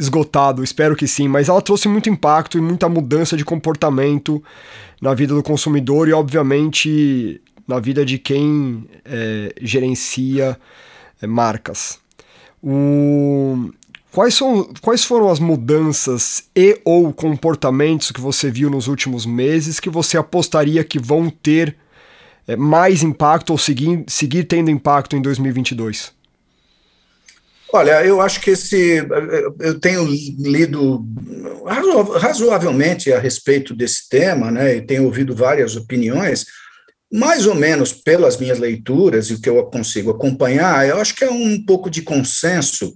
esgotado, 0.04 0.62
espero 0.62 0.94
que 0.96 1.06
sim, 1.06 1.28
mas 1.28 1.48
ela 1.48 1.60
trouxe 1.60 1.88
muito 1.88 2.08
impacto 2.08 2.56
e 2.56 2.60
muita 2.60 2.88
mudança 2.88 3.36
de 3.36 3.44
comportamento 3.44 4.42
na 5.00 5.12
vida 5.14 5.34
do 5.34 5.42
consumidor 5.42 6.08
e, 6.08 6.12
obviamente, 6.12 7.40
na 7.66 7.80
vida 7.80 8.04
de 8.04 8.18
quem 8.18 8.84
é, 9.04 9.54
gerencia 9.60 10.58
é, 11.20 11.26
marcas. 11.26 11.98
O... 12.62 13.70
Quais, 14.12 14.34
são, 14.34 14.72
quais 14.80 15.04
foram 15.04 15.28
as 15.28 15.40
mudanças 15.40 16.44
e 16.54 16.80
ou 16.84 17.12
comportamentos 17.12 18.12
que 18.12 18.20
você 18.20 18.48
viu 18.48 18.70
nos 18.70 18.86
últimos 18.86 19.26
meses 19.26 19.80
que 19.80 19.90
você 19.90 20.16
apostaria 20.16 20.84
que 20.84 21.00
vão 21.00 21.28
ter 21.28 21.76
é, 22.46 22.54
mais 22.54 23.02
impacto 23.02 23.50
ou 23.50 23.58
seguir, 23.58 24.04
seguir 24.06 24.44
tendo 24.44 24.70
impacto 24.70 25.16
em 25.16 25.22
2022? 25.22 26.12
Olha, 27.76 28.04
eu 28.04 28.20
acho 28.20 28.40
que 28.40 28.50
esse. 28.50 29.04
Eu 29.58 29.80
tenho 29.80 30.04
lido 30.04 31.04
razoavelmente 32.20 33.12
a 33.12 33.18
respeito 33.18 33.74
desse 33.74 34.08
tema, 34.08 34.48
né, 34.48 34.76
e 34.76 34.80
tenho 34.80 35.02
ouvido 35.02 35.34
várias 35.34 35.74
opiniões, 35.74 36.46
mais 37.12 37.48
ou 37.48 37.54
menos 37.56 37.92
pelas 37.92 38.36
minhas 38.36 38.60
leituras 38.60 39.26
e 39.26 39.34
o 39.34 39.40
que 39.40 39.50
eu 39.50 39.60
consigo 39.64 40.12
acompanhar, 40.12 40.86
eu 40.86 41.00
acho 41.00 41.16
que 41.16 41.24
é 41.24 41.30
um 41.30 41.64
pouco 41.66 41.90
de 41.90 42.02
consenso 42.02 42.94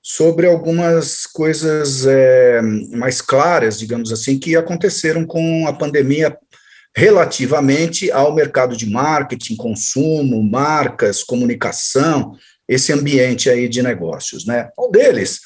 sobre 0.00 0.46
algumas 0.46 1.26
coisas 1.26 2.06
é, 2.06 2.62
mais 2.92 3.20
claras, 3.20 3.76
digamos 3.76 4.12
assim, 4.12 4.38
que 4.38 4.54
aconteceram 4.54 5.26
com 5.26 5.66
a 5.66 5.72
pandemia 5.72 6.38
relativamente 6.94 8.08
ao 8.12 8.32
mercado 8.32 8.76
de 8.76 8.88
marketing, 8.88 9.56
consumo, 9.56 10.40
marcas, 10.44 11.24
comunicação 11.24 12.36
esse 12.68 12.92
ambiente 12.92 13.50
aí 13.50 13.68
de 13.68 13.82
negócios, 13.82 14.46
né? 14.46 14.68
Um 14.78 14.90
deles 14.90 15.40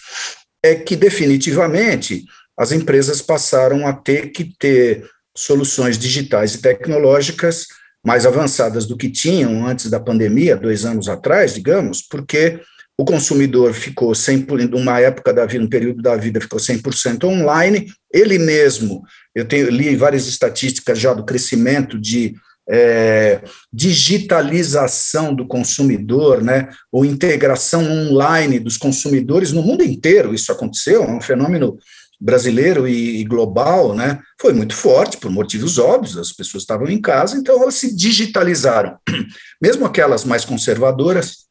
é 0.62 0.74
que 0.74 0.96
definitivamente 0.96 2.24
as 2.58 2.72
empresas 2.72 3.20
passaram 3.20 3.86
a 3.86 3.92
ter 3.92 4.30
que 4.30 4.56
ter 4.58 5.08
soluções 5.36 5.98
digitais 5.98 6.54
e 6.54 6.62
tecnológicas 6.62 7.66
mais 8.04 8.24
avançadas 8.24 8.86
do 8.86 8.96
que 8.96 9.10
tinham 9.10 9.66
antes 9.66 9.90
da 9.90 10.00
pandemia, 10.00 10.56
dois 10.56 10.84
anos 10.84 11.08
atrás, 11.08 11.54
digamos, 11.54 12.02
porque 12.02 12.60
o 12.98 13.04
consumidor 13.04 13.74
ficou 13.74 14.12
100%, 14.12 14.70
numa 14.70 14.98
época 15.00 15.32
da 15.32 15.44
vida, 15.44 15.64
um 15.64 15.68
período 15.68 16.00
da 16.00 16.16
vida, 16.16 16.40
ficou 16.40 16.58
100% 16.58 17.24
online, 17.24 17.92
ele 18.12 18.38
mesmo, 18.38 19.02
eu 19.34 19.44
tenho, 19.44 19.68
li 19.68 19.94
várias 19.94 20.26
estatísticas 20.26 20.98
já 20.98 21.12
do 21.12 21.24
crescimento 21.24 22.00
de 22.00 22.34
é, 22.68 23.42
digitalização 23.72 25.34
do 25.34 25.46
consumidor, 25.46 26.42
né, 26.42 26.68
ou 26.90 27.04
integração 27.04 27.84
online 27.84 28.58
dos 28.58 28.76
consumidores 28.76 29.52
no 29.52 29.62
mundo 29.62 29.84
inteiro, 29.84 30.34
isso 30.34 30.50
aconteceu, 30.50 31.04
é 31.04 31.10
um 31.10 31.20
fenômeno 31.20 31.78
brasileiro 32.20 32.88
e, 32.88 33.22
global, 33.24 33.94
né, 33.94 34.18
foi 34.40 34.52
muito 34.52 34.74
forte, 34.74 35.18
por 35.18 35.30
motivos 35.30 35.78
óbvios, 35.78 36.16
as 36.16 36.32
pessoas 36.32 36.62
estavam 36.62 36.88
em 36.88 37.00
casa, 37.00 37.36
então 37.36 37.62
elas 37.62 37.74
se 37.74 37.94
digitalizaram. 37.94 38.96
Mesmo 39.60 39.84
aquelas 39.84 40.24
mais 40.24 40.44
conservadoras, 40.44 41.46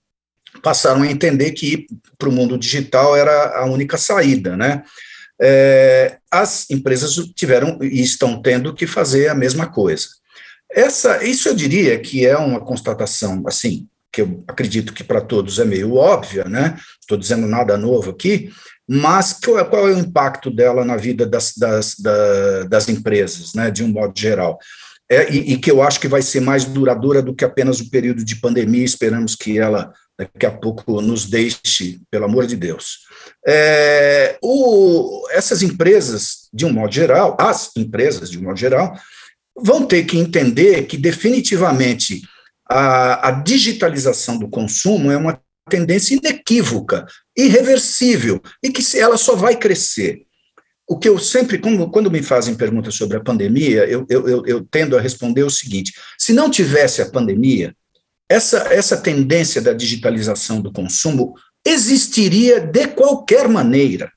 passaram 0.61 1.03
a 1.03 1.11
entender 1.11 1.51
que 1.51 1.73
ir 1.73 1.85
para 2.17 2.29
o 2.29 2.31
mundo 2.31 2.57
digital 2.57 3.15
era 3.15 3.59
a 3.59 3.65
única 3.65 3.97
saída, 3.97 4.55
né? 4.55 4.83
É, 5.39 6.17
as 6.31 6.69
empresas 6.69 7.13
tiveram 7.35 7.77
e 7.81 8.01
estão 8.01 8.41
tendo 8.41 8.73
que 8.73 8.87
fazer 8.87 9.27
a 9.27 9.35
mesma 9.35 9.67
coisa. 9.67 10.07
Essa, 10.75 11.23
isso 11.23 11.47
eu 11.47 11.55
diria 11.55 11.97
que 11.97 12.25
é 12.25 12.37
uma 12.37 12.59
constatação, 12.59 13.43
assim, 13.47 13.87
que 14.11 14.21
eu 14.21 14.43
acredito 14.45 14.93
que 14.93 15.05
para 15.05 15.21
todos 15.21 15.57
é 15.57 15.63
meio 15.63 15.93
óbvia, 15.93 16.43
né? 16.43 16.77
Estou 16.99 17.17
dizendo 17.17 17.47
nada 17.47 17.77
novo 17.77 18.11
aqui, 18.11 18.51
mas 18.85 19.31
qual 19.33 19.57
é, 19.57 19.63
qual 19.63 19.87
é 19.87 19.93
o 19.93 19.99
impacto 19.99 20.51
dela 20.51 20.83
na 20.83 20.97
vida 20.97 21.25
das, 21.25 21.53
das, 21.57 21.95
das, 21.95 22.69
das 22.69 22.89
empresas, 22.89 23.53
né, 23.53 23.71
de 23.71 23.83
um 23.83 23.87
modo 23.87 24.19
geral? 24.19 24.59
É, 25.09 25.31
e, 25.31 25.53
e, 25.53 25.57
que 25.57 25.71
eu 25.71 25.81
acho 25.81 25.99
que 25.99 26.07
vai 26.07 26.21
ser 26.21 26.41
mais 26.41 26.65
duradoura 26.65 27.21
do 27.21 27.33
que 27.33 27.45
apenas 27.45 27.79
o 27.79 27.89
período 27.89 28.25
de 28.25 28.35
pandemia, 28.35 28.83
esperamos 28.83 29.35
que 29.35 29.57
ela 29.57 29.93
daqui 30.17 30.45
a 30.45 30.51
pouco 30.51 31.01
nos 31.01 31.25
deixe, 31.25 31.99
pelo 32.09 32.25
amor 32.25 32.47
de 32.47 32.55
Deus. 32.55 32.99
É, 33.45 34.37
o, 34.41 35.27
essas 35.31 35.61
empresas, 35.61 36.49
de 36.53 36.65
um 36.65 36.73
modo 36.73 36.93
geral, 36.93 37.37
as 37.39 37.69
empresas, 37.77 38.29
de 38.29 38.39
um 38.39 38.43
modo 38.43 38.57
geral, 38.57 38.97
vão 39.57 39.85
ter 39.85 40.05
que 40.05 40.17
entender 40.17 40.85
que 40.85 40.97
definitivamente 40.97 42.21
a, 42.69 43.29
a 43.29 43.31
digitalização 43.31 44.37
do 44.37 44.49
consumo 44.49 45.11
é 45.11 45.17
uma 45.17 45.39
tendência 45.69 46.15
inequívoca, 46.15 47.05
irreversível, 47.35 48.41
e 48.63 48.69
que 48.69 48.99
ela 48.99 49.17
só 49.17 49.35
vai 49.35 49.55
crescer. 49.55 50.23
O 50.87 50.99
que 50.99 51.09
eu 51.09 51.17
sempre, 51.17 51.57
quando, 51.57 51.89
quando 51.89 52.11
me 52.11 52.21
fazem 52.21 52.53
perguntas 52.53 52.93
sobre 52.93 53.17
a 53.17 53.23
pandemia, 53.23 53.85
eu, 53.85 54.05
eu, 54.07 54.29
eu, 54.29 54.45
eu 54.45 54.67
tendo 54.69 54.95
a 54.95 55.01
responder 55.01 55.43
o 55.43 55.49
seguinte: 55.49 55.93
se 56.17 56.31
não 56.31 56.49
tivesse 56.49 57.01
a 57.01 57.09
pandemia, 57.09 57.75
essa, 58.29 58.73
essa 58.73 58.97
tendência 58.97 59.61
da 59.61 59.73
digitalização 59.73 60.61
do 60.61 60.71
consumo 60.71 61.33
existiria 61.65 62.59
de 62.59 62.87
qualquer 62.87 63.47
maneira, 63.47 64.11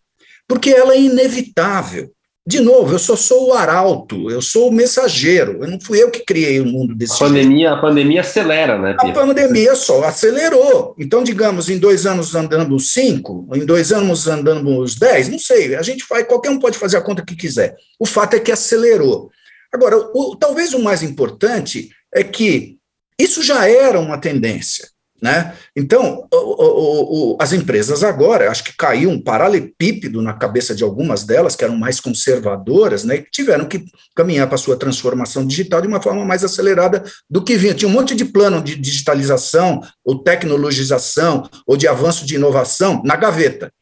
porque 0.47 0.71
ela 0.71 0.93
é 0.93 1.01
inevitável. 1.01 2.13
De 2.49 2.61
novo, 2.61 2.95
eu 2.95 2.99
só 2.99 3.15
sou 3.15 3.49
o 3.49 3.53
arauto, 3.53 4.31
eu 4.31 4.41
sou 4.41 4.71
o 4.71 4.73
mensageiro, 4.73 5.59
eu 5.61 5.69
não 5.69 5.79
fui 5.79 6.03
eu 6.03 6.11
que 6.11 6.25
criei 6.25 6.59
o 6.61 6.65
mundo 6.65 6.95
desse 6.95 7.13
a 7.13 7.27
pandemia, 7.27 7.69
jeito. 7.69 7.75
A 7.75 7.77
pandemia 7.83 8.21
acelera, 8.23 8.79
né? 8.79 8.97
Pedro? 8.99 9.21
A 9.21 9.27
pandemia 9.27 9.75
só 9.77 10.03
acelerou. 10.05 10.95
Então, 10.99 11.23
digamos, 11.23 11.69
em 11.69 11.77
dois 11.77 12.07
anos 12.07 12.35
andamos 12.35 12.95
cinco, 12.95 13.47
em 13.53 13.67
dois 13.67 13.93
anos 13.93 14.27
andamos 14.27 14.95
dez, 14.95 15.29
não 15.29 15.39
sei, 15.39 15.77
a 15.77 15.83
gente 15.83 16.03
faz, 16.05 16.27
qualquer 16.27 16.49
um 16.49 16.59
pode 16.59 16.79
fazer 16.79 16.97
a 16.97 17.03
conta 17.03 17.23
que 17.23 17.37
quiser. 17.37 17.77
O 18.01 18.07
fato 18.07 18.33
é 18.33 18.41
que 18.41 18.51
acelerou. 18.51 19.31
Agora, 19.71 19.99
o, 20.15 20.35
talvez 20.35 20.73
o 20.73 20.83
mais 20.83 21.03
importante 21.03 21.91
é 22.15 22.25
que 22.25 22.79
isso 23.21 23.43
já 23.43 23.69
era 23.69 24.01
uma 24.01 24.17
tendência. 24.17 24.89
Né? 25.21 25.53
Então, 25.75 26.29
o, 26.33 26.37
o, 26.37 27.33
o, 27.33 27.37
as 27.41 27.53
empresas 27.53 28.05
agora, 28.05 28.51
acho 28.51 28.63
que 28.63 28.77
caiu 28.77 29.11
um 29.11 29.21
paralelepípedo 29.21 30.23
na 30.23 30.33
cabeça 30.33 30.77
de 30.77 30.85
algumas 30.85 31.25
delas, 31.25 31.57
que 31.57 31.65
eram 31.65 31.77
mais 31.77 31.99
conservadoras, 31.99 33.03
né, 33.03 33.19
que 33.19 33.31
tiveram 33.31 33.67
que 33.67 33.85
caminhar 34.15 34.47
para 34.47 34.55
a 34.55 34.59
sua 34.59 34.77
transformação 34.77 35.45
digital 35.45 35.81
de 35.81 35.89
uma 35.89 36.01
forma 36.01 36.25
mais 36.25 36.45
acelerada 36.45 37.03
do 37.29 37.43
que 37.43 37.57
vinha. 37.57 37.75
Tinha 37.75 37.89
um 37.89 37.93
monte 37.93 38.15
de 38.15 38.25
plano 38.25 38.63
de 38.63 38.77
digitalização, 38.77 39.83
ou 40.05 40.23
tecnologização, 40.23 41.49
ou 41.67 41.77
de 41.77 41.89
avanço 41.89 42.25
de 42.25 42.37
inovação 42.37 43.03
na 43.05 43.17
gaveta, 43.17 43.73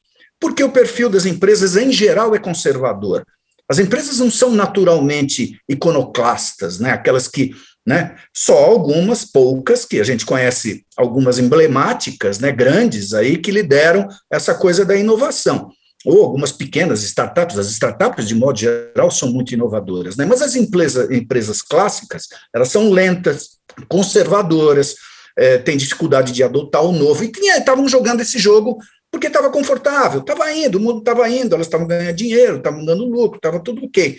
porque 0.41 0.65
o 0.65 0.73
perfil 0.73 1.11
das 1.11 1.27
empresas, 1.27 1.77
em 1.77 1.93
geral, 1.93 2.35
é 2.35 2.39
conservador. 2.39 3.27
As 3.69 3.79
empresas 3.79 4.21
não 4.21 4.31
são 4.31 4.53
naturalmente 4.53 5.61
iconoclastas, 5.69 6.79
né? 6.79 6.93
aquelas 6.93 7.29
que 7.29 7.53
né? 7.87 8.17
Só 8.35 8.57
algumas 8.65 9.25
poucas 9.25 9.85
que 9.85 10.01
a 10.01 10.05
gente 10.05 10.27
conhece, 10.27 10.85
algumas 10.97 11.39
emblemáticas, 11.39 12.41
né, 12.41 12.51
grandes 12.51 13.15
aí 13.15 13.39
que 13.39 13.53
lideram 13.53 14.09
essa 14.31 14.55
coisa 14.55 14.85
da 14.85 14.97
inovação. 14.97 15.71
Ou 16.05 16.25
algumas 16.25 16.53
pequenas 16.53 17.03
startups, 17.03 17.59
as 17.59 17.69
startups 17.69 18.27
de 18.27 18.35
modo 18.35 18.59
geral 18.59 19.11
são 19.11 19.31
muito 19.31 19.55
inovadoras, 19.55 20.17
né? 20.17 20.25
Mas 20.25 20.43
as 20.43 20.55
empresa, 20.55 21.09
empresas 21.13 21.63
clássicas, 21.63 22.25
elas 22.55 22.69
são 22.69 22.91
lentas, 22.91 23.59
conservadoras, 23.89 24.95
é, 25.37 25.59
têm 25.59 25.77
dificuldade 25.77 26.33
de 26.33 26.43
adotar 26.43 26.83
o 26.83 26.93
novo 26.93 27.25
e 27.25 27.31
estavam 27.51 27.89
jogando 27.89 28.21
esse 28.21 28.39
jogo 28.39 28.79
porque 29.11 29.29
estava 29.29 29.51
confortável, 29.51 30.21
estava 30.21 30.53
indo, 30.53 30.79
o 30.79 30.81
mundo 30.81 30.99
estava 30.99 31.29
indo, 31.29 31.55
elas 31.55 31.67
estavam 31.67 31.87
ganhando 31.87 32.15
dinheiro, 32.15 32.57
estavam 32.57 32.85
dando 32.85 33.05
lucro, 33.05 33.37
estava 33.37 33.61
tudo 33.61 33.85
ok. 33.85 34.19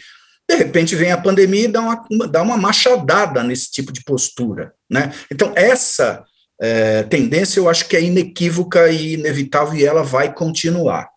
De 0.49 0.55
repente 0.55 0.95
vem 0.95 1.11
a 1.11 1.17
pandemia 1.17 1.65
e 1.65 1.67
dá 1.67 1.81
uma, 1.81 2.27
dá 2.27 2.41
uma 2.41 2.57
machadada 2.57 3.43
nesse 3.43 3.69
tipo 3.69 3.91
de 3.91 4.03
postura. 4.03 4.73
Né? 4.89 5.13
Então, 5.31 5.51
essa 5.55 6.23
é, 6.59 7.03
tendência 7.03 7.59
eu 7.59 7.69
acho 7.69 7.87
que 7.87 7.97
é 7.97 8.01
inequívoca 8.01 8.89
e 8.89 9.13
inevitável 9.13 9.77
e 9.77 9.85
ela 9.85 10.03
vai 10.03 10.33
continuar. 10.33 11.09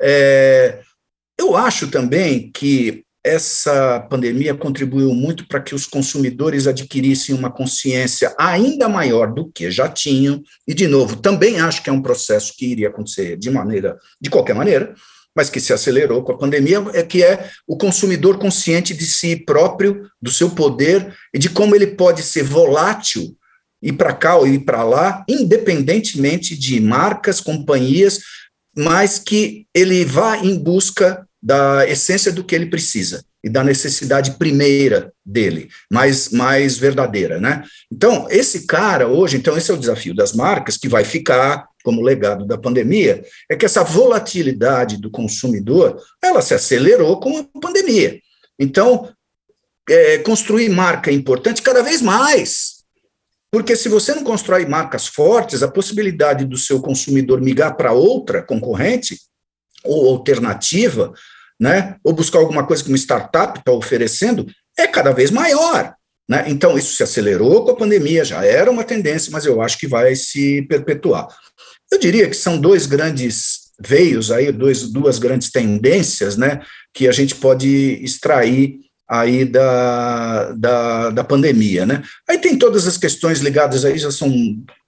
É, 0.00 0.80
eu 1.38 1.56
acho 1.56 1.88
também 1.88 2.50
que 2.52 3.04
essa 3.22 4.00
pandemia 4.08 4.54
contribuiu 4.54 5.12
muito 5.14 5.46
para 5.46 5.60
que 5.60 5.74
os 5.74 5.84
consumidores 5.86 6.66
adquirissem 6.66 7.34
uma 7.34 7.50
consciência 7.50 8.34
ainda 8.38 8.88
maior 8.88 9.32
do 9.32 9.50
que 9.50 9.70
já 9.70 9.88
tinham, 9.88 10.42
e, 10.66 10.72
de 10.72 10.86
novo, 10.86 11.16
também 11.16 11.60
acho 11.60 11.82
que 11.82 11.90
é 11.90 11.92
um 11.92 12.00
processo 12.00 12.54
que 12.56 12.66
iria 12.66 12.88
acontecer 12.88 13.36
de 13.36 13.50
maneira, 13.50 13.98
de 14.18 14.30
qualquer 14.30 14.54
maneira, 14.54 14.94
mas 15.34 15.48
que 15.48 15.60
se 15.60 15.72
acelerou 15.72 16.22
com 16.22 16.32
a 16.32 16.38
pandemia, 16.38 16.84
é 16.92 17.02
que 17.02 17.22
é 17.22 17.50
o 17.66 17.76
consumidor 17.76 18.38
consciente 18.38 18.94
de 18.94 19.06
si 19.06 19.36
próprio, 19.36 20.08
do 20.20 20.30
seu 20.30 20.50
poder 20.50 21.14
e 21.32 21.38
de 21.38 21.48
como 21.48 21.74
ele 21.74 21.88
pode 21.88 22.22
ser 22.22 22.42
volátil 22.42 23.36
ir 23.82 23.92
para 23.92 24.12
cá 24.12 24.36
ou 24.36 24.46
ir 24.46 24.60
para 24.60 24.82
lá, 24.82 25.24
independentemente 25.28 26.58
de 26.58 26.80
marcas, 26.80 27.40
companhias, 27.40 28.20
mas 28.76 29.18
que 29.18 29.66
ele 29.74 30.04
vá 30.04 30.36
em 30.36 30.58
busca 30.58 31.26
da 31.42 31.88
essência 31.88 32.30
do 32.30 32.44
que 32.44 32.54
ele 32.54 32.66
precisa 32.66 33.24
e 33.42 33.48
da 33.48 33.64
necessidade 33.64 34.32
primeira 34.32 35.12
dele, 35.24 35.68
mais, 35.90 36.30
mais 36.30 36.76
verdadeira, 36.76 37.40
né? 37.40 37.64
Então, 37.90 38.26
esse 38.30 38.66
cara 38.66 39.08
hoje, 39.08 39.36
então 39.36 39.56
esse 39.56 39.70
é 39.70 39.74
o 39.74 39.78
desafio 39.78 40.14
das 40.14 40.32
marcas 40.32 40.76
que 40.76 40.88
vai 40.88 41.04
ficar 41.04 41.68
como 41.82 42.02
legado 42.02 42.44
da 42.44 42.58
pandemia, 42.58 43.24
é 43.48 43.56
que 43.56 43.64
essa 43.64 43.82
volatilidade 43.82 44.98
do 44.98 45.10
consumidor, 45.10 45.98
ela 46.22 46.42
se 46.42 46.52
acelerou 46.52 47.18
com 47.18 47.38
a 47.38 47.60
pandemia. 47.60 48.20
Então, 48.58 49.10
é, 49.88 50.18
construir 50.18 50.68
marca 50.68 51.10
é 51.10 51.14
importante 51.14 51.62
cada 51.62 51.82
vez 51.82 52.02
mais, 52.02 52.80
porque 53.50 53.74
se 53.74 53.88
você 53.88 54.14
não 54.14 54.22
constrói 54.22 54.64
marcas 54.66 55.08
fortes, 55.08 55.62
a 55.62 55.70
possibilidade 55.70 56.44
do 56.44 56.56
seu 56.56 56.80
consumidor 56.80 57.40
migrar 57.40 57.76
para 57.76 57.92
outra 57.92 58.42
concorrente 58.42 59.18
ou 59.82 60.08
alternativa, 60.10 61.12
né, 61.60 61.96
ou 62.02 62.14
buscar 62.14 62.38
alguma 62.38 62.66
coisa 62.66 62.82
que 62.82 62.88
uma 62.88 62.96
startup 62.96 63.58
está 63.58 63.70
oferecendo, 63.70 64.46
é 64.78 64.86
cada 64.86 65.12
vez 65.12 65.30
maior. 65.30 65.94
Né? 66.26 66.44
Então, 66.46 66.78
isso 66.78 66.94
se 66.94 67.02
acelerou 67.02 67.64
com 67.64 67.72
a 67.72 67.76
pandemia, 67.76 68.24
já 68.24 68.44
era 68.44 68.70
uma 68.70 68.84
tendência, 68.84 69.30
mas 69.30 69.44
eu 69.44 69.60
acho 69.60 69.78
que 69.78 69.86
vai 69.86 70.14
se 70.16 70.62
perpetuar. 70.62 71.26
Eu 71.92 71.98
diria 71.98 72.28
que 72.28 72.36
são 72.36 72.58
dois 72.58 72.86
grandes 72.86 73.70
veios 73.78 74.30
aí, 74.30 74.50
dois, 74.52 74.90
duas 74.90 75.18
grandes 75.18 75.50
tendências, 75.50 76.36
né, 76.36 76.62
que 76.94 77.08
a 77.08 77.12
gente 77.12 77.34
pode 77.34 77.98
extrair 78.02 78.78
aí 79.08 79.44
da, 79.44 80.52
da, 80.52 81.10
da 81.10 81.24
pandemia, 81.24 81.84
né. 81.84 82.02
Aí 82.28 82.38
tem 82.38 82.56
todas 82.56 82.86
as 82.86 82.96
questões 82.96 83.40
ligadas 83.40 83.84
aí, 83.84 83.98
já 83.98 84.10
são 84.10 84.32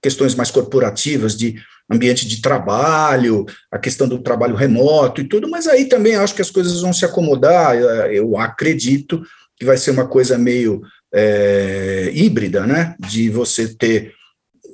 questões 0.01 0.33
mais 0.33 0.49
corporativas, 0.49 1.37
de 1.37 1.61
ambiente 1.91 2.27
de 2.27 2.41
trabalho, 2.41 3.45
a 3.71 3.77
questão 3.77 4.07
do 4.07 4.19
trabalho 4.19 4.55
remoto 4.55 5.21
e 5.21 5.27
tudo, 5.27 5.49
mas 5.49 5.67
aí 5.67 5.85
também 5.85 6.15
acho 6.15 6.33
que 6.33 6.41
as 6.41 6.49
coisas 6.49 6.81
vão 6.81 6.93
se 6.93 7.05
acomodar, 7.05 7.75
eu 7.75 8.37
acredito 8.37 9.21
que 9.57 9.65
vai 9.65 9.77
ser 9.77 9.91
uma 9.91 10.07
coisa 10.07 10.37
meio 10.37 10.81
é, 11.13 12.09
híbrida, 12.13 12.65
né, 12.65 12.95
de 12.99 13.29
você 13.29 13.67
ter 13.67 14.13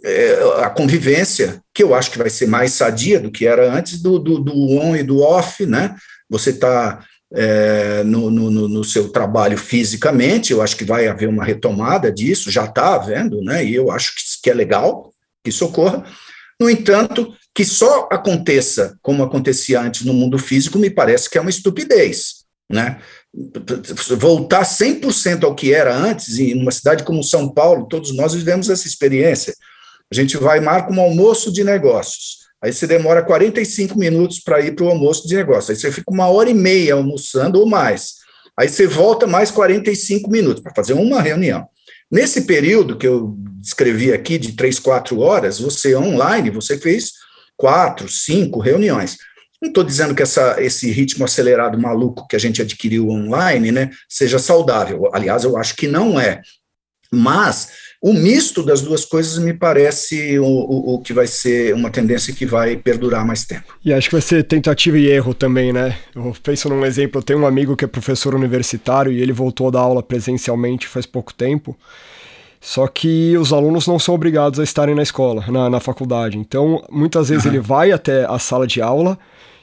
é, 0.03 0.63
a 0.63 0.69
convivência, 0.69 1.61
que 1.73 1.83
eu 1.83 1.93
acho 1.93 2.11
que 2.11 2.17
vai 2.17 2.29
ser 2.29 2.47
mais 2.47 2.73
sadia 2.73 3.19
do 3.19 3.31
que 3.31 3.45
era 3.45 3.71
antes 3.71 4.01
do, 4.01 4.17
do, 4.17 4.39
do 4.39 4.53
on 4.77 4.95
e 4.95 5.03
do 5.03 5.19
off, 5.19 5.65
né? 5.65 5.95
Você 6.29 6.51
está 6.51 7.03
é, 7.33 8.03
no, 8.03 8.31
no, 8.31 8.67
no, 8.67 8.83
seu 8.83 9.09
trabalho 9.09 9.57
fisicamente, 9.57 10.51
eu 10.51 10.61
acho 10.61 10.77
que 10.77 10.85
vai 10.85 11.07
haver 11.07 11.27
uma 11.27 11.43
retomada 11.43 12.11
disso, 12.11 12.49
já 12.49 12.65
está 12.65 12.95
havendo, 12.95 13.41
né? 13.41 13.63
E 13.63 13.75
eu 13.75 13.91
acho 13.91 14.15
que, 14.15 14.21
que 14.43 14.49
é 14.49 14.53
legal 14.53 15.11
que 15.43 15.49
isso 15.49 15.65
ocorra. 15.65 16.03
No 16.59 16.69
entanto, 16.69 17.33
que 17.55 17.63
só 17.63 18.07
aconteça 18.11 18.97
como 19.01 19.23
acontecia 19.23 19.79
antes 19.79 20.05
no 20.05 20.13
mundo 20.13 20.37
físico, 20.37 20.77
me 20.77 20.89
parece 20.89 21.29
que 21.29 21.37
é 21.37 21.41
uma 21.41 21.49
estupidez, 21.49 22.45
né? 22.69 22.99
Voltar 24.17 24.63
100% 24.63 25.43
ao 25.43 25.55
que 25.55 25.73
era 25.73 25.95
antes, 25.95 26.39
em 26.39 26.59
uma 26.59 26.71
cidade 26.71 27.03
como 27.03 27.23
São 27.23 27.49
Paulo, 27.49 27.87
todos 27.87 28.15
nós 28.15 28.33
vivemos 28.33 28.69
essa 28.69 28.87
experiência. 28.87 29.53
A 30.11 30.15
gente 30.15 30.35
vai 30.37 30.59
marca 30.59 30.91
um 30.91 30.99
almoço 30.99 31.51
de 31.51 31.63
negócios. 31.63 32.39
Aí 32.61 32.73
você 32.73 32.85
demora 32.85 33.23
45 33.23 33.97
minutos 33.97 34.39
para 34.39 34.59
ir 34.59 34.75
para 34.75 34.85
o 34.85 34.89
almoço 34.89 35.27
de 35.27 35.35
negócio. 35.35 35.71
Aí 35.71 35.77
você 35.77 35.91
fica 35.91 36.11
uma 36.11 36.27
hora 36.27 36.49
e 36.49 36.53
meia 36.53 36.95
almoçando 36.95 37.59
ou 37.59 37.65
mais. 37.65 38.15
Aí 38.57 38.67
você 38.67 38.85
volta 38.85 39.25
mais 39.25 39.49
45 39.49 40.29
minutos 40.29 40.61
para 40.61 40.73
fazer 40.75 40.93
uma 40.93 41.21
reunião. 41.21 41.67
Nesse 42.11 42.41
período 42.41 42.97
que 42.97 43.07
eu 43.07 43.35
descrevi 43.61 44.11
aqui, 44.11 44.37
de 44.37 44.53
três, 44.53 44.79
quatro 44.79 45.19
horas, 45.19 45.59
você 45.59 45.95
online, 45.95 46.49
você 46.49 46.77
fez 46.77 47.13
quatro, 47.55 48.09
cinco 48.09 48.59
reuniões. 48.59 49.17
Não 49.61 49.67
estou 49.69 49.83
dizendo 49.83 50.15
que 50.15 50.23
essa, 50.23 50.55
esse 50.61 50.89
ritmo 50.89 51.25
acelerado 51.25 51.77
maluco 51.77 52.27
que 52.27 52.35
a 52.35 52.39
gente 52.39 52.61
adquiriu 52.61 53.09
online 53.09 53.71
né, 53.71 53.89
seja 54.07 54.39
saudável. 54.39 55.09
Aliás, 55.13 55.43
eu 55.43 55.57
acho 55.57 55.75
que 55.75 55.87
não 55.87 56.19
é. 56.19 56.41
Mas 57.11 57.69
o 58.01 58.13
misto 58.13 58.63
das 58.63 58.81
duas 58.81 59.03
coisas 59.03 59.37
me 59.37 59.53
parece 59.53 60.39
o, 60.39 60.45
o, 60.45 60.95
o, 60.95 61.01
que 61.01 61.11
vai 61.11 61.27
ser 61.27 61.73
uma 61.73 61.89
tendência 61.89 62.33
que 62.33 62.45
vai 62.45 62.77
perdurar 62.77 63.25
mais 63.25 63.43
tempo. 63.43 63.77
E 63.83 63.93
acho 63.93 64.07
que 64.07 64.15
vai 64.15 64.21
ser 64.21 64.43
tentativa 64.43 64.97
e 64.97 65.07
erro 65.07 65.33
também, 65.33 65.73
né? 65.73 65.97
Eu 66.15 66.33
penso 66.41 66.69
num 66.69 66.85
exemplo, 66.85 67.19
eu 67.19 67.23
tenho 67.23 67.39
um 67.39 67.45
amigo 67.45 67.75
que 67.75 67.83
é 67.83 67.87
professor 67.87 68.33
universitário 68.33 69.11
e 69.11 69.21
ele 69.21 69.33
voltou 69.33 69.67
a 69.67 69.71
dar 69.71 69.81
aula 69.81 70.01
presencialmente 70.01 70.87
faz 70.87 71.05
pouco 71.05 71.33
tempo. 71.33 71.77
Só 72.61 72.87
que 72.87 73.37
os 73.37 73.51
alunos 73.51 73.87
não 73.87 73.99
são 73.99 74.15
obrigados 74.15 74.59
a 74.59 74.63
estarem 74.63 74.95
na 74.95 75.03
escola, 75.03 75.45
na, 75.49 75.69
na 75.69 75.79
faculdade. 75.79 76.37
Então, 76.37 76.83
muitas 76.89 77.29
vezes 77.29 77.45
uhum. 77.45 77.51
ele 77.51 77.59
vai 77.59 77.91
até 77.91 78.25
a 78.25 78.39
sala 78.39 78.65
de 78.65 78.81
aula 78.81 79.17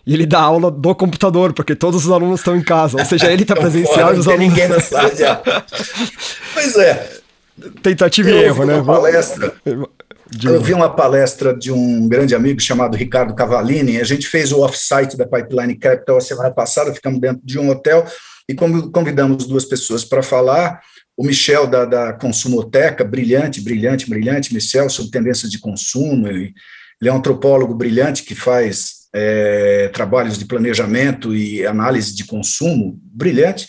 e 0.07 0.15
ele 0.15 0.25
dá 0.25 0.41
aula 0.41 0.71
do 0.71 0.95
computador, 0.95 1.53
porque 1.53 1.75
todos 1.75 2.05
os 2.05 2.11
alunos 2.11 2.41
estão 2.41 2.57
em 2.57 2.63
casa. 2.63 2.99
Ou 2.99 3.05
seja, 3.05 3.31
ele 3.31 3.43
está 3.43 3.57
presencial 3.57 4.15
e 4.15 4.19
os 4.19 4.29
alunos. 4.29 4.49
ninguém 4.49 4.69
na 4.69 4.81
sala 4.81 5.11
de 5.11 5.25
aula. 5.25 5.43
pois 6.55 6.77
é, 6.77 7.16
Tentativa 7.83 8.31
e 8.31 8.45
erro, 8.45 8.65
né? 8.65 8.83
Palestra. 8.83 9.55
Eu 10.43 10.61
vi 10.61 10.75
uma 10.75 10.95
palestra 10.95 11.57
de 11.57 11.71
um 11.71 12.09
grande 12.09 12.35
amigo 12.35 12.61
chamado 12.61 12.97
Ricardo 12.97 13.35
Cavalini. 13.35 14.01
A 14.01 14.05
gente 14.05 14.27
fez 14.27 14.53
o 14.53 14.61
off-site 14.61 15.17
da 15.17 15.27
Pipeline 15.27 15.77
Capital 15.77 16.17
a 16.17 16.21
semana 16.21 16.51
passada, 16.51 16.93
ficamos 16.93 17.21
dentro 17.21 17.41
de 17.45 17.59
um 17.59 17.71
hotel 17.71 18.05
e 18.49 18.55
convidamos 18.55 19.47
duas 19.47 19.65
pessoas 19.65 20.05
para 20.05 20.23
falar. 20.23 20.81
O 21.17 21.25
Michel, 21.25 21.67
da, 21.67 21.85
da 21.85 22.13
Consumoteca, 22.13 23.03
brilhante, 23.03 23.61
brilhante, 23.61 24.11
brilhante, 24.11 24.53
Michel, 24.53 24.91
sobre 24.91 25.11
tendências 25.11 25.51
de 25.51 25.59
consumo. 25.59 26.29
Ele, 26.29 26.53
ele 27.01 27.09
é 27.09 27.13
um 27.13 27.17
antropólogo 27.17 27.75
brilhante 27.75 28.23
que 28.23 28.35
faz 28.35 29.07
é, 29.15 29.89
trabalhos 29.95 30.39
de 30.39 30.45
planejamento 30.45 31.35
e 31.35 31.65
análise 31.65 32.15
de 32.15 32.25
consumo, 32.25 33.01
brilhante. 33.03 33.67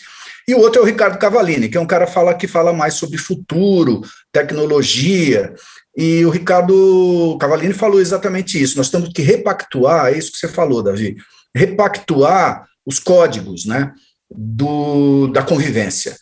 E 0.48 0.54
o 0.54 0.60
outro 0.60 0.80
é 0.80 0.82
o 0.82 0.86
Ricardo 0.86 1.18
Cavalini, 1.18 1.68
que 1.68 1.76
é 1.76 1.80
um 1.80 1.86
cara 1.86 2.06
fala, 2.06 2.32
que 2.32 2.48
fala 2.48 2.72
mais 2.72 2.94
sobre 2.94 3.18
futuro, 3.18 4.00
tecnologia. 4.32 5.52
E 5.94 6.24
o 6.24 6.30
Ricardo 6.30 7.36
Cavalini 7.38 7.74
falou 7.74 8.00
exatamente 8.00 8.60
isso. 8.60 8.78
Nós 8.78 8.88
temos 8.88 9.10
que 9.12 9.20
repactuar, 9.20 10.06
é 10.06 10.16
isso 10.16 10.32
que 10.32 10.38
você 10.38 10.48
falou, 10.48 10.82
Davi, 10.82 11.16
repactuar 11.54 12.66
os 12.86 12.98
códigos 12.98 13.66
né, 13.66 13.92
do, 14.30 15.26
da 15.26 15.42
convivência, 15.42 16.16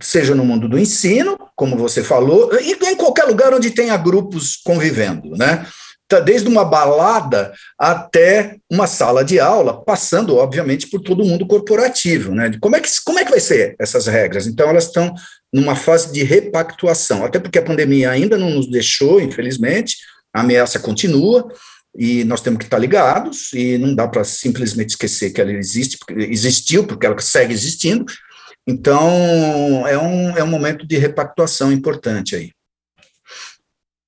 seja 0.00 0.32
no 0.32 0.44
mundo 0.44 0.68
do 0.68 0.78
ensino, 0.78 1.36
como 1.56 1.76
você 1.76 2.04
falou, 2.04 2.56
e 2.60 2.72
em 2.72 2.96
qualquer 2.96 3.24
lugar 3.24 3.52
onde 3.52 3.72
tenha 3.72 3.96
grupos 3.96 4.60
convivendo, 4.64 5.30
né? 5.30 5.66
Tá 6.08 6.20
desde 6.20 6.48
uma 6.48 6.64
balada 6.64 7.52
até 7.76 8.56
uma 8.70 8.86
sala 8.86 9.24
de 9.24 9.40
aula, 9.40 9.82
passando, 9.82 10.36
obviamente, 10.36 10.88
por 10.88 11.00
todo 11.00 11.24
mundo 11.24 11.46
corporativo. 11.46 12.32
Né? 12.32 12.56
Como, 12.60 12.76
é 12.76 12.80
que, 12.80 12.88
como 13.04 13.18
é 13.18 13.24
que 13.24 13.30
vai 13.30 13.40
ser 13.40 13.74
essas 13.78 14.06
regras? 14.06 14.46
Então, 14.46 14.68
elas 14.68 14.84
estão 14.84 15.12
numa 15.52 15.74
fase 15.74 16.12
de 16.12 16.22
repactuação, 16.22 17.24
até 17.24 17.40
porque 17.40 17.58
a 17.58 17.64
pandemia 17.64 18.10
ainda 18.10 18.38
não 18.38 18.50
nos 18.50 18.70
deixou, 18.70 19.20
infelizmente, 19.20 19.96
a 20.32 20.40
ameaça 20.40 20.78
continua, 20.78 21.48
e 21.98 22.24
nós 22.24 22.40
temos 22.40 22.58
que 22.58 22.64
estar 22.64 22.78
ligados, 22.78 23.52
e 23.52 23.78
não 23.78 23.94
dá 23.94 24.06
para 24.06 24.22
simplesmente 24.22 24.90
esquecer 24.90 25.30
que 25.30 25.40
ela 25.40 25.52
existe, 25.52 25.98
porque 25.98 26.12
existiu, 26.24 26.86
porque 26.86 27.06
ela 27.06 27.18
segue 27.18 27.52
existindo. 27.52 28.04
Então, 28.66 29.86
é 29.86 29.98
um, 29.98 30.36
é 30.36 30.44
um 30.44 30.48
momento 30.48 30.86
de 30.86 30.98
repactuação 30.98 31.72
importante 31.72 32.36
aí. 32.36 32.50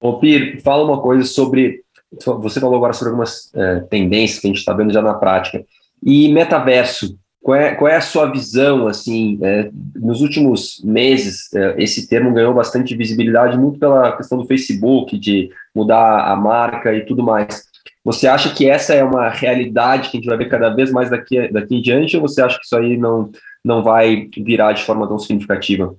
Ô, 0.01 0.21
Pir, 0.21 0.61
fala 0.63 0.85
uma 0.85 1.01
coisa 1.01 1.25
sobre 1.25 1.83
você 2.11 2.61
falou 2.61 2.77
agora 2.77 2.93
sobre 2.93 3.11
algumas 3.11 3.53
é, 3.55 3.81
tendências 3.81 4.41
que 4.41 4.47
a 4.47 4.51
gente 4.51 4.59
está 4.59 4.73
vendo 4.73 4.93
já 4.93 5.03
na 5.03 5.15
prática. 5.15 5.65
E 6.03 6.33
metaverso, 6.33 7.19
qual 7.43 7.57
é, 7.57 7.75
qual 7.75 7.89
é 7.89 7.97
a 7.97 8.01
sua 8.01 8.31
visão, 8.31 8.87
assim, 8.87 9.39
é, 9.43 9.71
nos 9.97 10.21
últimos 10.21 10.83
meses, 10.85 11.53
é, 11.55 11.75
esse 11.79 12.09
termo 12.09 12.33
ganhou 12.33 12.55
bastante 12.55 12.97
visibilidade, 12.97 13.59
muito 13.59 13.79
pela 13.79 14.17
questão 14.17 14.39
do 14.39 14.47
Facebook, 14.47 15.19
de 15.19 15.51
mudar 15.75 16.31
a 16.31 16.37
marca 16.37 16.95
e 16.95 17.05
tudo 17.05 17.23
mais. 17.23 17.65
Você 18.05 18.27
acha 18.27 18.55
que 18.55 18.69
essa 18.69 18.95
é 18.95 19.05
uma 19.05 19.29
realidade 19.29 20.11
que 20.11 20.17
a 20.17 20.21
gente 20.21 20.29
vai 20.29 20.39
ver 20.39 20.49
cada 20.49 20.71
vez 20.71 20.91
mais 20.91 21.11
daqui, 21.11 21.49
daqui 21.49 21.77
em 21.77 21.83
diante, 21.83 22.17
ou 22.17 22.23
você 22.23 22.41
acha 22.41 22.59
que 22.59 22.65
isso 22.65 22.77
aí 22.77 22.97
não, 22.97 23.31
não 23.65 23.83
vai 23.83 24.29
virar 24.37 24.73
de 24.73 24.85
forma 24.85 25.07
tão 25.07 25.19
significativa? 25.19 25.95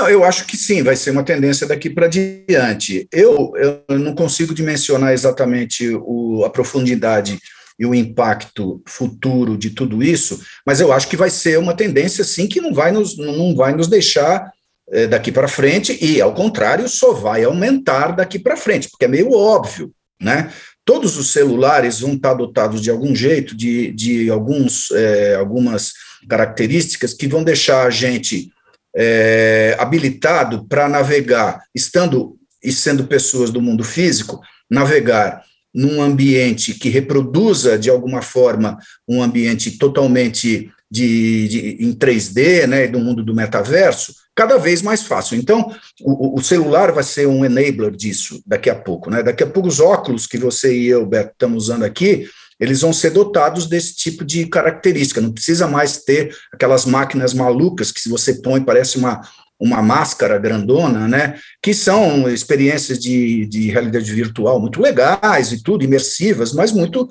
Não, 0.00 0.08
eu 0.08 0.24
acho 0.24 0.46
que 0.46 0.56
sim, 0.56 0.82
vai 0.82 0.96
ser 0.96 1.10
uma 1.10 1.22
tendência 1.22 1.66
daqui 1.66 1.90
para 1.90 2.08
diante. 2.08 3.06
Eu, 3.12 3.52
eu 3.54 3.98
não 3.98 4.14
consigo 4.14 4.54
dimensionar 4.54 5.12
exatamente 5.12 5.90
o, 5.94 6.42
a 6.42 6.48
profundidade 6.48 7.38
e 7.78 7.84
o 7.84 7.94
impacto 7.94 8.82
futuro 8.86 9.58
de 9.58 9.68
tudo 9.68 10.02
isso, 10.02 10.40
mas 10.66 10.80
eu 10.80 10.90
acho 10.90 11.06
que 11.06 11.18
vai 11.18 11.28
ser 11.28 11.58
uma 11.58 11.74
tendência, 11.74 12.24
sim, 12.24 12.46
que 12.46 12.62
não 12.62 12.72
vai 12.72 12.92
nos, 12.92 13.14
não 13.18 13.54
vai 13.54 13.74
nos 13.74 13.88
deixar 13.88 14.50
é, 14.90 15.06
daqui 15.06 15.30
para 15.30 15.46
frente, 15.46 15.98
e, 16.02 16.18
ao 16.18 16.32
contrário, 16.32 16.88
só 16.88 17.12
vai 17.12 17.44
aumentar 17.44 18.16
daqui 18.16 18.38
para 18.38 18.56
frente, 18.56 18.88
porque 18.90 19.04
é 19.04 19.08
meio 19.08 19.30
óbvio, 19.34 19.92
né? 20.18 20.50
Todos 20.82 21.18
os 21.18 21.30
celulares 21.30 22.00
vão 22.00 22.14
estar 22.14 22.32
dotados 22.32 22.80
de 22.80 22.90
algum 22.90 23.14
jeito, 23.14 23.54
de, 23.54 23.92
de 23.92 24.30
alguns, 24.30 24.90
é, 24.92 25.34
algumas 25.34 25.92
características 26.26 27.12
que 27.12 27.28
vão 27.28 27.44
deixar 27.44 27.86
a 27.86 27.90
gente 27.90 28.50
é, 28.96 29.76
habilitado 29.78 30.66
para 30.66 30.88
navegar, 30.88 31.62
estando 31.74 32.36
e 32.62 32.72
sendo 32.72 33.04
pessoas 33.04 33.50
do 33.50 33.62
mundo 33.62 33.82
físico, 33.82 34.40
navegar 34.70 35.42
num 35.72 36.02
ambiente 36.02 36.74
que 36.74 36.88
reproduza 36.88 37.78
de 37.78 37.88
alguma 37.88 38.22
forma 38.22 38.78
um 39.08 39.22
ambiente 39.22 39.78
totalmente 39.78 40.70
de, 40.90 41.48
de, 41.48 41.84
em 41.84 41.92
3D, 41.92 42.66
né, 42.66 42.88
do 42.88 42.98
mundo 42.98 43.22
do 43.22 43.34
metaverso, 43.34 44.14
cada 44.34 44.58
vez 44.58 44.82
mais 44.82 45.02
fácil. 45.02 45.38
Então, 45.38 45.72
o, 46.00 46.38
o, 46.38 46.42
celular 46.42 46.90
vai 46.90 47.04
ser 47.04 47.28
um 47.28 47.44
enabler 47.44 47.92
disso 47.92 48.42
daqui 48.44 48.68
a 48.68 48.74
pouco, 48.74 49.10
né? 49.10 49.22
Daqui 49.22 49.44
a 49.44 49.46
pouco 49.46 49.68
os 49.68 49.78
óculos 49.78 50.26
que 50.26 50.38
você 50.38 50.76
e 50.76 50.86
eu, 50.86 51.06
Beto, 51.06 51.32
estamos 51.32 51.64
usando 51.64 51.84
aqui, 51.84 52.26
eles 52.60 52.82
vão 52.82 52.92
ser 52.92 53.10
dotados 53.10 53.66
desse 53.66 53.96
tipo 53.96 54.24
de 54.24 54.46
característica. 54.46 55.20
Não 55.20 55.32
precisa 55.32 55.66
mais 55.66 55.98
ter 56.04 56.34
aquelas 56.52 56.84
máquinas 56.84 57.32
malucas 57.32 57.90
que 57.90 58.00
se 58.00 58.08
você 58.08 58.34
põe 58.34 58.62
parece 58.62 58.98
uma, 58.98 59.22
uma 59.58 59.82
máscara 59.82 60.38
grandona, 60.38 61.08
né? 61.08 61.38
Que 61.62 61.72
são 61.72 62.28
experiências 62.28 62.98
de, 62.98 63.46
de 63.46 63.70
realidade 63.70 64.12
virtual 64.12 64.60
muito 64.60 64.80
legais 64.80 65.52
e 65.52 65.62
tudo, 65.62 65.84
imersivas, 65.84 66.52
mas 66.52 66.70
muito 66.70 67.08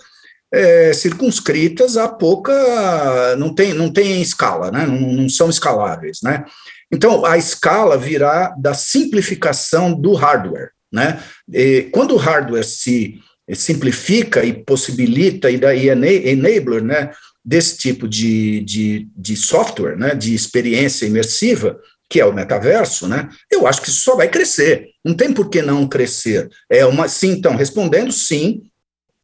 é, 0.54 0.94
circunscritas 0.94 1.98
a 1.98 2.08
pouca. 2.08 3.36
não 3.38 3.54
tem, 3.54 3.74
não 3.74 3.92
tem 3.92 4.22
escala, 4.22 4.72
né? 4.72 4.86
Não, 4.86 5.00
não 5.00 5.28
são 5.30 5.50
escaláveis, 5.50 6.20
né? 6.22 6.46
Então, 6.92 7.26
a 7.26 7.38
escala 7.38 7.98
virá 7.98 8.54
da 8.58 8.74
simplificação 8.74 9.94
do 9.94 10.14
hardware. 10.14 10.72
Né? 10.92 11.22
E 11.54 11.88
quando 11.94 12.16
o 12.16 12.18
hardware 12.18 12.64
se 12.64 13.20
simplifica 13.56 14.44
e 14.44 14.54
possibilita 14.54 15.50
e 15.50 15.58
daí 15.58 15.90
enabler 15.90 16.84
né, 16.84 17.12
desse 17.44 17.78
tipo 17.78 18.08
de, 18.08 18.62
de, 18.62 19.08
de 19.16 19.36
software, 19.36 19.98
né, 19.98 20.14
de 20.14 20.34
experiência 20.34 21.06
imersiva, 21.06 21.80
que 22.10 22.20
é 22.20 22.26
o 22.26 22.34
metaverso, 22.34 23.08
né, 23.08 23.30
eu 23.52 23.68
acho 23.68 23.82
que 23.82 23.90
isso 23.90 24.02
só 24.02 24.16
vai 24.16 24.28
crescer. 24.28 24.88
Não 25.04 25.16
tem 25.16 25.32
por 25.32 25.50
que 25.50 25.62
não 25.62 25.88
crescer. 25.88 26.50
É 26.70 26.86
uma, 26.86 27.08
sim, 27.08 27.32
então, 27.32 27.56
respondendo, 27.56 28.12
sim, 28.12 28.64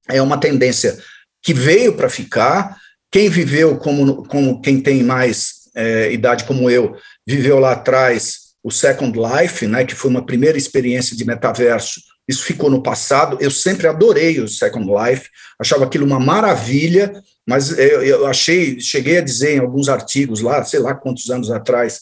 é 0.08 0.22
uma 0.22 0.40
tendência 0.40 0.98
que 1.42 1.54
veio 1.54 1.94
para 1.94 2.10
ficar. 2.10 2.78
Quem 3.12 3.30
viveu 3.30 3.78
como, 3.78 4.24
como 4.28 4.62
quem 4.62 4.82
tem 4.82 5.04
mais 5.04 5.66
é, 5.76 6.12
idade 6.12 6.46
como 6.46 6.70
eu, 6.70 6.96
viveu 7.28 7.60
lá 7.60 7.74
atrás 7.74 8.46
o 8.64 8.72
Second 8.72 9.16
Life, 9.18 9.68
né, 9.68 9.86
que 9.86 9.94
foi 9.94 10.10
uma 10.10 10.26
primeira 10.26 10.58
experiência 10.58 11.16
de 11.16 11.26
metaverso 11.26 12.02
isso 12.28 12.44
ficou 12.44 12.70
no 12.70 12.82
passado. 12.82 13.38
Eu 13.40 13.52
sempre 13.52 13.88
adorei 13.88 14.40
o 14.40 14.48
Second 14.48 14.88
Life, 14.88 15.30
achava 15.60 15.86
aquilo 15.86 16.06
uma 16.06 16.20
maravilha, 16.20 17.14
mas 17.46 17.78
eu, 17.78 18.04
eu 18.04 18.26
achei, 18.26 18.80
cheguei 18.80 19.18
a 19.18 19.22
dizer 19.22 19.56
em 19.56 19.60
alguns 19.60 19.90
artigos 19.90 20.42
lá, 20.42 20.64
sei 20.64 20.80
lá 20.80 20.96
quantos 20.96 21.30
anos 21.30 21.52
atrás, 21.52 22.02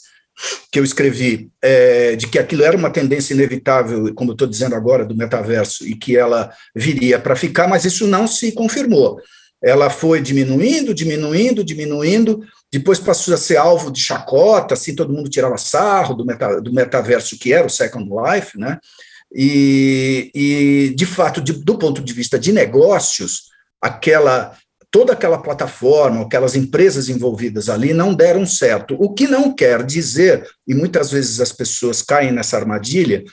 que 0.72 0.80
eu 0.80 0.84
escrevi, 0.84 1.50
é, 1.62 2.16
de 2.16 2.28
que 2.28 2.40
aquilo 2.40 2.64
era 2.64 2.76
uma 2.76 2.90
tendência 2.90 3.34
inevitável, 3.34 4.14
como 4.16 4.32
eu 4.32 4.34
estou 4.34 4.48
dizendo 4.48 4.76
agora, 4.76 5.06
do 5.06 5.16
metaverso, 5.16 5.86
e 5.88 5.96
que 5.96 6.18
ela 6.18 6.52
viria 6.76 7.20
para 7.20 7.36
ficar, 7.36 7.68
mas 7.68 7.86
isso 7.86 8.08
não 8.08 8.28
se 8.28 8.52
confirmou. 8.52 9.20
Ela 9.64 9.90
foi 9.90 10.22
diminuindo, 10.22 10.94
diminuindo, 10.94 11.64
diminuindo, 11.64 12.42
depois 12.72 13.00
passou 13.00 13.34
a 13.34 13.38
ser 13.38 13.58
alvo 13.58 13.92
de 13.92 14.02
chacota, 14.02 14.74
assim, 14.74 14.96
todo 14.96 15.14
mundo 15.14 15.30
tirava 15.30 15.58
sarro 15.58 16.16
do, 16.16 16.26
meta, 16.26 16.60
do 16.60 16.74
metaverso 16.74 17.38
que 17.38 17.54
era 17.54 17.68
o 17.68 17.70
Second 17.70 18.10
Life, 18.10 18.58
né? 18.58 18.80
E, 19.34 20.32
e 20.34 20.94
de 20.96 21.06
fato, 21.06 21.42
de, 21.42 21.54
do 21.54 21.78
ponto 21.78 22.02
de 22.02 22.14
vista 22.14 22.38
de 22.38 22.52
negócios, 22.52 23.44
aquela 23.82 24.56
toda 24.94 25.14
aquela 25.14 25.40
plataforma, 25.40 26.22
aquelas 26.22 26.56
empresas 26.56 27.10
envolvidas 27.10 27.68
ali 27.68 27.94
não 27.94 28.14
deram 28.14 28.46
certo. 28.46 28.96
O 29.00 29.12
que 29.12 29.26
não 29.26 29.52
quer 29.52 29.84
dizer, 29.84 30.48
e 30.68 30.76
muitas 30.76 31.10
vezes 31.10 31.42
as 31.42 31.52
pessoas 31.52 32.04
caem 32.04 32.32
nessa 32.32 32.58
armadilha, 32.58 33.24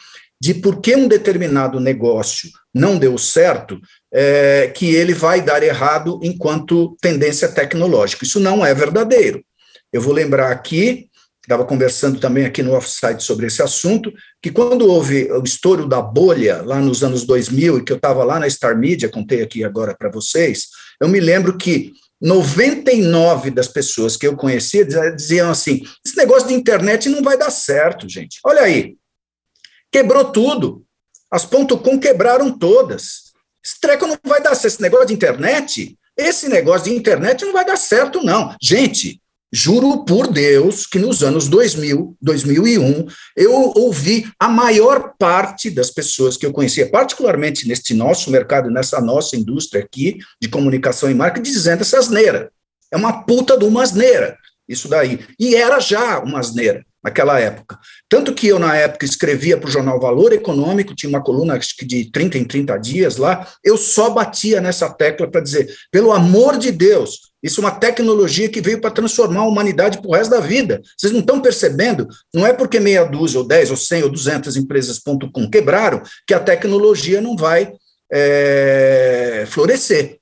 de 0.41 0.55
por 0.55 0.81
que 0.81 0.97
um 0.97 1.07
determinado 1.07 1.79
negócio 1.79 2.49
não 2.75 2.99
deu 2.99 3.19
certo, 3.19 3.79
é, 4.11 4.73
que 4.75 4.95
ele 4.95 5.13
vai 5.13 5.43
dar 5.43 5.63
errado 5.63 6.19
enquanto 6.23 6.97
tendência 6.99 7.47
tecnológica. 7.47 8.25
Isso 8.25 8.41
não 8.41 8.65
é 8.65 8.73
verdadeiro. 8.73 9.45
Eu 9.93 10.01
vou 10.01 10.15
lembrar 10.15 10.51
aqui, 10.51 11.10
estava 11.51 11.65
conversando 11.65 12.21
também 12.21 12.45
aqui 12.45 12.63
no 12.63 12.75
offsite 12.75 13.25
sobre 13.25 13.47
esse 13.47 13.61
assunto, 13.61 14.13
que 14.41 14.53
quando 14.53 14.87
houve 14.87 15.31
o 15.33 15.43
estouro 15.43 15.87
da 15.87 16.01
bolha 16.01 16.63
lá 16.63 16.81
nos 16.81 17.03
anos 17.03 17.25
2000, 17.25 17.79
e 17.79 17.85
que 17.85 17.93
eu 17.93 17.97
estava 17.97 18.23
lá 18.23 18.39
na 18.39 18.49
Star 18.49 18.79
Media, 18.79 19.09
contei 19.09 19.43
aqui 19.43 19.65
agora 19.65 19.95
para 19.95 20.09
vocês, 20.09 20.69
eu 21.01 21.09
me 21.09 21.19
lembro 21.19 21.59
que 21.59 21.93
99 22.21 23.51
das 23.51 23.67
pessoas 23.67 24.17
que 24.17 24.27
eu 24.27 24.37
conhecia 24.37 24.85
diziam 24.85 25.51
assim: 25.51 25.83
esse 26.07 26.17
negócio 26.17 26.49
de 26.49 26.55
internet 26.55 27.09
não 27.09 27.23
vai 27.23 27.37
dar 27.37 27.51
certo, 27.51 28.09
gente. 28.09 28.39
Olha 28.45 28.63
aí, 28.63 28.97
quebrou 29.91 30.27
tudo. 30.27 30.85
As 31.31 31.45
.com 31.45 31.99
quebraram 31.99 32.57
todas. 32.57 33.31
Esse 33.65 33.81
treco 33.81 34.07
não 34.07 34.19
vai 34.25 34.43
dar 34.43 34.55
certo. 34.55 34.75
Esse 34.75 34.83
negócio 34.83 35.07
de 35.07 35.15
internet, 35.15 35.99
esse 36.17 36.49
negócio 36.49 36.91
de 36.91 36.97
internet 36.97 37.45
não 37.45 37.53
vai 37.53 37.65
dar 37.65 37.77
certo, 37.77 38.23
não. 38.23 38.55
Gente, 38.61 39.21
Juro 39.53 40.05
por 40.05 40.29
Deus 40.29 40.87
que 40.87 40.99
nos 40.99 41.23
anos 41.25 41.49
2000, 41.49 42.17
2001, 42.23 43.07
eu 43.37 43.53
ouvi 43.75 44.31
a 44.39 44.49
maior 44.49 45.15
parte 45.19 45.71
das 45.71 45.91
pessoas 45.91 46.37
que 46.37 46.47
eu 46.47 46.53
conhecia, 46.53 46.89
particularmente 46.89 47.67
neste 47.67 47.93
nosso 47.93 48.31
mercado, 48.31 48.71
nessa 48.71 49.01
nossa 49.01 49.37
indústria 49.37 49.83
aqui 49.83 50.19
de 50.41 50.49
comunicação 50.49 51.11
e 51.11 51.15
marketing, 51.15 51.51
dizendo 51.51 51.81
essa 51.81 51.99
asneira. 51.99 52.51
É 52.93 52.97
uma 52.97 53.25
puta 53.25 53.59
de 53.59 53.65
uma 53.65 53.83
asneira, 53.83 54.37
isso 54.69 54.89
daí. 54.89 55.21
E 55.39 55.57
era 55.57 55.81
já 55.81 56.21
uma 56.21 56.39
asneira 56.39 56.85
naquela 57.03 57.41
época. 57.41 57.79
Tanto 58.09 58.35
que 58.35 58.47
eu, 58.47 58.59
na 58.59 58.77
época, 58.77 59.05
escrevia 59.05 59.57
para 59.57 59.69
o 59.69 59.73
jornal 59.73 59.99
Valor 59.99 60.33
Econômico, 60.33 60.95
tinha 60.95 61.09
uma 61.09 61.23
coluna 61.23 61.59
de 61.59 62.11
30 62.11 62.39
em 62.39 62.45
30 62.45 62.77
dias 62.79 63.17
lá, 63.17 63.49
eu 63.65 63.77
só 63.77 64.11
batia 64.11 64.61
nessa 64.61 64.89
tecla 64.91 65.29
para 65.29 65.41
dizer, 65.41 65.75
pelo 65.91 66.13
amor 66.13 66.59
de 66.59 66.71
Deus, 66.71 67.30
isso 67.43 67.61
é 67.61 67.65
uma 67.65 67.71
tecnologia 67.71 68.49
que 68.49 68.61
veio 68.61 68.81
para 68.81 68.91
transformar 68.91 69.41
a 69.41 69.49
humanidade 69.49 69.99
para 69.99 70.09
o 70.09 70.15
resto 70.15 70.31
da 70.31 70.41
vida. 70.41 70.81
Vocês 70.97 71.13
não 71.13 71.21
estão 71.21 71.41
percebendo? 71.41 72.09
Não 72.35 72.47
é 72.47 72.53
porque 72.53 72.79
meia 72.79 73.05
dúzia, 73.05 73.41
ou 73.41 73.47
10, 73.47 73.71
ou 73.71 73.77
100, 73.77 74.03
ou 74.03 74.11
200 74.11 74.57
empresas.com 74.57 75.51
quebraram 75.51 76.03
que 76.27 76.35
a 76.35 76.41
tecnologia 76.41 77.21
não 77.21 77.37
vai 77.37 77.73
é, 78.13 79.45
florescer. 79.49 80.19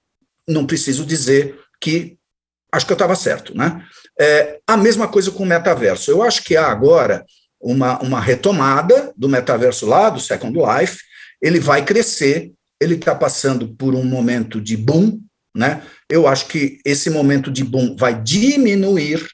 Não 0.47 0.67
preciso 0.67 1.05
dizer 1.05 1.59
que 1.81 2.17
acho 2.71 2.87
que 2.87 2.93
eu 2.93 2.97
estava 2.97 3.17
certo, 3.17 3.57
né? 3.57 3.83
É, 4.21 4.59
a 4.67 4.77
mesma 4.77 5.09
coisa 5.09 5.31
com 5.31 5.43
o 5.43 5.47
metaverso. 5.47 6.11
Eu 6.11 6.23
acho 6.23 6.43
que 6.45 6.57
há 6.57 6.67
agora 6.67 7.25
uma, 7.61 8.01
uma 8.01 8.21
retomada 8.21 9.13
do 9.17 9.29
metaverso 9.29 9.87
lá, 9.87 10.11
do 10.11 10.21
Second 10.21 10.57
Life. 10.57 10.99
Ele 11.41 11.61
vai 11.61 11.85
crescer, 11.85 12.53
ele 12.81 12.95
está 12.95 13.15
passando 13.15 13.69
por 13.75 13.95
um 13.95 14.05
momento 14.05 14.61
de 14.61 14.77
boom, 14.77 15.21
né? 15.55 15.83
Eu 16.09 16.27
acho 16.27 16.47
que 16.47 16.79
esse 16.85 17.11
momento 17.11 17.51
de 17.51 17.65
boom 17.65 17.97
vai 17.97 18.21
diminuir, 18.21 19.27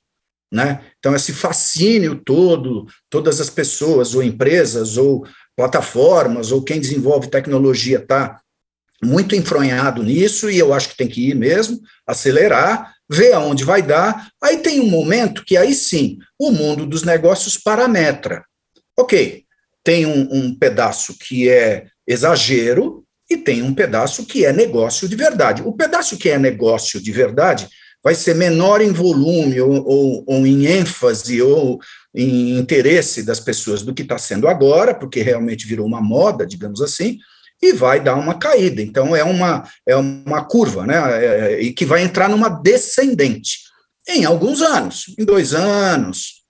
né? 0.53 0.81
Então 0.99 1.15
esse 1.15 1.33
fascínio 1.33 2.17
todo, 2.25 2.87
todas 3.11 3.41
as 3.41 3.51
pessoas 3.51 4.15
ou 4.15 4.23
empresas 4.23 4.97
ou 4.97 5.27
plataformas 5.57 6.53
ou 6.53 6.63
quem 6.63 6.81
desenvolve 6.81 7.29
tecnologia 7.29 7.99
está 7.99 8.41
muito 9.03 9.35
enfronhado 9.37 10.03
nisso 10.03 10.51
e 10.51 10.59
eu 10.59 10.73
acho 10.73 10.89
que 10.89 10.97
tem 10.97 11.09
que 11.09 11.29
ir 11.29 11.35
mesmo, 11.35 11.81
acelerar, 12.07 12.95
ver 13.11 13.33
aonde 13.33 13.65
vai 13.65 13.83
dar. 13.83 14.29
Aí 14.43 14.59
tem 14.59 14.81
um 14.81 14.89
momento 14.89 15.45
que 15.45 15.57
aí 15.57 15.75
sim 15.75 16.19
o 16.39 16.51
mundo 16.51 16.87
dos 16.87 17.03
negócios 17.03 17.59
parametra. 17.59 18.45
Ok, 18.99 19.45
tem 19.83 20.07
um, 20.07 20.29
um 20.33 20.59
pedaço 20.59 21.17
que 21.19 21.49
é 21.49 21.87
exagero, 22.07 23.04
e 23.31 23.37
tem 23.37 23.63
um 23.63 23.75
pedaço 23.75 24.27
que 24.27 24.45
é 24.45 24.53
negócio 24.53 25.09
de 25.09 25.17
verdade. 25.17 25.63
O 25.65 25.73
pedaço 25.73 26.17
que 26.17 26.29
é 26.29 26.39
negócio 26.39 27.01
de 27.01 27.11
verdade 27.11 27.69
vai 28.03 28.15
ser 28.15 28.35
menor 28.35 28.83
em 28.83 28.93
volume 28.93 29.59
ou, 29.61 29.83
ou, 29.87 30.25
ou 30.27 30.47
em 30.47 30.67
ênfase 30.67 31.41
ou 31.41 31.81
em 32.15 32.59
interesse 32.59 33.23
das 33.23 33.41
pessoas 33.41 33.83
do 33.83 33.95
que 33.95 34.03
está 34.03 34.19
sendo 34.19 34.47
agora, 34.47 34.95
porque 34.95 35.23
realmente 35.23 35.67
virou 35.67 35.87
uma 35.87 36.03
moda, 36.03 36.47
digamos 36.47 36.83
assim, 36.83 37.19
e 37.63 37.73
vai 37.73 38.01
dar 38.01 38.17
uma 38.17 38.35
caída. 38.39 38.83
Então 38.83 39.17
é 39.17 39.25
uma, 39.25 39.67
é 39.89 39.97
uma 39.97 40.45
curva, 40.45 40.87
né? 40.87 40.97
É, 40.97 41.27
é 41.27 41.63
e 41.63 41.73
que 41.73 41.87
vai 41.87 42.03
entrar 42.03 42.29
numa 42.29 42.51
descendente 42.51 43.61
em 44.07 44.27
alguns 44.27 44.61
anos, 44.61 45.15
em 45.19 45.25
dois 45.25 45.55
anos. 45.55 46.45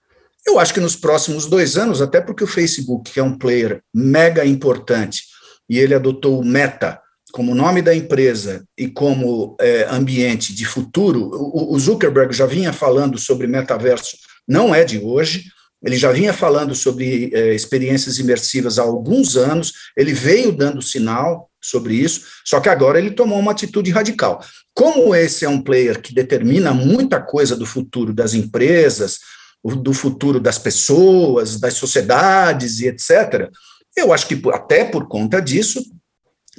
Eu 0.45 0.59
acho 0.59 0.75
que 0.75 0.81
nos 0.81 0.97
próximos 0.97 1.47
dois 1.47 1.77
anos, 1.79 2.03
até 2.03 2.21
porque 2.21 2.45
o 2.45 2.49
Facebook, 2.49 3.13
que 3.13 3.21
é 3.21 3.23
um 3.23 3.39
player 3.39 3.81
mega 3.95 4.45
importante, 4.45 5.23
e 5.69 5.79
ele 5.79 5.95
adotou 5.95 6.41
o 6.41 6.45
Meta 6.45 7.01
como 7.35 7.53
nome 7.53 7.83
da 7.83 7.93
empresa 7.93 8.65
e 8.79 8.87
como 8.87 9.57
é, 9.61 9.89
ambiente 9.91 10.55
de 10.55 10.65
futuro, 10.65 11.31
o, 11.33 11.75
o 11.75 11.79
Zuckerberg 11.81 12.33
já 12.33 12.47
vinha 12.47 12.73
falando 12.73 13.19
sobre 13.19 13.49
metaverso, 13.49 14.17
não 14.47 14.73
é 14.73 14.85
de 14.85 15.01
hoje, 15.01 15.47
ele 15.85 15.97
já 15.97 16.13
vinha 16.13 16.33
falando 16.33 16.77
sobre 16.77 17.31
é, 17.35 17.53
experiências 17.53 18.21
imersivas 18.21 18.79
há 18.79 18.83
alguns 18.83 19.37
anos, 19.37 19.73
ele 19.97 20.13
veio 20.13 20.53
dando 20.53 20.81
sinal 20.81 21.51
sobre 21.61 21.95
isso, 21.95 22.23
só 22.45 22.61
que 22.61 22.69
agora 22.69 23.01
ele 23.01 23.11
tomou 23.11 23.41
uma 23.41 23.51
atitude 23.51 23.91
radical. 23.91 24.41
Como 24.73 25.13
esse 25.13 25.45
é 25.45 25.49
um 25.49 25.61
player 25.61 26.01
que 26.01 26.15
determina 26.15 26.73
muita 26.73 27.21
coisa 27.21 27.57
do 27.57 27.67
futuro 27.67 28.15
das 28.15 28.33
empresas, 28.33 29.19
do 29.65 29.93
futuro 29.93 30.39
das 30.39 30.59
pessoas, 30.59 31.59
das 31.59 31.75
sociedades 31.75 32.79
e 32.79 32.87
etc., 32.87 33.51
eu 33.97 34.13
acho 34.13 34.27
que 34.27 34.41
até 34.53 34.85
por 34.85 35.09
conta 35.09 35.41
disso, 35.41 35.83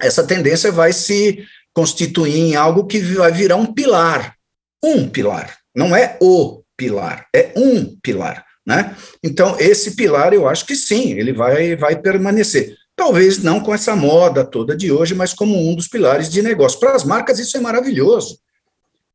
essa 0.02 0.26
tendência 0.26 0.72
vai 0.72 0.94
se 0.94 1.46
constituir 1.74 2.38
em 2.38 2.56
algo 2.56 2.86
que 2.86 3.00
vai 3.00 3.32
virar 3.32 3.58
um 3.58 3.66
pilar. 3.66 4.36
Um 4.84 5.10
pilar. 5.10 5.58
Não 5.76 5.96
é 5.96 6.18
o 6.22 6.64
pilar, 6.78 7.28
é 7.36 7.52
um 7.56 7.98
pilar. 8.02 8.46
Né? 8.66 8.96
Então, 9.24 9.58
esse 9.60 9.96
pilar, 9.96 10.34
eu 10.34 10.48
acho 10.48 10.66
que 10.66 10.76
sim, 10.76 11.14
ele 11.14 11.34
vai, 11.34 11.76
vai 11.76 11.96
permanecer. 11.96 12.76
Talvez 12.96 13.40
não 13.40 13.60
com 13.60 13.74
essa 13.74 13.96
moda 13.96 14.44
toda 14.44 14.76
de 14.76 14.92
hoje, 14.92 15.14
mas 15.14 15.34
como 15.34 15.70
um 15.70 15.76
dos 15.76 15.88
pilares 15.88 16.30
de 16.30 16.42
negócio. 16.42 16.80
Para 16.80 16.96
as 16.96 17.04
marcas, 17.04 17.40
isso 17.40 17.58
é 17.58 17.60
maravilhoso. 17.60 18.40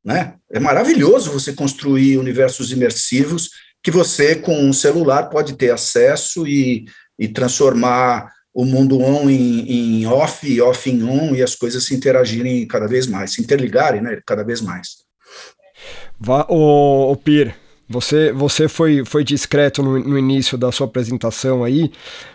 Né? 0.04 0.34
É 0.50 0.60
maravilhoso 0.60 1.30
você 1.30 1.52
construir 1.52 2.18
universos 2.18 2.70
imersivos 2.70 3.50
que 3.82 3.90
você, 3.90 4.34
com 4.34 4.54
um 4.62 4.72
celular, 4.72 5.30
pode 5.30 5.54
ter 5.54 5.70
acesso 5.70 6.46
e, 6.46 6.84
e 7.20 7.28
transformar 7.28 8.32
o 8.52 8.64
mundo 8.64 8.98
on 8.98 9.28
em, 9.28 10.00
em 10.00 10.06
off 10.06 10.50
e 10.50 10.60
off 10.60 10.90
em 10.90 11.04
on 11.04 11.34
e 11.34 11.42
as 11.42 11.54
coisas 11.54 11.84
se 11.84 11.94
interagirem 11.94 12.66
cada 12.66 12.88
vez 12.88 13.06
mais, 13.06 13.34
se 13.34 13.42
interligarem 13.42 14.00
né, 14.00 14.18
cada 14.26 14.42
vez 14.42 14.62
mais. 14.62 14.96
Vá, 16.18 16.46
o, 16.48 17.12
o 17.12 17.16
Pir, 17.16 17.54
você, 17.88 18.32
você 18.32 18.68
foi, 18.68 19.04
foi 19.04 19.22
discreto 19.22 19.82
no, 19.82 19.98
no, 19.98 20.18
início 20.18 20.56
da 20.56 20.72
sua 20.72 20.86
apresentação 20.86 21.62
aí, 21.62 21.92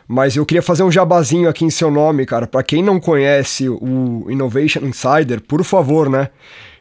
mas 0.08 0.36
eu 0.36 0.46
queria 0.46 0.62
fazer 0.62 0.84
um 0.84 0.92
jabazinho 0.92 1.50
aqui 1.50 1.66
em 1.66 1.70
seu 1.70 1.90
nome, 1.90 2.26
cara. 2.26 2.46
Para 2.46 2.64
quem 2.64 2.84
não 2.84 3.00
conhece 3.00 3.68
o 3.68 4.28
Innovation 4.30 4.82
Insider, 4.82 5.42
por 5.42 5.64
favor, 5.64 6.10
né? 6.10 6.30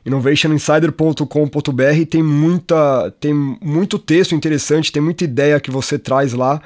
innovationinsider.com.br 0.04 2.06
tem 2.10 2.22
muita 2.22 3.10
tem 3.18 3.32
muito 3.32 3.98
texto 3.98 4.34
interessante, 4.34 4.92
tem 4.92 5.00
muita 5.00 5.24
ideia 5.24 5.58
que 5.58 5.70
você 5.70 5.98
traz 5.98 6.34
lá 6.34 6.60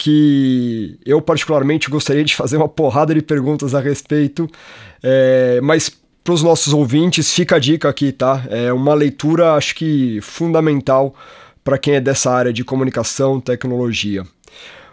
que 0.00 0.98
eu 1.04 1.20
particularmente 1.20 1.90
gostaria 1.90 2.24
de 2.24 2.34
fazer 2.34 2.56
uma 2.56 2.68
porrada 2.68 3.14
de 3.14 3.20
perguntas 3.20 3.74
a 3.74 3.80
respeito, 3.80 4.48
é, 5.02 5.60
mas 5.62 5.92
para 6.24 6.32
os 6.32 6.42
nossos 6.42 6.72
ouvintes 6.72 7.32
fica 7.32 7.56
a 7.56 7.58
dica 7.58 7.88
aqui, 7.88 8.10
tá? 8.10 8.44
É 8.48 8.72
uma 8.72 8.94
leitura 8.94 9.52
acho 9.52 9.74
que 9.74 10.18
fundamental 10.22 11.14
para 11.62 11.76
quem 11.76 11.94
é 11.96 12.00
dessa 12.00 12.30
área 12.30 12.52
de 12.52 12.64
comunicação, 12.64 13.40
tecnologia. 13.40 14.24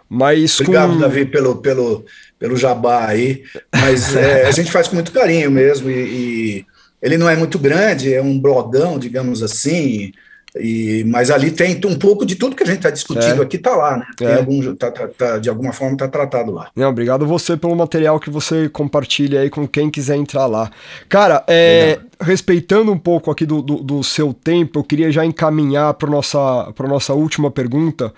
Mas 0.10 0.60
Obrigado, 0.60 0.94
com... 0.94 1.00
Davi, 1.00 1.26
pelo, 1.26 1.56
pelo, 1.58 2.06
pelo 2.38 2.58
jabá 2.58 3.08
aí, 3.08 3.44
mas 3.74 4.14
é, 4.16 4.46
a 4.46 4.52
gente 4.52 4.72
faz 4.72 4.90
com 4.90 4.96
muito 4.96 5.12
carinho 5.12 5.50
mesmo, 5.50 5.90
e, 5.90 5.94
e, 5.94 6.66
ele 7.02 7.18
não 7.18 7.30
é 7.30 7.36
muito 7.36 7.58
grande, 7.58 8.14
é 8.14 8.22
um 8.22 8.40
blogão, 8.40 9.00
digamos 9.00 9.42
assim, 9.42 10.12
e, 10.60 11.04
mas 11.06 11.30
ali 11.30 11.52
tem 11.52 11.80
um 11.86 11.98
pouco 11.98 12.26
de 12.26 12.36
tudo 12.36 12.56
que 12.56 12.64
a 12.64 12.66
gente 12.66 12.78
está 12.78 12.90
discutindo 12.90 13.42
é. 13.42 13.46
aqui, 13.46 13.58
está 13.58 13.76
lá, 13.76 13.98
né? 13.98 14.06
Tem 14.16 14.28
é. 14.28 14.36
algum, 14.36 14.76
tá, 14.76 14.92
tá, 14.92 15.08
tá, 15.08 15.38
de 15.38 15.50
alguma 15.50 15.74
forma 15.74 15.94
está 15.94 16.08
tratado 16.08 16.52
lá. 16.52 16.70
Não, 16.76 16.90
obrigado 16.90 17.26
você 17.26 17.58
pelo 17.58 17.76
material 17.76 18.20
que 18.20 18.30
você 18.30 18.70
compartilha 18.70 19.42
aí 19.42 19.50
com 19.50 19.68
quem 19.68 19.90
quiser 19.90 20.16
entrar 20.16 20.46
lá. 20.46 20.70
Cara, 21.10 21.44
é, 21.48 22.00
respeitando 22.20 22.92
um 22.92 22.98
pouco 22.98 23.32
aqui 23.32 23.46
do, 23.46 23.62
do, 23.62 23.76
do, 23.78 24.04
seu 24.04 24.34
tempo, 24.34 24.80
eu 24.80 24.84
queria 24.84 25.12
já 25.12 25.26
encaminhar 25.26 25.94
para 25.94 26.10
nossa 26.10 26.72
para 26.76 26.88
nossa 26.88 27.14
última 27.14 27.52
pergunta. 27.52 28.14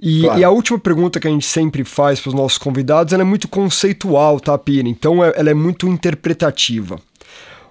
E, 0.00 0.22
claro. 0.22 0.40
e, 0.40 0.44
a 0.44 0.50
última 0.50 0.78
pergunta 0.78 1.18
que 1.18 1.26
a 1.26 1.30
gente 1.30 1.46
sempre 1.46 1.82
faz 1.82 2.20
para 2.20 2.28
os 2.28 2.34
nossos 2.34 2.56
convidados, 2.56 3.12
ela 3.12 3.22
é 3.22 3.26
muito 3.26 3.48
conceitual, 3.48 4.38
tá, 4.38 4.56
Pina? 4.56 4.88
Então 4.88 5.24
é, 5.24 5.32
ela 5.36 5.50
é 5.50 5.54
muito 5.54 5.88
interpretativa. 5.88 7.00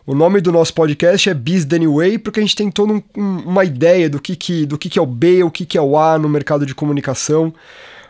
O 0.10 0.16
nome 0.16 0.40
do 0.40 0.54
nosso 0.54 0.74
podcast 0.74 1.30
é 1.30 1.34
Biz 1.34 1.66
Way, 1.66 2.20
porque 2.20 2.40
a 2.40 2.42
gente 2.42 2.56
tem 2.56 2.72
toda 2.72 2.94
um, 2.94 3.04
uma 3.18 3.66
ideia 3.66 4.10
do 4.10 4.22
que, 4.22 4.38
que, 4.38 4.66
do 4.66 4.78
que, 4.78 4.90
que 4.90 4.98
é 4.98 5.02
o 5.02 5.06
B, 5.06 5.44
o 5.44 5.52
que, 5.52 5.66
que 5.66 5.78
é 5.78 5.82
o 5.82 5.98
A 5.98 6.18
no 6.18 6.30
mercado 6.30 6.66
de 6.66 6.74
comunicação, 6.74 7.54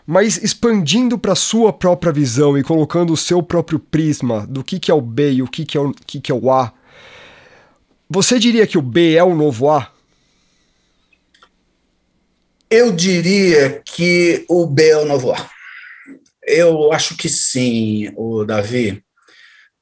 mas 0.05 0.37
expandindo 0.37 1.17
para 1.17 1.31
a 1.33 1.35
sua 1.35 1.73
própria 1.73 2.11
visão 2.13 2.55
e 2.55 2.61
colocando 2.61 3.11
o 3.11 3.17
seu 3.17 3.41
próprio 3.41 3.79
prisma 3.79 4.45
do 4.45 4.63
que, 4.63 4.79
que 4.79 4.91
é 4.91 4.93
o 4.93 5.01
B 5.01 5.31
e 5.31 5.41
o 5.41 5.47
que, 5.47 5.65
que, 5.65 5.75
é 5.75 5.81
o, 5.81 5.91
que, 5.91 6.21
que 6.21 6.31
é 6.31 6.35
o 6.35 6.51
A. 6.51 6.71
Você 8.07 8.37
diria 8.37 8.67
que 8.67 8.77
o 8.77 8.81
B 8.83 9.15
é 9.15 9.23
o 9.23 9.33
novo 9.33 9.71
A? 9.71 9.91
Eu 12.69 12.91
diria 12.91 13.81
que 13.83 14.45
o 14.47 14.67
B 14.67 14.87
é 14.87 14.97
o 14.97 15.05
novo 15.05 15.31
A. 15.31 15.49
Eu 16.43 16.93
acho 16.93 17.17
que 17.17 17.27
sim, 17.27 18.11
o 18.15 18.45
Davi, 18.45 19.03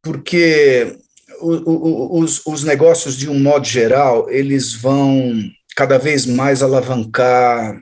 porque 0.02 0.98
os, 1.42 2.46
os 2.46 2.64
negócios, 2.64 3.16
de 3.16 3.30
um 3.30 3.40
modo 3.40 3.66
geral, 3.66 4.30
eles 4.30 4.74
vão 4.74 5.34
cada 5.76 5.98
vez 5.98 6.26
mais 6.26 6.64
alavancar 6.64 7.80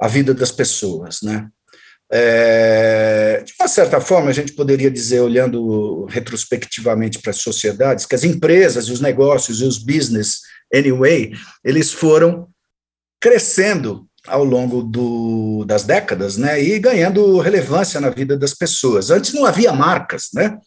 a 0.00 0.08
vida 0.08 0.32
das 0.32 0.50
pessoas, 0.50 1.18
né? 1.22 1.48
É, 2.12 3.42
de 3.46 3.52
uma 3.60 3.68
certa 3.68 4.00
forma, 4.00 4.30
a 4.30 4.32
gente 4.32 4.52
poderia 4.52 4.90
dizer, 4.90 5.20
olhando 5.20 6.06
retrospectivamente 6.06 7.20
para 7.20 7.30
as 7.30 7.36
sociedades, 7.36 8.04
que 8.04 8.16
as 8.16 8.24
empresas, 8.24 8.88
os 8.88 9.00
negócios 9.00 9.60
e 9.60 9.64
os 9.64 9.78
business, 9.78 10.40
anyway, 10.74 11.32
eles 11.64 11.92
foram 11.92 12.48
crescendo 13.20 14.06
ao 14.26 14.44
longo 14.44 14.82
do, 14.82 15.64
das 15.66 15.84
décadas, 15.84 16.36
né, 16.36 16.60
e 16.60 16.78
ganhando 16.78 17.38
relevância 17.38 18.00
na 18.00 18.10
vida 18.10 18.36
das 18.36 18.54
pessoas. 18.54 19.10
Antes 19.10 19.32
não 19.32 19.46
havia 19.46 19.72
marcas, 19.72 20.28
né? 20.34 20.58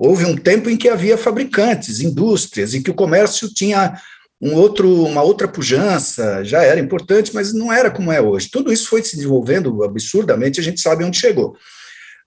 Houve 0.00 0.24
um 0.24 0.36
tempo 0.36 0.70
em 0.70 0.76
que 0.76 0.88
havia 0.88 1.18
fabricantes, 1.18 1.98
indústrias, 1.98 2.72
em 2.72 2.80
que 2.80 2.90
o 2.90 2.94
comércio 2.94 3.52
tinha 3.52 4.00
um 4.40 4.54
outro, 4.54 5.04
uma 5.04 5.22
outra 5.22 5.48
pujança, 5.48 6.44
já 6.44 6.62
era 6.62 6.78
importante, 6.78 7.34
mas 7.34 7.52
não 7.52 7.72
era 7.72 7.90
como 7.90 8.12
é 8.12 8.20
hoje. 8.20 8.48
Tudo 8.48 8.72
isso 8.72 8.88
foi 8.88 9.02
se 9.02 9.16
desenvolvendo 9.16 9.82
absurdamente, 9.82 10.60
a 10.60 10.62
gente 10.62 10.80
sabe 10.80 11.02
onde 11.02 11.18
chegou. 11.18 11.56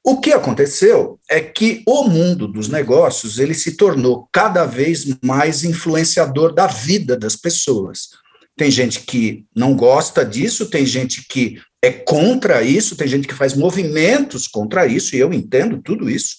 O 0.04 0.20
que 0.20 0.34
aconteceu 0.34 1.18
é 1.30 1.40
que 1.40 1.82
o 1.88 2.04
mundo 2.04 2.46
dos 2.46 2.68
negócios 2.68 3.40
ele 3.40 3.54
se 3.54 3.78
tornou 3.78 4.28
cada 4.34 4.66
vez 4.66 5.06
mais 5.24 5.64
influenciador 5.64 6.54
da 6.54 6.68
vida 6.68 7.16
das 7.16 7.38
pessoas. 7.38 8.10
Tem 8.62 8.70
gente 8.70 9.00
que 9.00 9.44
não 9.56 9.76
gosta 9.76 10.24
disso, 10.24 10.68
tem 10.68 10.86
gente 10.86 11.26
que 11.28 11.60
é 11.82 11.92
contra 11.92 12.62
isso, 12.62 12.96
tem 12.96 13.08
gente 13.08 13.28
que 13.28 13.34
faz 13.34 13.56
movimentos 13.56 14.48
contra 14.48 14.86
isso, 14.86 15.16
e 15.16 15.20
eu 15.20 15.34
entendo 15.34 15.82
tudo 15.82 16.08
isso. 16.08 16.36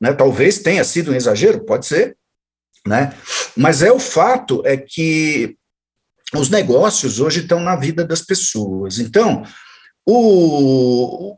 Né? 0.00 0.10
Talvez 0.14 0.60
tenha 0.60 0.82
sido 0.84 1.12
um 1.12 1.14
exagero, 1.14 1.66
pode 1.66 1.84
ser, 1.84 2.16
né? 2.86 3.12
mas 3.54 3.82
é 3.82 3.92
o 3.92 3.98
fato 3.98 4.62
é 4.64 4.78
que 4.78 5.54
os 6.34 6.48
negócios 6.48 7.20
hoje 7.20 7.40
estão 7.40 7.60
na 7.60 7.76
vida 7.76 8.06
das 8.06 8.22
pessoas. 8.22 8.98
Então, 8.98 9.42
o, 10.06 11.36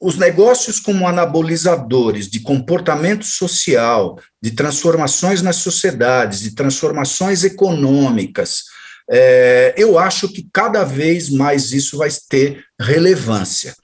os 0.00 0.16
negócios 0.16 0.78
como 0.78 1.08
anabolizadores 1.08 2.30
de 2.30 2.38
comportamento 2.38 3.24
social, 3.24 4.16
de 4.40 4.52
transformações 4.52 5.42
nas 5.42 5.56
sociedades, 5.56 6.38
de 6.38 6.54
transformações 6.54 7.42
econômicas, 7.42 8.70
é, 9.10 9.74
eu 9.76 9.98
acho 9.98 10.28
que 10.28 10.46
cada 10.52 10.84
vez 10.84 11.28
mais 11.28 11.72
isso 11.72 11.98
vai 11.98 12.08
ter 12.28 12.64
relevância. 12.80 13.74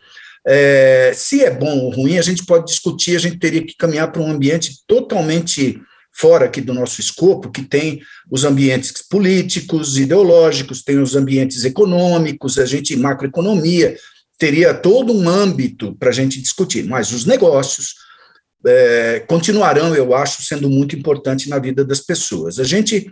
É, 0.47 1.12
se 1.14 1.43
é 1.43 1.51
bom 1.51 1.79
ou 1.79 1.91
ruim, 1.91 2.19
a 2.19 2.23
gente 2.23 2.45
pode 2.47 2.66
discutir, 2.66 3.16
a 3.16 3.21
gente 3.21 3.39
teria 3.39 3.64
que 3.64 3.77
caminhar 3.77 4.11
para 4.11 4.23
um 4.23 4.31
ambiente 4.31 4.79
totalmente 4.87 5.81
fora 6.12 6.47
aqui 6.47 6.61
do 6.61 6.75
nosso 6.75 7.01
escopo, 7.01 7.51
que 7.51 7.62
tem 7.62 8.01
os 8.31 8.45
ambientes 8.45 9.03
políticos, 9.09 9.99
ideológicos, 9.99 10.83
tem 10.83 10.99
os 10.99 11.14
ambientes 11.14 11.64
econômicos, 11.64 12.59
a 12.59 12.64
gente, 12.64 12.97
macroeconomia, 12.97 13.97
teria 14.39 14.73
todo 14.73 15.12
um 15.12 15.29
âmbito 15.29 15.95
para 15.97 16.09
a 16.09 16.12
gente 16.12 16.41
discutir, 16.41 16.85
mas 16.85 17.12
os 17.12 17.25
negócios 17.25 17.95
é, 18.66 19.21
continuarão, 19.29 19.95
eu 19.95 20.14
acho, 20.14 20.43
sendo 20.43 20.69
muito 20.69 20.97
importante 20.97 21.49
na 21.49 21.59
vida 21.59 21.85
das 21.85 22.01
pessoas. 22.01 22.59
A 22.59 22.64
gente 22.64 23.11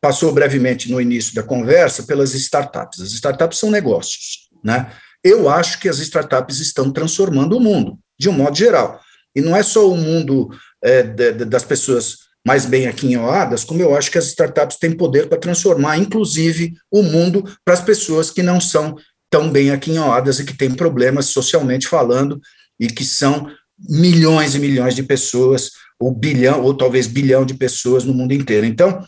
passou 0.00 0.32
brevemente 0.32 0.90
no 0.90 1.00
início 1.00 1.34
da 1.34 1.42
conversa 1.42 2.04
pelas 2.04 2.34
startups. 2.34 3.00
As 3.00 3.12
startups 3.12 3.58
são 3.58 3.70
negócios, 3.70 4.48
né? 4.62 4.92
Eu 5.22 5.48
acho 5.48 5.80
que 5.80 5.88
as 5.88 5.98
startups 5.98 6.60
estão 6.60 6.92
transformando 6.92 7.56
o 7.56 7.60
mundo, 7.60 7.98
de 8.18 8.28
um 8.28 8.32
modo 8.32 8.56
geral. 8.56 9.00
E 9.34 9.40
não 9.40 9.56
é 9.56 9.62
só 9.62 9.90
o 9.90 9.96
mundo 9.96 10.48
é, 10.82 11.02
de, 11.02 11.32
de, 11.32 11.44
das 11.44 11.64
pessoas 11.64 12.28
mais 12.46 12.64
bem 12.64 12.86
aquinhoadas, 12.86 13.64
como 13.64 13.82
eu 13.82 13.94
acho 13.96 14.10
que 14.10 14.18
as 14.18 14.26
startups 14.28 14.78
têm 14.78 14.92
poder 14.92 15.28
para 15.28 15.38
transformar, 15.38 15.98
inclusive, 15.98 16.74
o 16.90 17.02
mundo 17.02 17.44
para 17.64 17.74
as 17.74 17.80
pessoas 17.80 18.30
que 18.30 18.42
não 18.42 18.60
são 18.60 18.96
tão 19.28 19.50
bem 19.50 19.70
aquinhoadas 19.70 20.38
e 20.38 20.44
que 20.44 20.56
têm 20.56 20.74
problemas 20.74 21.26
socialmente 21.26 21.86
falando 21.86 22.40
e 22.80 22.86
que 22.86 23.04
são 23.04 23.50
milhões 23.78 24.54
e 24.54 24.58
milhões 24.58 24.94
de 24.94 25.02
pessoas, 25.02 25.72
ou 26.00 26.12
bilhão, 26.12 26.62
ou 26.62 26.74
talvez 26.74 27.06
bilhão 27.06 27.44
de 27.44 27.54
pessoas 27.54 28.04
no 28.04 28.14
mundo 28.14 28.32
inteiro. 28.32 28.64
Então, 28.64 29.04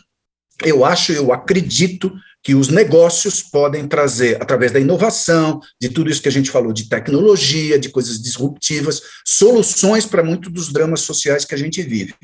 eu 0.65 0.85
acho, 0.85 1.13
eu 1.13 1.33
acredito 1.33 2.13
que 2.43 2.55
os 2.55 2.69
negócios 2.69 3.43
podem 3.43 3.87
trazer, 3.87 4.41
através 4.41 4.73
da 4.73 4.81
inovação, 4.81 5.61
de 5.81 5.91
tudo 5.91 6.11
isso 6.11 6.23
que 6.23 6.29
a 6.29 6.33
gente 6.33 6.51
falou, 6.51 6.73
de 6.73 6.89
tecnologia, 6.89 7.79
de 7.79 7.91
coisas 7.91 8.21
disruptivas, 8.21 9.03
soluções 9.27 10.07
para 10.07 10.23
muitos 10.23 10.51
dos 10.51 10.73
dramas 10.73 11.03
sociais 11.03 11.45
que 11.45 11.55
a 11.55 11.59
gente 11.59 11.83
vive. 11.83 12.15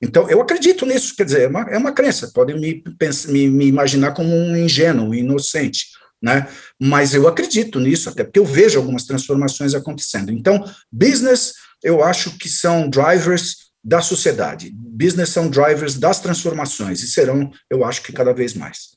Então, 0.00 0.28
eu 0.30 0.40
acredito 0.40 0.86
nisso, 0.86 1.16
quer 1.16 1.24
dizer, 1.24 1.42
é 1.42 1.48
uma, 1.48 1.62
é 1.62 1.78
uma 1.78 1.92
crença, 1.92 2.30
podem 2.32 2.60
me, 2.60 2.84
me, 3.28 3.50
me 3.50 3.66
imaginar 3.66 4.12
como 4.12 4.36
um 4.36 4.56
ingênuo, 4.56 5.08
um 5.08 5.14
inocente, 5.14 5.86
né? 6.22 6.46
Mas 6.80 7.14
eu 7.14 7.26
acredito 7.26 7.80
nisso, 7.80 8.08
até 8.08 8.22
porque 8.22 8.38
eu 8.38 8.44
vejo 8.44 8.78
algumas 8.78 9.04
transformações 9.04 9.74
acontecendo. 9.74 10.30
Então, 10.30 10.64
business, 10.92 11.54
eu 11.82 12.04
acho 12.04 12.38
que 12.38 12.48
são 12.48 12.88
drivers 12.88 13.65
da 13.86 14.00
sociedade. 14.00 14.72
Business 14.74 15.28
são 15.28 15.48
drivers 15.48 15.96
das 15.96 16.20
transformações 16.20 17.04
e 17.04 17.06
serão, 17.06 17.52
eu 17.70 17.84
acho 17.84 18.02
que 18.02 18.12
cada 18.12 18.34
vez 18.34 18.52
mais. 18.52 18.96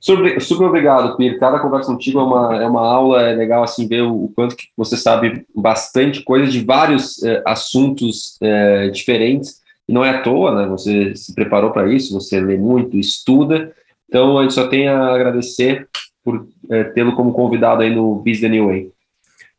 Super, 0.00 0.40
super 0.40 0.64
obrigado, 0.64 1.16
Pierre. 1.18 1.38
Cada 1.38 1.60
conversa 1.60 1.92
contigo 1.92 2.18
é 2.18 2.22
uma, 2.22 2.62
é 2.62 2.66
uma 2.66 2.80
aula, 2.80 3.22
é 3.22 3.34
legal 3.34 3.62
assim 3.62 3.86
ver 3.86 4.00
o, 4.02 4.24
o 4.24 4.28
quanto 4.30 4.56
que 4.56 4.68
você 4.74 4.96
sabe 4.96 5.46
bastante 5.54 6.24
coisa 6.24 6.50
de 6.50 6.64
vários 6.64 7.22
é, 7.22 7.42
assuntos 7.46 8.38
é, 8.40 8.88
diferentes. 8.88 9.60
E 9.86 9.92
não 9.92 10.04
é 10.04 10.10
à 10.10 10.22
toa, 10.22 10.54
né? 10.54 10.66
Você 10.68 11.14
se 11.14 11.34
preparou 11.34 11.70
para 11.70 11.92
isso, 11.92 12.14
você 12.14 12.40
lê 12.40 12.56
muito, 12.56 12.96
estuda. 12.96 13.70
Então 14.08 14.38
a 14.38 14.42
gente 14.42 14.54
só 14.54 14.66
tem 14.66 14.88
a 14.88 15.14
agradecer 15.14 15.86
por 16.24 16.48
é, 16.70 16.84
tê-lo 16.84 17.14
como 17.14 17.32
convidado 17.32 17.82
aí 17.82 17.94
no 17.94 18.16
Business 18.16 18.50
New 18.50 18.68
Way. 18.68 18.90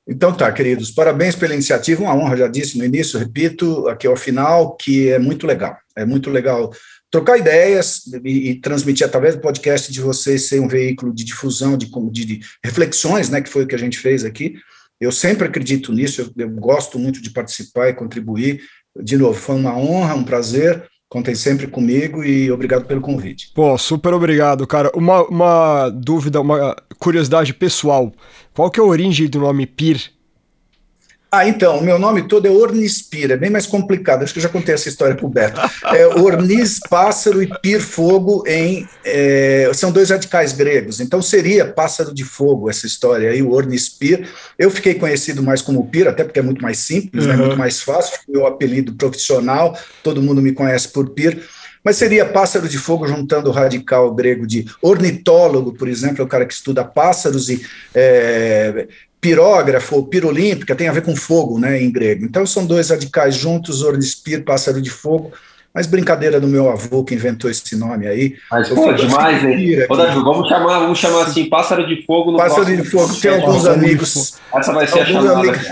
Então 0.08 0.34
tá, 0.34 0.52
queridos, 0.52 0.92
parabéns 0.92 1.36
pela 1.36 1.54
iniciativa, 1.54 2.04
uma 2.04 2.16
honra, 2.16 2.36
já 2.36 2.48
disse 2.48 2.78
no 2.78 2.84
início, 2.84 3.18
repito, 3.18 3.88
aqui 3.88 4.06
ao 4.06 4.18
final, 4.18 4.76
que 4.76 5.10
é 5.10 5.18
muito 5.18 5.48
legal, 5.48 5.78
é 5.96 6.06
muito 6.06 6.30
legal 6.30 6.74
trocar 7.10 7.38
ideias 7.38 8.02
e, 8.24 8.50
e 8.50 8.56
transmitir 8.56 9.06
através 9.06 9.36
do 9.36 9.42
podcast 9.42 9.92
de 9.92 10.02
vocês 10.02 10.50
ser 10.50 10.60
um 10.60 10.68
veículo 10.68 11.14
de 11.14 11.24
difusão, 11.24 11.78
de, 11.78 11.90
de, 12.12 12.26
de, 12.26 12.40
reflexões, 12.64 13.30
né, 13.30 13.40
que 13.40 13.50
foi 13.50 13.64
o 13.64 13.68
que 13.68 13.76
a 13.76 13.80
gente 13.80 13.98
fez 13.98 14.26
aqui, 14.26 14.56
eu 15.00 15.12
sempre 15.12 15.48
acredito 15.48 15.94
nisso, 15.94 16.22
eu, 16.22 16.46
eu 16.46 16.50
gosto 16.50 17.00
muito 17.00 17.22
de 17.22 17.30
participar 17.30 17.90
e 17.90 17.94
contribuir, 17.94 18.62
de 19.02 19.18
novo, 19.18 19.40
foi 19.40 19.56
uma 19.56 19.78
honra, 19.78 20.16
um 20.16 20.24
prazer, 20.24 20.84
Contem 21.14 21.36
sempre 21.36 21.68
comigo 21.68 22.24
e 22.24 22.52
obrigado 22.52 22.86
pelo 22.86 23.00
convite. 23.00 23.52
Pô, 23.54 23.78
super 23.78 24.16
obrigado, 24.16 24.66
cara. 24.66 24.92
Uma, 24.96 25.22
uma 25.28 25.90
dúvida, 25.90 26.42
uma 26.42 26.76
curiosidade 26.98 27.54
pessoal. 27.54 28.12
Qual 28.52 28.72
que 28.72 28.80
é 28.80 28.84
a 28.84 28.88
origem 28.88 29.28
do 29.28 29.40
nome 29.40 29.68
PIR? 29.68 30.10
Ah, 31.36 31.48
então, 31.48 31.80
o 31.80 31.84
meu 31.84 31.98
nome 31.98 32.28
todo 32.28 32.46
é 32.46 32.52
Ornispira, 32.52 33.34
é 33.34 33.38
bem 33.38 33.50
mais 33.50 33.66
complicado, 33.66 34.22
acho 34.22 34.32
que 34.32 34.38
eu 34.38 34.44
já 34.44 34.50
contei 34.50 34.76
essa 34.76 34.88
história 34.88 35.16
para 35.16 35.26
o 35.26 35.30
Beto. 35.30 35.60
É 35.86 36.06
Ornis, 36.06 36.80
pássaro 36.88 37.42
e 37.42 37.48
pir, 37.60 37.82
fogo, 37.82 38.44
em, 38.46 38.88
é, 39.04 39.68
são 39.74 39.92
dois 39.92 40.12
radicais 40.12 40.54
gregos, 40.54 41.00
então 41.00 41.24
seria 41.24 41.66
pássaro 41.66 42.14
de 42.14 42.24
fogo 42.24 42.70
essa 42.70 42.86
história 42.86 43.32
aí, 43.32 43.42
o 43.42 43.52
Ornispir. 43.52 44.30
Eu 44.60 44.70
fiquei 44.70 44.94
conhecido 44.94 45.42
mais 45.42 45.60
como 45.60 45.88
Pir, 45.88 46.08
até 46.08 46.24
porque 46.24 46.38
é 46.38 46.44
muito 46.44 46.62
mais 46.62 46.78
simples, 46.78 47.24
uhum. 47.24 47.32
né, 47.32 47.36
muito 47.36 47.58
mais 47.58 47.82
fácil, 47.82 48.20
meu 48.30 48.46
apelido 48.46 48.94
profissional, 48.94 49.76
todo 50.04 50.22
mundo 50.22 50.40
me 50.40 50.52
conhece 50.52 50.90
por 50.90 51.10
Pir, 51.10 51.42
mas 51.84 51.96
seria 51.96 52.28
pássaro 52.28 52.70
de 52.70 52.78
fogo 52.78 53.08
juntando 53.08 53.50
o 53.50 53.52
radical 53.52 54.14
grego 54.14 54.46
de 54.46 54.68
ornitólogo, 54.84 55.74
por 55.74 55.88
exemplo, 55.88 56.22
é 56.22 56.24
o 56.24 56.28
cara 56.28 56.46
que 56.46 56.54
estuda 56.54 56.84
pássaros 56.84 57.50
e 57.50 57.66
é, 57.96 58.88
pirógrafo, 59.24 60.04
pirolímpica, 60.04 60.76
tem 60.76 60.90
a 60.90 60.92
ver 60.92 61.02
com 61.02 61.16
fogo, 61.16 61.58
né, 61.58 61.82
em 61.82 61.90
grego. 61.90 62.26
Então 62.26 62.46
são 62.46 62.66
dois 62.66 62.90
radicais 62.90 63.36
juntos, 63.36 63.82
ornispir, 63.82 64.44
pássaro 64.44 64.82
de 64.82 64.90
fogo, 64.90 65.32
mas 65.74 65.88
brincadeira 65.88 66.42
do 66.42 66.48
meu 66.48 66.70
avô 66.70 67.06
que 67.06 67.16
inventou 67.16 67.50
esse 67.50 67.74
nome 67.78 68.06
aí. 68.06 68.36
Mas, 68.52 68.68
pô, 68.68 68.92
demais, 68.92 69.42
hein? 69.42 69.86
Ô, 69.90 69.96
Davi, 69.96 70.16
vamos 70.16 70.50
chamar, 70.50 70.80
vamos 70.80 71.00
chamar 71.00 71.24
assim, 71.24 71.46
pássaro 71.46 71.88
de 71.88 72.06
fogo 72.06 72.32
no 72.34 72.38
Pássaro 72.38 72.66
de 72.66 72.84
fogo, 72.84 73.16
tem 73.16 73.32
alguns 73.32 73.66
amigos. 73.66 74.34
Essa 74.54 74.74
vai 74.74 74.86
ser 74.86 75.00
a 75.00 75.06
chamada. 75.06 75.40
Amigos, 75.40 75.68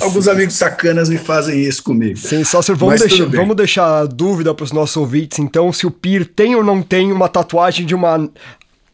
alguns 0.00 0.28
amigos 0.28 0.54
sacanas 0.54 1.08
me 1.08 1.18
fazem 1.18 1.60
isso 1.60 1.82
comigo. 1.82 2.16
Sensacional. 2.16 2.78
Vamos, 2.78 3.00
deixar, 3.00 3.26
vamos 3.26 3.56
deixar 3.56 3.98
a 4.02 4.06
dúvida 4.06 4.54
para 4.54 4.62
os 4.62 4.70
nossos 4.70 4.96
ouvintes, 4.96 5.40
então, 5.40 5.72
se 5.72 5.88
o 5.88 5.90
Pir 5.90 6.24
tem 6.24 6.54
ou 6.54 6.62
não 6.62 6.80
tem 6.80 7.10
uma 7.10 7.28
tatuagem 7.28 7.84
de 7.84 7.96
uma 7.96 8.30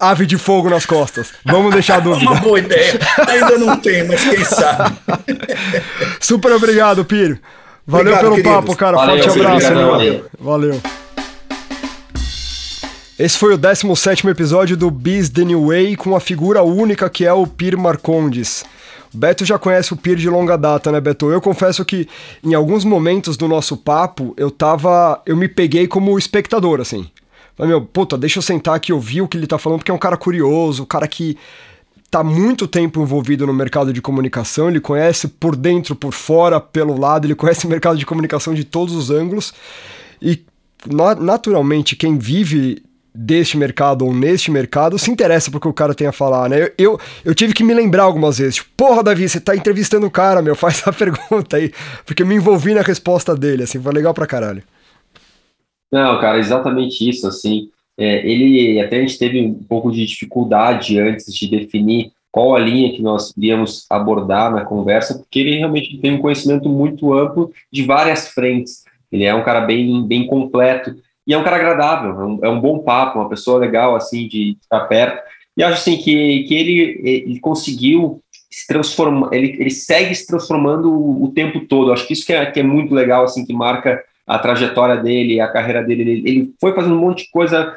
ave 0.02 0.26
de 0.26 0.36
fogo 0.36 0.68
nas 0.68 0.84
costas. 0.84 1.28
Vamos 1.44 1.72
deixar 1.72 1.96
a 1.96 2.00
dúvida. 2.00 2.30
Uma 2.30 2.40
boa 2.40 2.58
ideia. 2.58 2.98
Ainda 3.28 3.56
não 3.58 3.76
tem, 3.78 4.06
mas 4.06 4.22
quem 4.24 4.44
sabe. 4.44 4.96
Super 6.20 6.52
obrigado, 6.52 7.04
Piro. 7.04 7.38
Valeu 7.86 8.12
obrigado, 8.14 8.20
pelo 8.22 8.36
queridos. 8.36 8.52
papo, 8.52 8.76
cara. 8.76 8.96
Valeu, 8.96 9.22
Forte 9.24 9.38
abraço. 9.40 9.66
Obrigado, 9.66 9.90
valeu. 9.90 10.24
valeu. 10.38 10.80
Esse 13.18 13.38
foi 13.38 13.54
o 13.54 13.58
17 13.58 14.26
episódio 14.28 14.76
do 14.76 14.90
Biz 14.90 15.28
The 15.30 15.44
New 15.44 15.68
Way 15.68 15.96
com 15.96 16.16
a 16.16 16.20
figura 16.20 16.62
única 16.62 17.08
que 17.08 17.24
é 17.24 17.32
o 17.32 17.46
Pir 17.46 17.78
Marcondes. 17.78 18.64
Beto 19.14 19.44
já 19.44 19.58
conhece 19.58 19.92
o 19.92 19.96
Pir 19.96 20.16
de 20.16 20.28
longa 20.28 20.56
data, 20.56 20.90
né, 20.90 21.00
Beto? 21.00 21.30
Eu 21.30 21.40
confesso 21.40 21.84
que 21.84 22.08
em 22.42 22.54
alguns 22.54 22.84
momentos 22.84 23.36
do 23.36 23.46
nosso 23.46 23.76
papo 23.76 24.34
eu 24.36 24.50
tava. 24.50 25.20
Eu 25.26 25.36
me 25.36 25.46
peguei 25.48 25.86
como 25.86 26.18
espectador, 26.18 26.80
assim. 26.80 27.08
Falei, 27.56 27.70
meu, 27.70 27.82
puta, 27.82 28.16
deixa 28.16 28.38
eu 28.38 28.42
sentar 28.42 28.74
aqui 28.74 28.92
e 28.92 28.94
ouvir 28.94 29.22
o 29.22 29.28
que 29.28 29.36
ele 29.36 29.46
tá 29.46 29.58
falando, 29.58 29.78
porque 29.78 29.90
é 29.90 29.94
um 29.94 29.98
cara 29.98 30.16
curioso, 30.16 30.82
um 30.82 30.86
cara 30.86 31.06
que 31.06 31.36
tá 32.10 32.22
muito 32.22 32.66
tempo 32.66 33.00
envolvido 33.00 33.46
no 33.46 33.54
mercado 33.54 33.92
de 33.92 34.02
comunicação, 34.02 34.68
ele 34.68 34.80
conhece 34.80 35.28
por 35.28 35.56
dentro, 35.56 35.94
por 35.94 36.12
fora, 36.12 36.60
pelo 36.60 36.98
lado, 36.98 37.26
ele 37.26 37.34
conhece 37.34 37.64
o 37.66 37.70
mercado 37.70 37.96
de 37.96 38.04
comunicação 38.04 38.52
de 38.52 38.64
todos 38.64 38.94
os 38.94 39.10
ângulos. 39.10 39.54
E 40.20 40.44
naturalmente 41.18 41.96
quem 41.96 42.18
vive 42.18 42.82
deste 43.14 43.56
mercado 43.56 44.04
ou 44.06 44.14
neste 44.14 44.50
mercado 44.50 44.98
se 44.98 45.10
interessa 45.10 45.50
porque 45.50 45.68
o 45.68 45.72
cara 45.72 45.94
tem 45.94 46.06
a 46.06 46.12
falar, 46.12 46.48
né? 46.48 46.62
Eu, 46.62 46.72
eu, 46.78 47.00
eu, 47.24 47.34
tive 47.34 47.52
que 47.52 47.62
me 47.62 47.74
lembrar 47.74 48.04
algumas 48.04 48.38
vezes, 48.38 48.56
tipo, 48.56 48.70
porra, 48.76 49.02
Davi, 49.02 49.28
você 49.28 49.40
tá 49.40 49.54
entrevistando 49.54 50.06
o 50.06 50.10
cara, 50.10 50.40
meu, 50.40 50.54
faz 50.56 50.82
a 50.86 50.92
pergunta 50.92 51.56
aí, 51.56 51.72
porque 52.06 52.22
eu 52.22 52.26
me 52.26 52.34
envolvi 52.34 52.74
na 52.74 52.82
resposta 52.82 53.34
dele, 53.34 53.62
assim, 53.64 53.80
foi 53.80 53.92
legal 53.92 54.14
pra 54.14 54.26
caralho. 54.26 54.62
Não, 55.92 56.18
cara, 56.18 56.38
exatamente 56.38 57.06
isso, 57.06 57.28
assim, 57.28 57.68
é, 57.98 58.26
ele, 58.26 58.80
até 58.80 58.96
a 58.96 59.00
gente 59.00 59.18
teve 59.18 59.40
um 59.40 59.52
pouco 59.52 59.92
de 59.92 60.06
dificuldade 60.06 60.98
antes 60.98 61.32
de 61.34 61.46
definir 61.46 62.12
qual 62.30 62.56
a 62.56 62.58
linha 62.58 62.92
que 62.92 63.02
nós 63.02 63.36
iríamos 63.36 63.84
abordar 63.90 64.50
na 64.50 64.64
conversa, 64.64 65.18
porque 65.18 65.40
ele 65.40 65.58
realmente 65.58 65.98
tem 65.98 66.14
um 66.14 66.18
conhecimento 66.18 66.66
muito 66.66 67.12
amplo 67.12 67.52
de 67.70 67.82
várias 67.82 68.28
frentes, 68.28 68.84
ele 69.10 69.24
é 69.24 69.34
um 69.34 69.44
cara 69.44 69.60
bem, 69.60 70.06
bem 70.06 70.26
completo, 70.26 70.96
e 71.26 71.34
é 71.34 71.38
um 71.38 71.44
cara 71.44 71.56
agradável, 71.56 72.10
é 72.10 72.24
um, 72.24 72.38
é 72.44 72.48
um 72.48 72.60
bom 72.60 72.78
papo, 72.78 73.18
uma 73.18 73.28
pessoa 73.28 73.58
legal, 73.58 73.94
assim, 73.94 74.26
de 74.26 74.56
estar 74.62 74.80
perto, 74.86 75.22
e 75.54 75.62
acho, 75.62 75.74
assim, 75.74 75.98
que, 75.98 76.44
que 76.44 76.54
ele, 76.54 77.00
ele 77.04 77.40
conseguiu 77.40 78.22
se 78.50 78.66
transformar, 78.66 79.28
ele, 79.32 79.54
ele 79.60 79.70
segue 79.70 80.14
se 80.14 80.26
transformando 80.26 80.90
o, 80.90 81.24
o 81.24 81.32
tempo 81.32 81.60
todo, 81.60 81.92
acho 81.92 82.06
que 82.06 82.14
isso 82.14 82.24
que 82.24 82.32
é, 82.32 82.46
que 82.46 82.60
é 82.60 82.62
muito 82.62 82.94
legal, 82.94 83.24
assim, 83.24 83.44
que 83.44 83.52
marca 83.52 84.02
a 84.26 84.38
trajetória 84.38 84.96
dele, 84.96 85.40
a 85.40 85.48
carreira 85.48 85.82
dele. 85.82 86.22
Ele, 86.24 86.54
foi 86.60 86.74
fazendo 86.74 86.94
um 86.94 87.00
monte 87.00 87.24
de 87.24 87.30
coisa, 87.30 87.76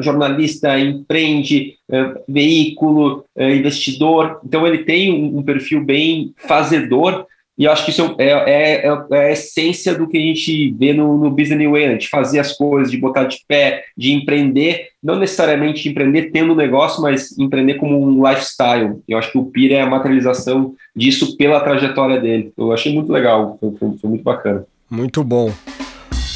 jornalista, 0.00 0.78
empreende, 0.78 1.74
é, 1.90 2.14
veículo, 2.28 3.24
é, 3.36 3.54
investidor. 3.54 4.40
Então 4.44 4.66
ele 4.66 4.78
tem 4.78 5.12
um, 5.12 5.42
perfil 5.42 5.84
bem 5.84 6.32
fazedor. 6.36 7.26
E 7.58 7.64
eu 7.64 7.72
acho 7.72 7.86
que 7.86 7.90
isso 7.90 8.14
é, 8.18 8.26
é, 8.28 8.86
é, 8.86 9.04
é 9.12 9.18
a 9.28 9.32
essência 9.32 9.94
do 9.94 10.06
que 10.06 10.18
a 10.18 10.20
gente 10.20 10.72
vê 10.72 10.92
no, 10.92 11.16
no 11.16 11.30
Business 11.30 11.70
Way, 11.70 11.96
de 11.96 12.08
fazer 12.08 12.38
as 12.38 12.52
coisas, 12.52 12.90
de 12.90 12.98
botar 12.98 13.24
de 13.24 13.38
pé, 13.48 13.84
de 13.96 14.12
empreender, 14.12 14.88
não 15.02 15.18
necessariamente 15.18 15.88
empreender 15.88 16.30
tendo 16.32 16.52
um 16.52 16.56
negócio, 16.56 17.00
mas 17.00 17.38
empreender 17.38 17.74
como 17.74 17.98
um 17.98 18.28
lifestyle. 18.28 19.00
Eu 19.08 19.16
acho 19.16 19.32
que 19.32 19.38
o 19.38 19.46
Pira 19.46 19.76
é 19.76 19.80
a 19.80 19.88
materialização 19.88 20.74
disso 20.94 21.34
pela 21.38 21.60
trajetória 21.60 22.20
dele. 22.20 22.52
Eu 22.58 22.72
achei 22.72 22.92
muito 22.92 23.10
legal, 23.10 23.56
foi, 23.58 23.74
foi, 23.78 23.96
foi 23.96 24.10
muito 24.10 24.22
bacana. 24.22 24.66
Muito 24.90 25.22
bom. 25.24 25.52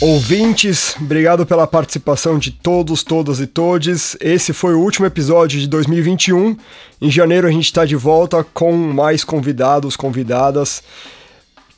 Ouvintes, 0.01 0.97
obrigado 0.99 1.45
pela 1.45 1.67
participação 1.67 2.39
de 2.39 2.51
todos, 2.51 3.03
todas 3.03 3.39
e 3.39 3.47
todes. 3.47 4.17
Esse 4.19 4.55
foi 4.55 4.73
o 4.75 4.81
último 4.81 5.05
episódio 5.05 5.61
de 5.61 5.69
2021. 5.69 6.57
Em 7.03 7.11
janeiro 7.11 7.47
a 7.47 7.51
gente 7.51 7.67
está 7.67 7.85
de 7.85 7.97
volta 7.97 8.43
com 8.43 8.73
mais 8.73 9.25
convidados, 9.25 9.97
convidadas. 9.97 10.83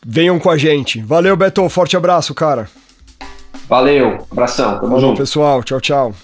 Venham 0.06 0.38
com 0.38 0.50
a 0.50 0.56
gente. 0.56 1.00
Valeu, 1.02 1.36
Beto. 1.36 1.68
Forte 1.68 1.96
abraço, 1.96 2.32
cara. 2.32 2.68
Valeu. 3.68 4.24
Abração. 4.30 4.74
Tamo 4.76 4.92
Valeu, 4.92 5.00
junto. 5.00 5.18
pessoal. 5.18 5.62
Tchau, 5.64 5.80
tchau. 5.80 6.14